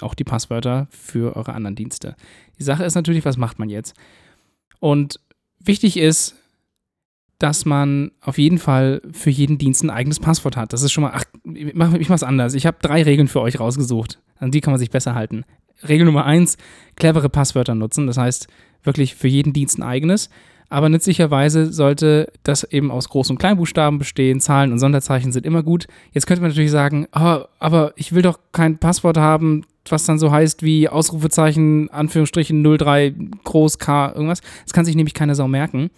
auch 0.00 0.14
die 0.14 0.24
Passwörter 0.24 0.86
für 0.90 1.36
eure 1.36 1.52
anderen 1.54 1.76
Dienste. 1.76 2.16
Die 2.58 2.62
Sache 2.62 2.84
ist 2.84 2.94
natürlich, 2.94 3.24
was 3.24 3.36
macht 3.36 3.58
man 3.58 3.68
jetzt? 3.68 3.94
Und 4.78 5.20
wichtig 5.58 5.96
ist, 5.96 6.36
dass 7.38 7.64
man 7.64 8.12
auf 8.20 8.38
jeden 8.38 8.58
Fall 8.58 9.00
für 9.12 9.30
jeden 9.30 9.58
Dienst 9.58 9.82
ein 9.82 9.90
eigenes 9.90 10.20
Passwort 10.20 10.56
hat. 10.56 10.72
Das 10.72 10.82
ist 10.82 10.92
schon 10.92 11.02
mal, 11.02 11.12
ach, 11.14 11.24
ich 11.54 11.74
mach- 11.74 11.94
ich 11.94 12.08
mach's 12.08 12.22
anders. 12.22 12.54
Ich 12.54 12.66
habe 12.66 12.76
drei 12.82 13.02
Regeln 13.02 13.28
für 13.28 13.40
euch 13.40 13.58
rausgesucht. 13.58 14.20
An 14.36 14.50
die 14.50 14.60
kann 14.60 14.72
man 14.72 14.78
sich 14.78 14.90
besser 14.90 15.14
halten. 15.14 15.44
Regel 15.88 16.04
Nummer 16.04 16.26
eins, 16.26 16.58
clevere 16.96 17.30
Passwörter 17.30 17.74
nutzen. 17.74 18.06
Das 18.06 18.18
heißt, 18.18 18.46
wirklich 18.82 19.14
für 19.14 19.28
jeden 19.28 19.52
Dienst 19.54 19.78
ein 19.78 19.82
eigenes. 19.82 20.28
Aber 20.70 20.88
nützlicherweise 20.88 21.72
sollte 21.72 22.32
das 22.44 22.62
eben 22.62 22.92
aus 22.92 23.10
Groß- 23.10 23.30
und 23.30 23.38
Kleinbuchstaben 23.38 23.98
bestehen. 23.98 24.40
Zahlen 24.40 24.70
und 24.70 24.78
Sonderzeichen 24.78 25.32
sind 25.32 25.44
immer 25.44 25.64
gut. 25.64 25.88
Jetzt 26.12 26.26
könnte 26.26 26.42
man 26.42 26.50
natürlich 26.50 26.70
sagen, 26.70 27.08
ah, 27.10 27.46
aber 27.58 27.92
ich 27.96 28.14
will 28.14 28.22
doch 28.22 28.38
kein 28.52 28.78
Passwort 28.78 29.18
haben, 29.18 29.64
was 29.88 30.04
dann 30.04 30.20
so 30.20 30.30
heißt 30.30 30.62
wie 30.62 30.88
Ausrufezeichen, 30.88 31.90
Anführungsstrichen 31.90 32.62
03, 32.62 33.14
Groß 33.42 33.78
K, 33.78 34.12
irgendwas. 34.12 34.42
Das 34.62 34.72
kann 34.72 34.84
sich 34.84 34.94
nämlich 34.94 35.14
keine 35.14 35.34
Sau 35.34 35.48
merken. 35.48 35.90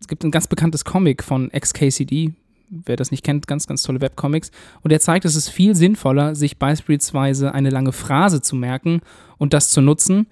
Es 0.00 0.08
gibt 0.08 0.24
ein 0.24 0.30
ganz 0.30 0.46
bekanntes 0.46 0.86
Comic 0.86 1.22
von 1.22 1.50
XKCD, 1.50 2.32
wer 2.70 2.96
das 2.96 3.10
nicht 3.10 3.22
kennt, 3.22 3.46
ganz, 3.46 3.66
ganz 3.66 3.82
tolle 3.82 4.00
Webcomics. 4.00 4.50
Und 4.82 4.92
er 4.92 5.00
zeigt, 5.00 5.26
es 5.26 5.36
ist 5.36 5.50
viel 5.50 5.74
sinnvoller, 5.74 6.34
sich 6.34 6.58
beispielsweise 6.58 7.52
eine 7.52 7.68
lange 7.68 7.92
Phrase 7.92 8.40
zu 8.40 8.56
merken 8.56 9.00
und 9.36 9.52
das 9.52 9.68
zu 9.68 9.82
nutzen, 9.82 10.26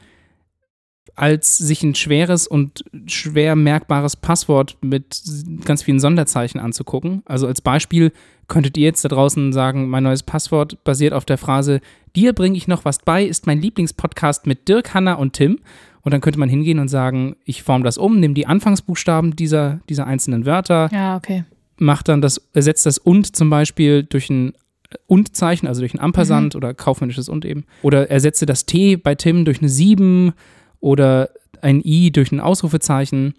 als 1.16 1.58
sich 1.58 1.82
ein 1.82 1.94
schweres 1.94 2.46
und 2.46 2.84
schwer 3.06 3.54
merkbares 3.56 4.16
Passwort 4.16 4.76
mit 4.80 5.22
ganz 5.64 5.82
vielen 5.82 6.00
Sonderzeichen 6.00 6.60
anzugucken. 6.60 7.22
Also 7.24 7.46
als 7.46 7.60
Beispiel 7.60 8.12
könntet 8.48 8.76
ihr 8.76 8.84
jetzt 8.84 9.04
da 9.04 9.08
draußen 9.08 9.52
sagen, 9.52 9.88
mein 9.88 10.02
neues 10.02 10.22
Passwort 10.22 10.82
basiert 10.84 11.12
auf 11.12 11.24
der 11.24 11.38
Phrase, 11.38 11.80
dir 12.16 12.32
bringe 12.32 12.56
ich 12.56 12.68
noch 12.68 12.84
was 12.84 12.98
bei, 12.98 13.24
ist 13.24 13.46
mein 13.46 13.60
Lieblingspodcast 13.60 14.46
mit 14.46 14.68
Dirk, 14.68 14.92
Hanna 14.94 15.14
und 15.14 15.34
Tim. 15.34 15.60
Und 16.02 16.12
dann 16.12 16.20
könnte 16.20 16.38
man 16.38 16.50
hingehen 16.50 16.78
und 16.80 16.88
sagen, 16.88 17.36
ich 17.46 17.62
forme 17.62 17.84
das 17.84 17.96
um, 17.96 18.20
nehme 18.20 18.34
die 18.34 18.46
Anfangsbuchstaben 18.46 19.36
dieser, 19.36 19.80
dieser 19.88 20.06
einzelnen 20.06 20.44
Wörter, 20.44 20.90
Ja, 20.92 21.16
okay. 21.16 21.44
macht 21.78 22.08
dann 22.08 22.20
das, 22.20 22.42
ersetzt 22.52 22.84
das 22.84 22.98
und 22.98 23.34
zum 23.34 23.48
Beispiel 23.48 24.02
durch 24.02 24.28
ein 24.28 24.52
und-Zeichen, 25.06 25.66
also 25.66 25.80
durch 25.80 25.94
ein 25.94 26.00
Ampersand 26.00 26.54
oder 26.56 26.74
kaufmännisches 26.74 27.28
und 27.28 27.44
eben. 27.44 27.64
Oder 27.82 28.10
ersetze 28.10 28.44
das 28.46 28.66
T 28.66 28.96
bei 28.96 29.14
Tim 29.14 29.44
durch 29.44 29.60
eine 29.60 29.68
7 29.70 30.34
oder 30.84 31.30
ein 31.62 31.80
I 31.82 32.12
durch 32.12 32.30
ein 32.30 32.40
Ausrufezeichen. 32.40 33.34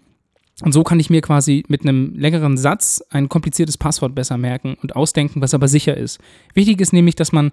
Und 0.62 0.72
so 0.72 0.82
kann 0.82 0.98
ich 0.98 1.10
mir 1.10 1.20
quasi 1.20 1.64
mit 1.68 1.82
einem 1.82 2.12
längeren 2.16 2.56
Satz 2.56 3.04
ein 3.10 3.28
kompliziertes 3.28 3.78
Passwort 3.78 4.14
besser 4.14 4.36
merken 4.36 4.76
und 4.82 4.96
ausdenken, 4.96 5.40
was 5.40 5.54
aber 5.54 5.68
sicher 5.68 5.96
ist. 5.96 6.18
Wichtig 6.54 6.80
ist 6.80 6.92
nämlich, 6.92 7.14
dass 7.14 7.30
man 7.30 7.52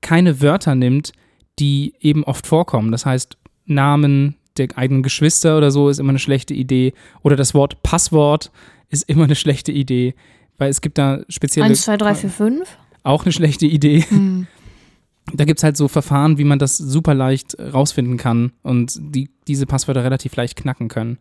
keine 0.00 0.40
Wörter 0.40 0.74
nimmt, 0.74 1.12
die 1.58 1.94
eben 2.00 2.24
oft 2.24 2.46
vorkommen. 2.46 2.90
Das 2.90 3.04
heißt, 3.04 3.36
Namen 3.66 4.36
der 4.56 4.68
eigenen 4.76 5.02
Geschwister 5.02 5.58
oder 5.58 5.70
so 5.70 5.90
ist 5.90 5.98
immer 5.98 6.10
eine 6.10 6.18
schlechte 6.18 6.54
Idee. 6.54 6.94
Oder 7.22 7.36
das 7.36 7.52
Wort 7.52 7.82
Passwort 7.82 8.50
ist 8.88 9.08
immer 9.08 9.24
eine 9.24 9.34
schlechte 9.34 9.72
Idee, 9.72 10.14
weil 10.56 10.70
es 10.70 10.80
gibt 10.80 10.96
da 10.96 11.20
spezielle. 11.28 11.66
1, 11.66 11.82
2, 11.82 11.96
3, 11.98 12.14
4, 12.14 12.30
5. 12.30 12.78
Auch 13.02 13.24
eine 13.24 13.32
schlechte 13.32 13.66
Idee. 13.66 14.04
Hm. 14.08 14.46
Da 15.32 15.44
gibt 15.44 15.58
es 15.58 15.64
halt 15.64 15.76
so 15.76 15.88
Verfahren, 15.88 16.38
wie 16.38 16.44
man 16.44 16.58
das 16.58 16.76
super 16.76 17.14
leicht 17.14 17.56
rausfinden 17.58 18.18
kann 18.18 18.52
und 18.62 18.94
die 19.00 19.30
diese 19.48 19.66
Passwörter 19.66 20.04
relativ 20.04 20.36
leicht 20.36 20.56
knacken 20.56 20.88
können. 20.88 21.18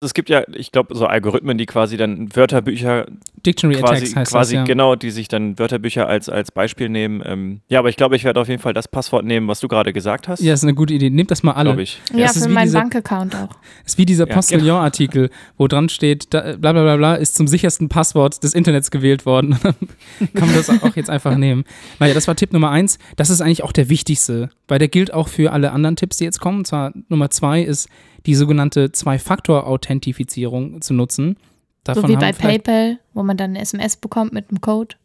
Es 0.00 0.12
gibt 0.12 0.28
ja, 0.28 0.44
ich 0.52 0.72
glaube, 0.72 0.94
so 0.94 1.06
Algorithmen, 1.06 1.56
die 1.56 1.66
quasi 1.66 1.96
dann 1.96 2.34
Wörterbücher 2.36 3.06
Dictionary 3.44 3.80
quasi, 3.80 3.94
Attacks 3.94 4.16
heißt 4.16 4.32
quasi 4.32 4.54
das, 4.54 4.60
ja. 4.60 4.64
genau, 4.64 4.96
die 4.96 5.10
sich 5.10 5.28
dann 5.28 5.58
Wörterbücher 5.58 6.08
als, 6.08 6.28
als 6.28 6.50
Beispiel 6.50 6.88
nehmen. 6.88 7.22
Ähm, 7.24 7.60
ja, 7.68 7.78
aber 7.78 7.88
ich 7.88 7.96
glaube, 7.96 8.16
ich 8.16 8.24
werde 8.24 8.40
auf 8.40 8.48
jeden 8.48 8.60
Fall 8.60 8.72
das 8.72 8.88
Passwort 8.88 9.24
nehmen, 9.24 9.48
was 9.48 9.60
du 9.60 9.68
gerade 9.68 9.92
gesagt 9.92 10.28
hast. 10.28 10.40
Ja, 10.40 10.54
ist 10.54 10.62
eine 10.62 10.74
gute 10.74 10.94
Idee. 10.94 11.10
Nehmt 11.10 11.30
das 11.30 11.42
mal 11.42 11.52
alle. 11.52 11.70
glaube 11.70 11.82
ich. 11.82 12.00
Ja, 12.12 12.26
das 12.26 12.36
ist 12.36 12.46
für 12.46 12.52
meinen 12.52 12.72
Bankaccount 12.72 13.34
auch. 13.36 13.50
ist 13.84 13.98
wie 13.98 14.06
dieser 14.06 14.28
Ja, 14.28 14.34
Postillon-Artikel, 14.34 15.30
wo 15.56 15.68
dran 15.68 15.88
steht, 15.88 16.32
da, 16.32 16.56
bla 16.56 16.72
bla 16.72 16.82
bla 16.82 16.96
bla, 16.96 17.14
ist 17.14 17.36
zum 17.36 17.46
sichersten 17.46 17.88
Passwort 17.88 18.42
des 18.42 18.54
Internets 18.54 18.90
gewählt 18.90 19.26
worden. 19.26 19.58
Kann 20.34 20.46
man 20.46 20.54
das 20.54 20.70
auch 20.70 20.96
jetzt 20.96 21.10
einfach 21.10 21.36
nehmen. 21.36 21.64
Naja, 21.98 22.14
das 22.14 22.26
war 22.28 22.36
Tipp 22.36 22.52
Nummer 22.52 22.70
eins. 22.70 22.98
Das 23.16 23.30
ist 23.30 23.40
eigentlich 23.40 23.62
auch 23.62 23.72
der 23.72 23.88
wichtigste, 23.88 24.50
weil 24.68 24.78
der 24.78 24.88
gilt 24.88 25.12
auch 25.12 25.28
für 25.28 25.52
alle 25.52 25.72
anderen 25.72 25.96
Tipps, 25.96 26.16
die 26.16 26.24
jetzt 26.24 26.40
kommen. 26.40 26.58
Und 26.58 26.66
zwar 26.66 26.92
Nummer 27.08 27.30
zwei 27.30 27.62
ist 27.62 27.88
die 28.26 28.34
sogenannte 28.34 28.90
Zwei-Faktor-Authentifizierung 28.92 30.80
zu 30.80 30.94
nutzen. 30.94 31.36
Davon 31.84 32.02
so 32.02 32.08
wie 32.08 32.16
bei 32.16 32.32
PayPal, 32.32 32.98
wo 33.12 33.22
man 33.22 33.36
dann 33.36 33.50
eine 33.50 33.60
SMS 33.60 33.96
bekommt 33.96 34.32
mit 34.32 34.50
einem 34.50 34.60
Code. 34.60 34.96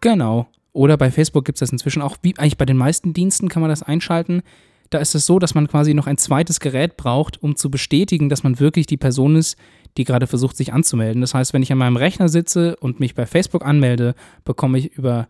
Genau. 0.00 0.46
Oder 0.72 0.96
bei 0.96 1.10
Facebook 1.10 1.44
gibt 1.44 1.56
es 1.56 1.60
das 1.60 1.72
inzwischen 1.72 2.02
auch, 2.02 2.16
wie 2.22 2.38
eigentlich 2.38 2.58
bei 2.58 2.64
den 2.64 2.76
meisten 2.76 3.12
Diensten 3.12 3.48
kann 3.48 3.60
man 3.60 3.70
das 3.70 3.82
einschalten. 3.82 4.42
Da 4.90 4.98
ist 4.98 5.14
es 5.14 5.26
so, 5.26 5.38
dass 5.38 5.54
man 5.54 5.68
quasi 5.68 5.92
noch 5.92 6.06
ein 6.06 6.16
zweites 6.16 6.60
Gerät 6.60 6.96
braucht, 6.96 7.42
um 7.42 7.56
zu 7.56 7.70
bestätigen, 7.70 8.28
dass 8.28 8.42
man 8.42 8.60
wirklich 8.60 8.86
die 8.86 8.96
Person 8.96 9.36
ist, 9.36 9.58
die 9.96 10.04
gerade 10.04 10.26
versucht, 10.26 10.56
sich 10.56 10.72
anzumelden. 10.72 11.20
Das 11.20 11.34
heißt, 11.34 11.52
wenn 11.52 11.62
ich 11.62 11.72
an 11.72 11.78
meinem 11.78 11.96
Rechner 11.96 12.28
sitze 12.28 12.76
und 12.76 13.00
mich 13.00 13.14
bei 13.14 13.26
Facebook 13.26 13.66
anmelde, 13.66 14.14
bekomme 14.44 14.78
ich 14.78 14.92
über 14.94 15.28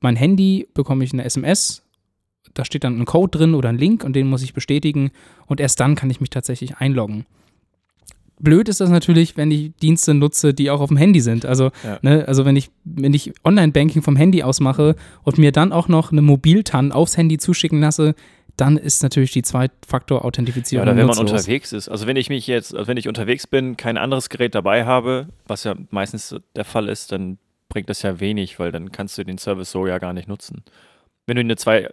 mein 0.00 0.16
Handy 0.16 0.66
bekomme 0.74 1.04
ich 1.04 1.12
eine 1.12 1.24
SMS. 1.24 1.82
Da 2.54 2.64
steht 2.64 2.84
dann 2.84 2.98
ein 2.98 3.04
Code 3.04 3.38
drin 3.38 3.54
oder 3.54 3.68
ein 3.68 3.78
Link 3.78 4.02
und 4.02 4.14
den 4.14 4.26
muss 4.26 4.42
ich 4.42 4.54
bestätigen 4.54 5.10
und 5.46 5.60
erst 5.60 5.78
dann 5.78 5.94
kann 5.94 6.10
ich 6.10 6.20
mich 6.20 6.30
tatsächlich 6.30 6.78
einloggen. 6.78 7.26
Blöd 8.40 8.68
ist 8.68 8.80
das 8.80 8.90
natürlich, 8.90 9.36
wenn 9.36 9.50
ich 9.50 9.72
Dienste 9.82 10.14
nutze, 10.14 10.52
die 10.54 10.70
auch 10.70 10.80
auf 10.80 10.88
dem 10.88 10.96
Handy 10.96 11.20
sind. 11.20 11.44
Also, 11.46 11.70
Ja. 11.84 11.98
ne, 12.02 12.26
also 12.26 12.44
wenn 12.44 12.56
ich, 12.56 12.70
wenn 12.84 13.14
ich 13.14 13.32
Online-Banking 13.44 14.02
vom 14.02 14.16
Handy 14.16 14.42
aus 14.42 14.60
mache 14.60 14.96
und 15.22 15.38
mir 15.38 15.52
dann 15.52 15.72
auch 15.72 15.88
noch 15.88 16.10
eine 16.12 16.22
Mobiltan 16.22 16.92
aufs 16.92 17.16
Handy 17.16 17.38
zuschicken 17.38 17.80
lasse, 17.80 18.14
dann 18.56 18.76
ist 18.76 19.02
natürlich 19.02 19.32
die 19.32 19.38
Ja, 19.40 19.44
Zwei-Faktor-Authentifizierung 19.44 20.82
oder 20.82 20.96
wenn 20.96 21.06
man 21.06 21.16
nutzlos. 21.16 21.40
unterwegs 21.42 21.72
ist. 21.72 21.88
Also 21.88 22.06
wenn 22.06 22.16
ich 22.16 22.28
mich 22.28 22.46
jetzt, 22.46 22.74
also 22.74 22.88
wenn 22.88 22.96
ich 22.96 23.08
unterwegs 23.08 23.46
bin, 23.46 23.76
kein 23.76 23.96
anderes 23.96 24.28
Gerät 24.28 24.54
dabei 24.54 24.84
habe, 24.84 25.28
was 25.46 25.64
ja 25.64 25.74
meistens 25.90 26.34
der 26.56 26.64
Fall 26.64 26.88
ist, 26.88 27.12
dann 27.12 27.38
bringt 27.68 27.88
das 27.88 28.02
ja 28.02 28.20
wenig, 28.20 28.58
weil 28.58 28.72
dann 28.72 28.90
kannst 28.92 29.16
du 29.18 29.24
den 29.24 29.38
Service 29.38 29.70
so 29.70 29.86
ja 29.86 29.98
gar 29.98 30.12
nicht 30.12 30.28
nutzen. 30.28 30.62
Wenn 31.26 31.36
du 31.36 31.40
eine 31.40 31.56
zwei, 31.56 31.88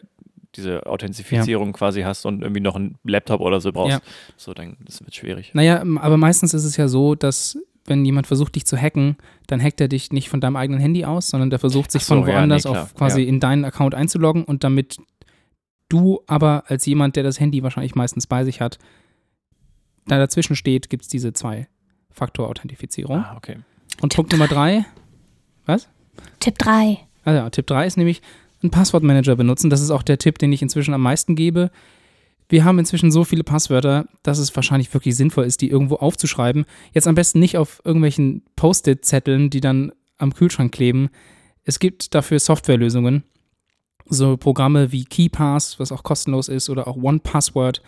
diese 0.58 0.86
Authentifizierung 0.86 1.72
quasi 1.74 2.02
hast 2.02 2.26
und 2.26 2.42
irgendwie 2.42 2.62
noch 2.62 2.76
einen 2.76 2.98
Laptop 3.04 3.42
oder 3.42 3.62
so 3.62 3.72
brauchst, 3.72 3.92
Ja. 3.94 4.02
so 4.36 4.54
dann 4.54 4.78
das 4.84 5.02
wird 5.02 5.16
schwierig. 5.16 5.52
Naja, 5.54 5.82
aber 5.82 6.18
meistens 6.18 6.54
ist 6.54 6.66
es 6.66 6.76
ja 6.78 6.88
so, 6.88 7.16
dass 7.16 7.58
wenn 7.86 8.04
jemand 8.04 8.28
versucht, 8.28 8.56
dich 8.56 8.66
zu 8.66 8.78
hacken, 8.78 9.16
dann 9.48 9.64
hackt 9.64 9.80
er 9.80 9.88
dich 9.88 10.12
nicht 10.12 10.30
von 10.30 10.42
deinem 10.42 10.58
eigenen 10.58 10.82
Handy 10.82 11.06
aus, 11.06 11.30
sondern 11.30 11.50
der 11.50 11.60
versucht 11.60 11.92
sich 11.92 12.04
so, 12.04 12.16
von 12.16 12.28
ja, 12.28 12.36
woanders 12.36 12.66
nee, 12.66 12.72
klar, 12.72 12.84
auf 12.84 12.96
quasi 12.96 13.22
ja. 13.22 13.30
in 13.30 13.40
deinen 13.40 13.64
Account 13.64 13.96
einzuloggen 13.96 14.44
und 14.44 14.66
damit 14.66 14.98
du 15.90 16.22
aber 16.28 16.66
als 16.68 16.86
jemand, 16.86 17.16
der 17.16 17.24
das 17.24 17.40
Handy 17.40 17.64
wahrscheinlich 17.64 17.96
meistens 17.96 18.28
bei 18.28 18.44
sich 18.44 18.60
hat, 18.60 18.78
da 20.06 20.18
dazwischen 20.18 20.56
steht, 20.58 20.90
gibt 20.90 21.04
es 21.04 21.10
diese 21.10 21.32
Zwei-Faktor-Authentifizierung. 21.32 23.20
Ah, 23.20 23.36
okay. 23.38 23.58
Und 24.02 24.14
Punkt 24.14 24.32
Nummer 24.32 24.48
drei, 24.48 24.86
Tipp 26.40 26.58
3. 26.58 27.00
also 27.24 27.40
ja, 27.40 27.50
Tipp 27.50 27.68
3 27.68 27.88
ist 27.88 27.98
nämlich 27.98 28.22
einen 28.62 28.72
Passwortmanager 28.72 29.36
benutzen. 29.36 29.70
Das 29.70 29.82
ist 29.82 29.92
auch 29.92 30.04
der 30.04 30.18
Tipp, 30.18 30.38
den 30.40 30.52
ich 30.52 30.62
inzwischen 30.62 30.94
am 30.94 31.02
meisten 31.02 31.36
gebe. 31.36 31.72
Wir 32.50 32.64
haben 32.64 32.80
inzwischen 32.80 33.12
so 33.12 33.24
viele 33.24 33.44
Passwörter, 33.44 34.08
dass 34.24 34.38
es 34.38 34.56
wahrscheinlich 34.56 34.94
wirklich 34.94 35.16
sinnvoll 35.16 35.46
ist, 35.46 35.62
die 35.62 35.70
irgendwo 35.70 35.96
aufzuschreiben. 35.96 36.66
Jetzt 36.94 37.08
am 37.08 37.16
besten 37.16 37.40
nicht 37.40 37.58
auf 37.58 37.82
irgendwelchen 37.84 38.44
Post-it-Zetteln, 38.56 39.50
die 39.50 39.60
dann 39.60 39.92
am 40.18 40.34
Kühlschrank 40.34 40.72
kleben. 40.72 41.10
Es 41.66 41.80
gibt 41.80 42.16
dafür 42.16 42.40
Softwarelösungen. 42.40 43.24
So 44.06 44.38
Programme 44.38 44.94
wie 44.94 45.04
KeyPass, 45.04 45.80
was 45.80 45.92
auch 45.92 46.04
kostenlos 46.04 46.48
ist, 46.48 46.70
oder 46.70 46.88
auch 46.88 46.96
OnePassword. 46.96 47.82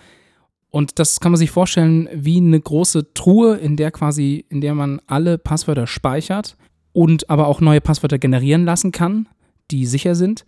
Und 0.70 1.00
das 1.00 1.20
kann 1.22 1.32
man 1.32 1.40
sich 1.40 1.52
vorstellen 1.52 2.10
wie 2.14 2.38
eine 2.38 2.60
große 2.60 3.14
Truhe, 3.14 3.56
in 3.56 3.78
der 3.78 3.92
quasi, 3.92 4.46
in 4.50 4.60
der 4.60 4.76
man 4.76 5.02
alle 5.08 5.38
Passwörter 5.38 5.88
speichert 5.88 6.58
und 6.92 7.30
aber 7.30 7.48
auch 7.48 7.62
neue 7.62 7.82
Passwörter 7.82 8.20
generieren 8.20 8.66
lassen 8.66 8.92
kann, 8.92 9.28
die 9.72 9.86
sicher 9.86 10.16
sind. 10.16 10.46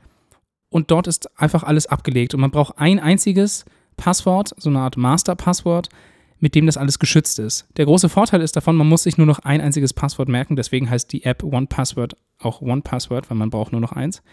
Und 0.72 0.90
dort 0.90 1.06
ist 1.06 1.30
einfach 1.40 1.62
alles 1.62 1.86
abgelegt. 1.86 2.34
Und 2.34 2.42
man 2.42 2.50
braucht 2.50 2.80
ein 2.80 3.00
einziges 3.00 3.66
Passwort, 3.98 4.56
so 4.58 4.70
eine 4.70 4.80
Art 4.80 4.98
Master-Passwort, 4.98 5.90
mit 6.40 6.56
dem 6.56 6.66
das 6.66 6.78
alles 6.78 6.98
geschützt 6.98 7.38
ist. 7.38 7.68
Der 7.78 7.86
große 7.86 8.10
Vorteil 8.10 8.42
ist 8.42 8.56
davon, 8.56 8.76
man 8.76 8.90
muss 8.90 9.04
sich 9.04 9.20
nur 9.20 9.28
noch 9.28 9.40
ein 9.40 9.62
einziges 9.62 9.94
Passwort 9.94 10.28
merken. 10.28 10.56
Deswegen 10.56 10.90
heißt 10.90 11.12
die 11.14 11.24
App 11.24 11.44
OnePassword 11.44 12.16
auch 12.40 12.62
OnePassword, 12.62 13.30
weil 13.30 13.38
man 13.38 13.52
braucht 13.52 13.72
nur 13.72 13.82
noch 13.82 13.92
eins. 13.92 14.24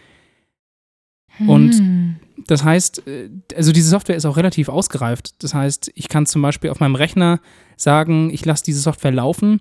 Und 1.47 1.75
Hm. 1.75 2.17
Das 2.47 2.65
heißt, 2.65 3.07
äh, 3.07 3.29
also 3.57 3.73
diese 3.73 3.91
Software 3.91 4.17
ist 4.17 4.25
auch 4.25 4.37
relativ 4.37 4.69
ausgereift. 4.69 5.43
Das 5.43 5.55
heißt, 5.55 5.91
ich 5.95 6.09
kann 6.09 6.27
zum 6.27 6.43
Beispiel 6.43 6.71
auf 6.71 6.81
meinem 6.81 6.95
Rechner 6.95 7.41
sagen, 7.77 8.31
ich 8.31 8.45
lasse 8.45 8.65
diese 8.65 8.81
Software 8.81 9.13
laufen 9.13 9.61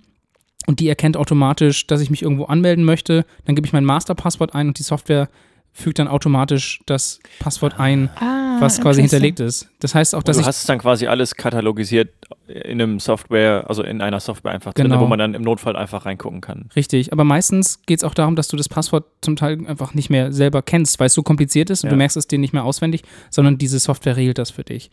und 0.67 0.79
die 0.79 0.87
erkennt 0.87 1.17
automatisch, 1.17 1.87
dass 1.87 2.01
ich 2.01 2.09
mich 2.09 2.21
irgendwo 2.21 2.45
anmelden 2.45 2.85
möchte. 2.85 3.25
Dann 3.45 3.55
gebe 3.55 3.67
ich 3.67 3.73
mein 3.73 3.85
Masterpasswort 3.85 4.55
ein 4.55 4.67
und 4.69 4.79
die 4.79 4.83
Software 4.83 5.29
fügt 5.77 5.99
dann 5.99 6.07
automatisch 6.07 6.79
das 6.87 7.19
Passwort 7.39 7.79
ein, 7.79 8.09
Ah, 8.15 8.57
was 8.59 8.81
quasi 8.81 9.01
hinterlegt 9.01 9.39
ist. 9.39 9.69
Das 9.79 9.93
heißt 9.93 10.15
auch, 10.15 10.23
dass 10.23 10.37
du 10.37 10.41
ich 10.41 10.47
hast 10.47 10.61
es 10.61 10.65
dann 10.65 10.79
quasi 10.79 11.05
alles 11.05 11.35
katalogisiert 11.35 12.09
in 12.47 12.81
einem 12.81 12.99
Software, 12.99 13.65
also 13.67 13.83
in 13.83 14.01
einer 14.01 14.19
Software 14.19 14.51
einfach 14.53 14.73
drin, 14.73 14.87
Genau. 14.87 14.99
wo 15.01 15.05
man 15.05 15.19
dann 15.19 15.35
im 15.35 15.43
Notfall 15.43 15.75
einfach 15.75 16.05
reingucken 16.07 16.41
kann. 16.41 16.69
Richtig, 16.75 17.13
aber 17.13 17.23
meistens 17.23 17.79
geht 17.85 17.99
es 17.99 18.03
auch 18.03 18.15
darum, 18.15 18.35
dass 18.35 18.47
du 18.47 18.57
das 18.57 18.67
Passwort 18.67 19.05
zum 19.21 19.35
Teil 19.35 19.59
einfach 19.67 19.93
nicht 19.93 20.09
mehr 20.09 20.31
selber 20.33 20.63
kennst, 20.63 20.99
weil 20.99 21.07
es 21.07 21.13
so 21.13 21.21
kompliziert 21.21 21.69
ist 21.69 21.83
und 21.83 21.89
Ja. 21.89 21.91
du 21.91 21.97
merkst 21.97 22.17
es 22.17 22.25
dir 22.27 22.39
nicht 22.39 22.53
mehr 22.53 22.63
auswendig, 22.63 23.03
sondern 23.29 23.59
diese 23.59 23.77
Software 23.77 24.17
regelt 24.17 24.39
das 24.39 24.49
für 24.49 24.63
dich. 24.63 24.89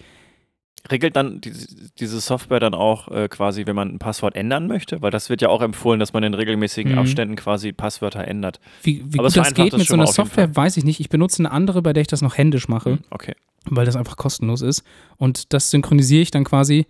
Regelt 0.91 1.17
dann 1.17 1.41
diese, 1.41 1.67
diese 1.99 2.21
Software 2.21 2.61
dann 2.61 2.75
auch 2.75 3.09
äh, 3.09 3.29
quasi, 3.29 3.65
wenn 3.67 3.75
man 3.77 3.89
ein 3.95 3.99
Passwort 3.99 4.37
ändern 4.37 4.67
möchte? 4.67 5.01
Weil 5.01 5.11
das 5.11 5.31
wird 5.31 5.41
ja 5.41 5.49
auch 5.49 5.63
empfohlen, 5.63 5.99
dass 5.99 6.13
man 6.13 6.23
in 6.25 6.35
regelmäßigen 6.35 6.93
Mhm. 6.93 6.99
Abständen 6.99 7.37
quasi 7.37 7.73
Passwörter 7.73 8.27
ändert. 8.29 8.61
Wie, 8.83 9.03
wie 9.07 9.17
gut 9.19 9.35
das 9.37 9.55
geht 9.55 9.73
das 9.73 9.79
mit 9.79 9.89
so 9.89 9.95
einer 9.95 10.07
Software, 10.07 10.55
weiß 10.55 10.77
ich 10.77 10.85
nicht. 10.85 11.01
Ich 11.01 11.09
benutze 11.09 11.41
eine 11.41 11.51
andere, 11.53 11.81
bei 11.81 11.93
der 11.95 12.03
ich 12.03 12.07
das 12.09 12.21
noch 12.21 12.37
händisch 12.37 12.69
mache. 12.69 12.91
Hm, 12.91 12.99
Okay. 13.11 13.35
weil 13.71 13.87
das 13.87 13.97
einfach 13.97 14.17
kostenlos 14.19 14.61
ist. 14.61 14.83
Und 15.17 15.55
das 15.55 15.71
synchronisiere 15.71 16.21
ich 16.21 16.31
dann 16.31 16.45
quasi 16.45 16.87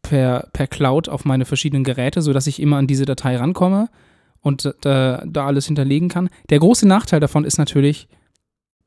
per, 0.00 0.48
per 0.54 0.66
Cloud 0.66 1.08
auf 1.10 1.26
meine 1.26 1.44
verschiedenen 1.44 1.84
Geräte, 1.84 2.22
sodass 2.22 2.46
ich 2.46 2.60
immer 2.62 2.78
an 2.78 2.86
diese 2.86 3.04
Datei 3.04 3.36
rankomme 3.36 3.90
und 4.40 4.72
da, 4.80 5.22
da 5.26 5.46
alles 5.46 5.66
hinterlegen 5.66 6.08
kann. 6.08 6.30
Der 6.48 6.58
große 6.60 6.88
Nachteil 6.88 7.20
davon 7.20 7.44
ist 7.44 7.58
natürlich, 7.58 8.08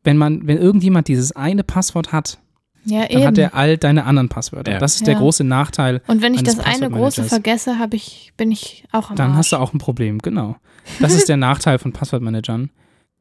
wenn 0.04 0.18
man, 0.18 0.47
wenn 0.47 0.58
irgendjemand 0.58 1.08
dieses 1.08 1.36
eine 1.36 1.64
Passwort 1.64 2.12
hat, 2.14 2.39
Ja, 2.86 3.02
dann 3.02 3.10
eben. 3.12 3.26
hat 3.28 3.38
er 3.38 3.56
all 3.56 3.78
deine 3.78 4.06
anderen 4.06 4.30
Passwörter. 4.30 4.72
Ja. 4.74 4.78
Das 4.80 4.96
ist 4.96 5.06
der 5.08 5.14
Ja. 5.16 5.20
große 5.20 5.44
Nachteil. 5.44 6.02
Und 6.08 6.22
wenn 6.22 6.34
ich 6.34 6.44
das 6.44 6.60
eine 6.60 6.90
große 6.90 7.24
vergesse, 7.26 7.78
habe 7.80 7.96
ich, 7.96 8.34
bin 8.38 8.52
ich 8.52 8.84
auch 8.92 9.10
am 9.10 9.16
Dann 9.16 9.30
Arsch. 9.32 9.38
hast 9.38 9.52
du 9.52 9.58
auch 9.58 9.74
ein 9.74 9.80
Problem, 9.80 10.20
genau. 10.20 10.56
Das 11.00 11.14
ist 11.14 11.30
der 11.30 11.38
Nachteil 11.38 11.78
von 11.78 11.92
Passwortmanagern. 11.94 12.70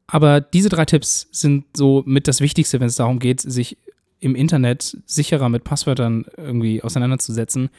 Aber 0.07 0.41
diese 0.41 0.69
drei 0.69 0.85
Tipps 0.85 1.27
sind 1.31 1.65
so 1.75 2.03
mit 2.05 2.27
das 2.27 2.41
Wichtigste, 2.41 2.79
wenn 2.79 2.87
es 2.87 2.95
darum 2.95 3.19
geht, 3.19 3.41
sich 3.41 3.77
im 4.19 4.33
Internet 4.35 4.97
sicherer 5.05 5.49
mit 5.49 5.63
Passwörtern 5.63 6.25
irgendwie 6.35 6.81
auseinanderzusetzen. 6.81 7.69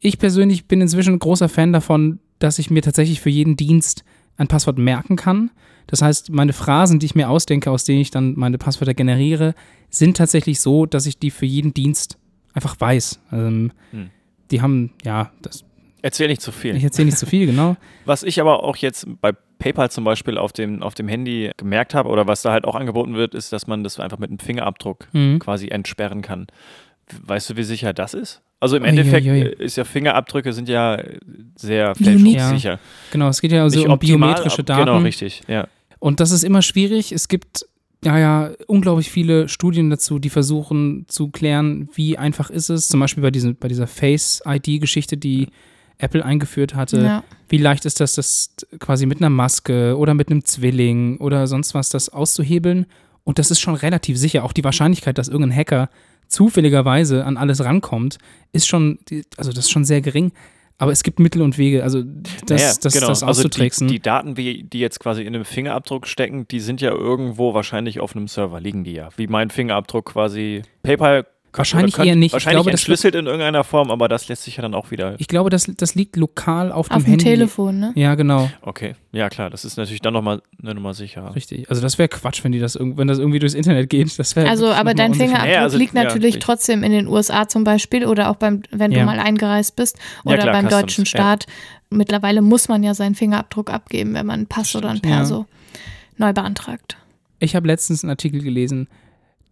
Ich 0.00 0.18
persönlich 0.18 0.66
bin 0.66 0.80
inzwischen 0.80 1.14
ein 1.14 1.18
großer 1.20 1.48
Fan 1.48 1.72
davon, 1.72 2.18
dass 2.38 2.58
ich 2.58 2.70
mir 2.70 2.82
tatsächlich 2.82 3.20
für 3.20 3.30
jeden 3.30 3.56
Dienst 3.56 4.04
ein 4.40 4.48
Passwort 4.48 4.78
merken 4.78 5.16
kann. 5.16 5.50
Das 5.86 6.02
heißt, 6.02 6.30
meine 6.30 6.52
Phrasen, 6.52 6.98
die 6.98 7.06
ich 7.06 7.14
mir 7.14 7.28
ausdenke, 7.30 7.70
aus 7.70 7.84
denen 7.84 8.00
ich 8.00 8.10
dann 8.10 8.34
meine 8.36 8.58
Passwörter 8.58 8.94
generiere, 8.94 9.54
sind 9.90 10.16
tatsächlich 10.16 10.60
so, 10.60 10.86
dass 10.86 11.06
ich 11.06 11.18
die 11.18 11.30
für 11.30 11.46
jeden 11.46 11.74
Dienst 11.74 12.18
einfach 12.54 12.74
weiß. 12.80 13.20
Ähm, 13.32 13.72
Hm. 13.92 14.10
Die 14.50 14.62
haben, 14.62 14.92
ja, 15.04 15.30
das, 15.42 15.64
Erzähl 16.02 16.28
nicht 16.28 16.40
zu 16.40 16.50
viel. 16.50 16.74
ich 16.74 16.82
erzähle 16.82 17.06
nicht 17.06 17.18
zu 17.18 17.26
viel, 17.26 17.46
genau. 17.46 17.76
Was 18.06 18.22
ich 18.22 18.40
aber 18.40 18.64
auch 18.64 18.76
jetzt 18.76 19.06
bei 19.20 19.32
PayPal 19.58 19.90
zum 19.90 20.02
Beispiel 20.04 20.38
auf 20.38 20.52
dem, 20.52 20.82
auf 20.82 20.94
dem 20.94 21.06
Handy 21.08 21.50
gemerkt 21.58 21.94
habe 21.94 22.08
oder 22.08 22.26
was 22.26 22.40
da 22.42 22.50
halt 22.50 22.64
auch 22.64 22.74
angeboten 22.74 23.14
wird, 23.14 23.34
ist, 23.34 23.52
dass 23.52 23.66
man 23.66 23.84
das 23.84 24.00
einfach 24.00 24.18
mit 24.18 24.30
einem 24.30 24.38
Fingerabdruck 24.38 25.06
Mhm. 25.12 25.38
quasi 25.38 25.68
entsperren 25.68 26.22
kann. 26.22 26.46
Weißt 27.24 27.50
du, 27.50 27.56
wie 27.56 27.62
sicher 27.64 27.92
das 27.92 28.14
ist? 28.14 28.40
Also 28.60 28.76
im 28.76 28.82
Ui, 28.82 28.88
Endeffekt 28.90 29.26
ui, 29.26 29.32
ui. 29.32 29.40
äh, 29.40 29.64
ist 29.64 29.76
ja 29.76 29.84
Fingerabdrücke 29.84 30.52
sind 30.52 30.68
ja 30.68 31.02
sehr 31.56 31.94
fälschungssicher. 31.94 32.78
Genau, 33.10 33.28
es 33.28 33.40
geht 33.40 33.52
ja 33.52 33.62
also 33.62 33.78
Nicht 33.78 33.86
um 33.86 33.92
optimal, 33.94 34.34
biometrische 34.34 34.60
ab- 34.60 34.66
Daten. 34.66 34.84
Genau, 34.86 34.98
richtig. 34.98 35.42
Ja. 35.48 35.66
Und 35.98 36.20
das 36.20 36.30
ist 36.30 36.44
immer 36.44 36.62
schwierig. 36.62 37.12
Es 37.12 37.28
gibt 37.28 37.66
ja, 38.04 38.18
ja 38.18 38.50
unglaublich 38.66 39.10
viele 39.10 39.48
Studien 39.48 39.90
dazu, 39.90 40.18
die 40.18 40.30
versuchen 40.30 41.04
zu 41.08 41.28
klären, 41.28 41.88
wie 41.94 42.16
einfach 42.18 42.48
ist 42.50 42.70
es, 42.70 42.88
zum 42.88 43.00
Beispiel 43.00 43.22
bei, 43.22 43.30
diesen, 43.30 43.56
bei 43.56 43.68
dieser 43.68 43.86
Face-ID-Geschichte, 43.86 45.16
die 45.16 45.48
Apple 45.98 46.24
eingeführt 46.24 46.74
hatte. 46.74 47.02
Ja. 47.02 47.24
Wie 47.48 47.58
leicht 47.58 47.84
ist 47.84 48.00
das, 48.00 48.14
das 48.14 48.54
quasi 48.78 49.04
mit 49.06 49.18
einer 49.20 49.28
Maske 49.30 49.96
oder 49.98 50.14
mit 50.14 50.30
einem 50.30 50.44
Zwilling 50.44 51.18
oder 51.18 51.46
sonst 51.46 51.74
was, 51.74 51.90
das 51.90 52.08
auszuhebeln? 52.08 52.86
Und 53.24 53.38
das 53.38 53.50
ist 53.50 53.60
schon 53.60 53.74
relativ 53.74 54.16
sicher. 54.16 54.44
Auch 54.44 54.52
die 54.54 54.64
Wahrscheinlichkeit, 54.64 55.18
dass 55.18 55.28
irgendein 55.28 55.56
Hacker 55.56 55.90
zufälligerweise 56.30 57.24
an 57.24 57.36
alles 57.36 57.62
rankommt, 57.62 58.18
ist 58.52 58.66
schon, 58.66 58.98
also 59.36 59.50
das 59.52 59.66
ist 59.66 59.70
schon 59.70 59.84
sehr 59.84 60.00
gering. 60.00 60.32
Aber 60.78 60.92
es 60.92 61.02
gibt 61.02 61.18
Mittel 61.18 61.42
und 61.42 61.58
Wege, 61.58 61.82
also 61.82 62.02
das, 62.02 62.62
Naja, 62.62 62.72
das, 62.80 62.94
genau. 62.94 63.08
das 63.08 63.22
also 63.22 63.42
die, 63.42 63.48
auszutricksen. 63.48 63.88
die 63.88 64.00
Daten, 64.00 64.34
die 64.34 64.66
jetzt 64.72 64.98
quasi 64.98 65.20
in 65.20 65.34
einem 65.34 65.44
Fingerabdruck 65.44 66.06
stecken, 66.06 66.48
die 66.48 66.60
sind 66.60 66.80
ja 66.80 66.90
irgendwo 66.90 67.52
wahrscheinlich 67.52 68.00
auf 68.00 68.16
einem 68.16 68.28
Server, 68.28 68.60
liegen 68.60 68.82
die 68.82 68.94
ja. 68.94 69.10
Wie 69.18 69.26
mein 69.26 69.50
Fingerabdruck 69.50 70.06
quasi. 70.06 70.62
PayPal 70.82 71.26
Wahrscheinlich 71.52 71.94
oder 71.96 72.04
eher 72.04 72.16
nicht. 72.16 72.28
Ich 72.28 72.32
Wahrscheinlich 72.34 72.56
glaube, 72.62 72.70
das 72.70 72.80
wird- 72.82 72.88
entschlüsselt 72.98 73.14
in 73.16 73.26
irgendeiner 73.26 73.64
Form, 73.64 73.90
aber 73.90 74.08
das 74.08 74.28
lässt 74.28 74.44
sich 74.44 74.56
ja 74.56 74.62
dann 74.62 74.74
auch 74.74 74.90
wieder. 74.90 75.14
Ich 75.18 75.26
glaube, 75.26 75.50
das, 75.50 75.70
das 75.76 75.94
liegt 75.96 76.16
lokal 76.16 76.70
auf, 76.70 76.90
Auf 76.90 76.98
dem 76.98 77.04
dem 77.04 77.10
Handy. 77.10 77.24
Telefon, 77.24 77.78
ne? 77.80 77.92
Ja, 77.96 78.14
genau, 78.14 78.50
Okay, 78.62 78.94
ja 79.12 79.28
klar, 79.28 79.50
das 79.50 79.64
ist 79.64 79.76
natürlich 79.76 80.00
dann 80.00 80.12
nochmal 80.12 80.42
eine 80.62 80.74
Nummer 80.74 80.94
sicherer. 80.94 81.34
richtig. 81.34 81.68
Also 81.68 81.82
das 81.82 81.98
wäre 81.98 82.08
Quatsch, 82.08 82.44
wenn 82.44 82.52
die 82.52 82.60
das 82.60 82.78
wenn 82.80 83.08
das 83.08 83.18
irgendwie 83.18 83.38
durchs 83.40 83.54
Internet 83.54 83.90
geht. 83.90 84.16
Das 84.18 84.36
Also, 84.36 84.68
aber 84.72 84.94
dein 84.94 85.14
Fingerabdruck 85.14 85.52
Ja, 85.52 85.62
also, 85.62 85.76
liegt 85.76 85.94
ja, 85.94 86.04
natürlich 86.04 86.36
ich- 86.36 86.42
trotzdem 86.42 86.82
in 86.84 86.92
den 86.92 87.08
USA 87.08 87.48
zum 87.48 87.64
Beispiel 87.64 88.06
oder 88.06 88.30
auch 88.30 88.36
beim, 88.36 88.62
wenn 88.70 88.92
Ja. 88.92 89.00
du 89.00 89.04
mal 89.06 89.18
eingereist 89.18 89.74
bist 89.76 89.96
Ja, 90.24 90.32
oder 90.32 90.42
klar, 90.42 90.52
beim 90.52 90.66
Customs, 90.66 90.80
deutschen 90.82 91.04
ja. 91.04 91.08
Staat. 91.08 91.46
Mittlerweile 91.90 92.42
muss 92.42 92.68
man 92.68 92.84
ja 92.84 92.94
seinen 92.94 93.16
Fingerabdruck 93.16 93.70
abgeben, 93.70 94.14
wenn 94.14 94.24
man 94.26 94.40
einen 94.40 94.46
Pass 94.46 94.76
oder 94.76 94.90
ein 94.90 94.98
Stimmt, 94.98 95.10
ja. 95.10 95.16
Perso 95.18 95.46
neu 96.16 96.32
beantragt. 96.32 96.96
Ich 97.40 97.56
habe 97.56 97.66
letztens 97.66 98.04
einen 98.04 98.10
Artikel 98.10 98.42
gelesen, 98.42 98.86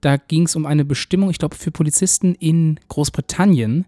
da 0.00 0.16
ging 0.16 0.44
es 0.44 0.56
um 0.56 0.66
eine 0.66 0.84
Bestimmung, 0.84 1.30
ich 1.30 1.38
glaube, 1.38 1.56
für 1.56 1.70
Polizisten 1.70 2.34
in 2.34 2.78
Großbritannien. 2.88 3.84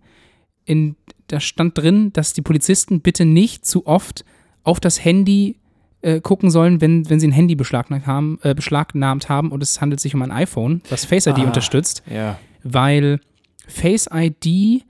In, 0.64 0.96
da 1.28 1.40
stand 1.40 1.76
drin, 1.78 2.12
dass 2.12 2.32
die 2.32 2.42
Polizisten 2.42 3.00
bitte 3.00 3.24
nicht 3.24 3.64
zu 3.66 3.86
oft 3.86 4.24
auf 4.62 4.80
das 4.80 5.04
Handy 5.04 5.56
äh, 6.02 6.20
gucken 6.20 6.50
sollen, 6.50 6.80
wenn, 6.80 7.08
wenn 7.10 7.20
sie 7.20 7.28
ein 7.28 7.32
Handy 7.32 7.54
beschlagnahmt 7.54 8.06
haben, 8.06 8.38
äh, 8.42 8.54
beschlagnahmt 8.54 9.28
haben 9.28 9.50
und 9.52 9.62
es 9.62 9.80
handelt 9.80 10.00
sich 10.00 10.14
um 10.14 10.22
ein 10.22 10.30
iPhone, 10.32 10.82
was 10.90 11.04
Face 11.04 11.26
ID 11.26 11.38
Ah. 11.38 11.42
unterstützt. 11.44 12.02
Ja. 12.10 12.38
weil 12.62 13.20
Face 13.66 14.08
ID 14.12 14.84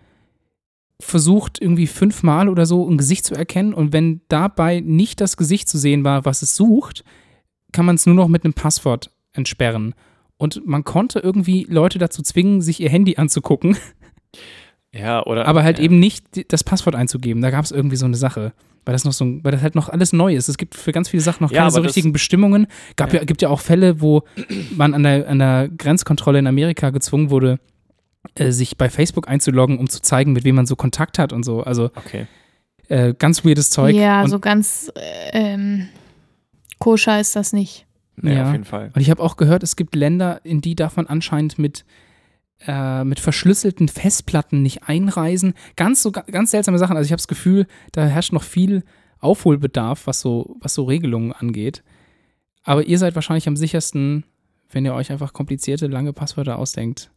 versucht 1.00 1.60
irgendwie 1.60 1.86
fünfmal 1.86 2.48
oder 2.48 2.66
so 2.66 2.88
ein 2.88 2.98
Gesicht 2.98 3.24
zu 3.24 3.34
erkennen 3.34 3.72
und 3.72 3.92
wenn 3.92 4.20
dabei 4.28 4.80
nicht 4.80 5.20
das 5.20 5.36
Gesicht 5.36 5.68
zu 5.68 5.78
sehen 5.78 6.04
war, 6.04 6.24
was 6.24 6.42
es 6.42 6.54
sucht, 6.56 7.04
kann 7.72 7.86
man 7.86 7.94
es 7.94 8.04
nur 8.06 8.14
noch 8.14 8.28
mit 8.28 8.44
einem 8.44 8.52
Passwort 8.54 9.10
entsperren. 9.32 9.94
Und 10.40 10.66
man 10.66 10.84
konnte 10.84 11.18
irgendwie 11.20 11.66
Leute 11.68 11.98
dazu 11.98 12.22
zwingen, 12.22 12.62
sich 12.62 12.80
ihr 12.80 12.88
Handy 12.88 13.16
anzugucken, 13.16 13.76
Ja, 14.92 15.24
oder? 15.24 15.46
aber 15.46 15.62
halt 15.62 15.78
ja. 15.78 15.84
eben 15.84 16.00
nicht 16.00 16.52
das 16.52 16.64
Passwort 16.64 16.96
einzugeben. 16.96 17.42
Da 17.42 17.50
gab 17.50 17.64
es 17.64 17.70
irgendwie 17.70 17.96
so 17.96 18.06
eine 18.06 18.16
Sache. 18.16 18.52
Weil 18.86 18.94
das 18.94 19.04
noch 19.04 19.12
so, 19.12 19.26
weil 19.44 19.52
das 19.52 19.60
halt 19.60 19.74
noch 19.74 19.90
alles 19.90 20.14
neu 20.14 20.34
ist. 20.34 20.48
Es 20.48 20.56
gibt 20.56 20.74
für 20.74 20.90
ganz 20.92 21.10
viele 21.10 21.22
Sachen 21.22 21.44
noch 21.44 21.52
Ja, 21.52 21.58
keine 21.60 21.70
so 21.70 21.80
richtigen 21.82 22.12
Bestimmungen. 22.14 22.66
Gab 22.96 23.12
Ja. 23.12 23.18
ja. 23.20 23.24
gibt 23.26 23.42
ja 23.42 23.50
auch 23.50 23.60
Fälle, 23.60 24.00
wo 24.00 24.22
man 24.74 24.94
an 24.94 25.02
der, 25.02 25.28
an 25.28 25.38
der 25.38 25.68
Grenzkontrolle 25.68 26.38
in 26.38 26.46
Amerika 26.46 26.88
gezwungen 26.88 27.28
wurde, 27.28 27.60
äh, 28.36 28.50
sich 28.50 28.78
bei 28.78 28.88
Facebook 28.88 29.28
einzuloggen, 29.28 29.78
um 29.78 29.90
zu 29.90 30.00
zeigen, 30.00 30.32
mit 30.32 30.44
wem 30.44 30.54
man 30.54 30.64
so 30.64 30.76
Kontakt 30.76 31.18
hat 31.18 31.34
und 31.34 31.44
so. 31.44 31.62
Also 31.62 31.90
Okay. 31.94 32.26
äh, 32.88 33.12
ganz 33.12 33.44
weirdes 33.44 33.68
Zeug. 33.68 33.94
Ja, 33.94 34.22
und, 34.22 34.30
so 34.30 34.38
ganz 34.38 34.90
äh, 34.96 35.38
ähm, 35.38 35.88
koscher 36.78 37.20
ist 37.20 37.36
das 37.36 37.52
nicht. 37.52 37.86
Nee, 38.22 38.34
Ja. 38.34 38.46
auf 38.46 38.52
jeden 38.52 38.64
Fall. 38.64 38.90
und 38.94 39.00
ich 39.00 39.10
habe 39.10 39.22
auch 39.22 39.36
gehört, 39.36 39.62
es 39.62 39.76
gibt 39.76 39.94
Länder, 39.94 40.40
in 40.44 40.60
die 40.60 40.74
darf 40.74 40.96
man 40.96 41.06
anscheinend 41.06 41.58
mit 41.58 41.84
äh, 42.66 43.04
mit 43.04 43.20
verschlüsselten 43.20 43.88
Festplatten 43.88 44.60
nicht 44.62 44.82
einreisen. 44.86 45.54
Ganz 45.76 46.02
so 46.02 46.12
ganz 46.12 46.50
seltsame 46.50 46.76
Sachen. 46.78 46.94
Also 46.96 47.06
ich 47.06 47.12
habe 47.12 47.18
das 47.20 47.28
Gefühl, 47.28 47.66
da 47.92 48.04
herrscht 48.04 48.34
noch 48.34 48.42
viel 48.42 48.84
Aufholbedarf, 49.18 50.06
was 50.06 50.20
so, 50.20 50.56
was 50.60 50.74
so 50.74 50.84
Regelungen 50.84 51.32
angeht. 51.32 51.82
Aber 52.62 52.84
ihr 52.84 52.98
seid 52.98 53.14
wahrscheinlich 53.14 53.48
am 53.48 53.56
sichersten, 53.56 54.24
wenn 54.70 54.84
ihr 54.84 54.92
euch 54.94 55.10
einfach 55.10 55.32
komplizierte, 55.32 55.86
lange 55.86 56.12
Passwörter 56.12 56.58
ausdenkt, 56.58 57.10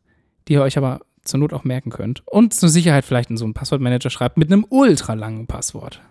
die 0.47 0.54
ihr 0.54 0.62
euch 0.62 0.78
aber 0.78 1.01
zur 1.24 1.39
Not 1.41 1.51
auch 1.54 1.66
merken 1.66 1.89
könnt. 1.89 2.24
Und 2.28 2.54
zur 2.54 2.70
Sicherheit 2.70 3.04
vielleicht 3.04 3.30
in 3.30 3.36
so 3.38 3.43
einen 3.43 3.54
Passwortmanager 3.54 4.10
schreibt 4.10 4.38
mit 4.38 4.49
einem 4.51 4.66
ultra 4.70 5.14
langen 5.14 5.47
Passwort. 5.47 6.01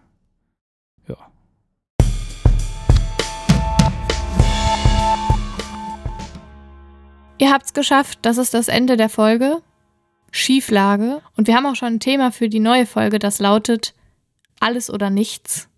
Ihr 7.43 7.51
habt's 7.51 7.73
geschafft. 7.73 8.21
Das 8.23 8.39
ist 8.39 8.55
das 8.55 8.69
Ende 8.69 8.97
der 8.97 9.09
Folge. 9.09 9.63
Schieflage. 10.31 11.23
Und 11.37 11.49
wir 11.49 11.57
haben 11.57 11.67
auch 11.67 11.75
schon 11.75 11.95
ein 11.95 11.99
Thema 11.99 12.31
für 12.31 12.49
die 12.49 12.61
neue 12.61 12.87
Folge, 12.87 13.19
das 13.19 13.41
lautet 13.41 13.95
Alles 14.61 14.89
oder 14.89 15.11
nichts. 15.11 15.69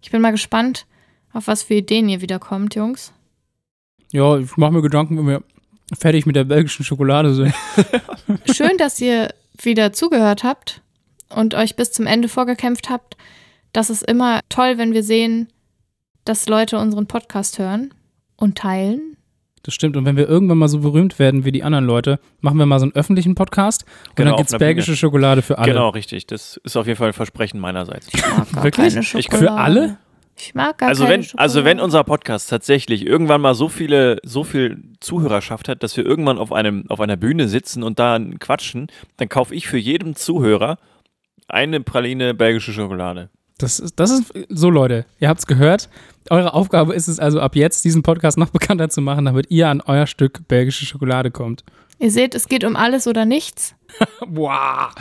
Ich 0.00 0.12
bin 0.12 0.20
mal 0.20 0.30
gespannt, 0.30 0.86
auf 1.32 1.48
was 1.48 1.64
für 1.64 1.74
Ideen 1.74 2.08
ihr 2.08 2.20
wieder 2.20 2.38
kommt, 2.38 2.76
Jungs. 2.76 3.12
Ja, 4.12 4.38
ich 4.38 4.56
mache 4.56 4.70
mir 4.70 4.80
Gedanken, 4.80 5.18
wenn 5.18 5.26
wir 5.26 5.42
fertig 5.98 6.24
mit 6.24 6.36
der 6.36 6.44
belgischen 6.44 6.84
Schokolade 6.84 7.34
sind. 7.34 7.52
Schön, 8.54 8.78
dass 8.78 9.00
ihr 9.00 9.34
wieder 9.60 9.92
zugehört 9.92 10.44
habt 10.44 10.82
und 11.30 11.54
euch 11.54 11.74
bis 11.74 11.90
zum 11.90 12.06
Ende 12.06 12.28
vorgekämpft 12.28 12.90
habt. 12.90 13.16
Das 13.72 13.90
ist 13.90 14.04
immer 14.04 14.38
toll, 14.48 14.78
wenn 14.78 14.92
wir 14.92 15.02
sehen, 15.02 15.48
dass 16.24 16.48
Leute 16.48 16.78
unseren 16.78 17.08
Podcast 17.08 17.58
hören 17.58 17.92
und 18.36 18.56
teilen. 18.56 19.11
Das 19.64 19.74
stimmt. 19.74 19.96
Und 19.96 20.04
wenn 20.04 20.16
wir 20.16 20.28
irgendwann 20.28 20.58
mal 20.58 20.68
so 20.68 20.80
berühmt 20.80 21.18
werden 21.18 21.44
wie 21.44 21.52
die 21.52 21.62
anderen 21.62 21.84
Leute, 21.84 22.18
machen 22.40 22.58
wir 22.58 22.66
mal 22.66 22.78
so 22.80 22.84
einen 22.84 22.94
öffentlichen 22.94 23.34
Podcast 23.34 23.84
und 24.10 24.16
Genau, 24.16 24.30
dann 24.30 24.36
gibt's 24.38 24.52
einer 24.52 24.58
belgische 24.58 24.86
Bühne. 24.92 24.96
Schokolade 24.96 25.42
für 25.42 25.58
alle. 25.58 25.72
Genau, 25.72 25.88
richtig. 25.90 26.26
Das 26.26 26.56
ist 26.64 26.76
auf 26.76 26.86
jeden 26.86 26.98
Fall 26.98 27.08
ein 27.08 27.12
Versprechen 27.12 27.60
meinerseits. 27.60 28.08
Ich 28.12 28.20
mag 28.26 28.52
gar 28.52 28.64
Wirklich? 28.64 28.94
keine 28.94 29.22
Für 29.38 29.52
alle? 29.52 29.98
Ich 30.36 30.54
mag 30.54 30.78
gar 30.78 30.88
Also 30.88 31.04
keine 31.04 31.14
wenn, 31.14 31.22
Schokolade. 31.22 31.42
also 31.42 31.64
wenn 31.64 31.78
unser 31.80 32.02
Podcast 32.04 32.50
tatsächlich 32.50 33.06
irgendwann 33.06 33.40
mal 33.40 33.54
so 33.54 33.68
viele, 33.68 34.18
so 34.24 34.42
viel 34.44 34.82
Zuhörerschaft 34.98 35.68
hat, 35.68 35.82
dass 35.82 35.96
wir 35.96 36.04
irgendwann 36.04 36.38
auf 36.38 36.52
einem, 36.52 36.84
auf 36.88 37.00
einer 37.00 37.16
Bühne 37.16 37.46
sitzen 37.48 37.82
und 37.84 37.98
da 38.00 38.18
quatschen, 38.40 38.88
dann 39.18 39.28
kaufe 39.28 39.54
ich 39.54 39.68
für 39.68 39.78
jeden 39.78 40.16
Zuhörer 40.16 40.78
eine 41.48 41.80
Praline 41.80 42.34
belgische 42.34 42.72
Schokolade. 42.72 43.28
Das 43.62 43.78
ist, 43.78 43.98
das 43.98 44.10
ist 44.10 44.32
so, 44.48 44.70
Leute. 44.70 45.04
Ihr 45.20 45.28
habt's 45.28 45.46
gehört. 45.46 45.88
Eure 46.30 46.54
Aufgabe 46.54 46.94
ist 46.94 47.08
es 47.08 47.18
also 47.18 47.40
ab 47.40 47.56
jetzt, 47.56 47.84
diesen 47.84 48.02
Podcast 48.02 48.38
noch 48.38 48.50
bekannter 48.52 48.88
zu 48.88 49.00
machen, 49.00 49.24
damit 49.24 49.50
ihr 49.50 49.68
an 49.68 49.80
euer 49.80 50.06
Stück 50.06 50.46
belgische 50.48 50.84
Schokolade 50.86 51.30
kommt. 51.30 51.64
Ihr 51.98 52.10
seht, 52.10 52.34
es 52.34 52.48
geht 52.48 52.64
um 52.64 52.76
alles 52.76 53.06
oder 53.06 53.24
nichts. 53.24 53.74
Wow. 54.26 54.92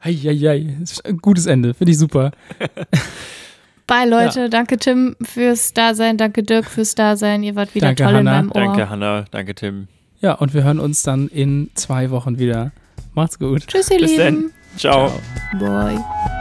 Eieiei. 0.00 0.76
Gutes 1.20 1.46
Ende. 1.46 1.74
Finde 1.74 1.92
ich 1.92 1.98
super. 1.98 2.30
Bye, 3.86 4.08
Leute. 4.08 4.48
Danke, 4.48 4.78
Tim, 4.78 5.16
fürs 5.20 5.74
Dasein. 5.74 6.16
Danke, 6.16 6.42
Dirk, 6.42 6.64
fürs 6.66 6.94
Dasein. 6.94 7.42
Ihr 7.42 7.56
wart 7.56 7.74
wieder 7.74 7.88
Danke, 7.88 8.04
toll 8.04 8.14
Hannah. 8.14 8.40
in 8.40 8.46
meinem 8.46 8.52
Ohr. 8.52 8.74
Danke, 8.74 8.88
Hanna. 8.88 9.24
Danke, 9.30 9.54
Tim. 9.54 9.88
Ja, 10.20 10.34
und 10.34 10.54
wir 10.54 10.62
hören 10.62 10.78
uns 10.80 11.02
dann 11.02 11.28
in 11.28 11.70
zwei 11.74 12.10
Wochen 12.10 12.38
wieder. 12.38 12.72
Macht's 13.14 13.38
gut. 13.38 13.66
Tschüss, 13.66 13.90
ihr 13.90 13.98
Bis 13.98 14.12
Lieben. 14.12 14.22
dann. 14.24 14.50
Ciao. 14.78 15.12
Bye. 15.58 16.39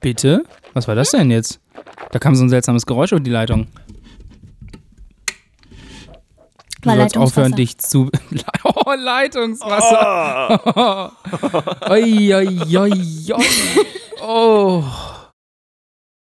Bitte? 0.00 0.44
Was 0.72 0.88
war 0.88 0.94
das 0.94 1.10
denn 1.10 1.30
jetzt? 1.30 1.60
Da 2.10 2.18
kam 2.18 2.34
so 2.34 2.42
ein 2.44 2.48
seltsames 2.48 2.86
Geräusch 2.86 3.12
über 3.12 3.20
die 3.20 3.30
Leitung. 3.30 3.66
Du 6.80 6.88
War 6.88 6.96
sollst 6.96 7.16
aufhören, 7.18 7.52
dich 7.52 7.78
zu. 7.78 8.10
Oh, 8.62 8.94
Leitungswasser. 8.94 10.62
Oi, 11.90 12.34
oi, 12.34 12.58
oi, 12.76 12.92
oi. 13.32 13.42
Oh. 14.22 14.84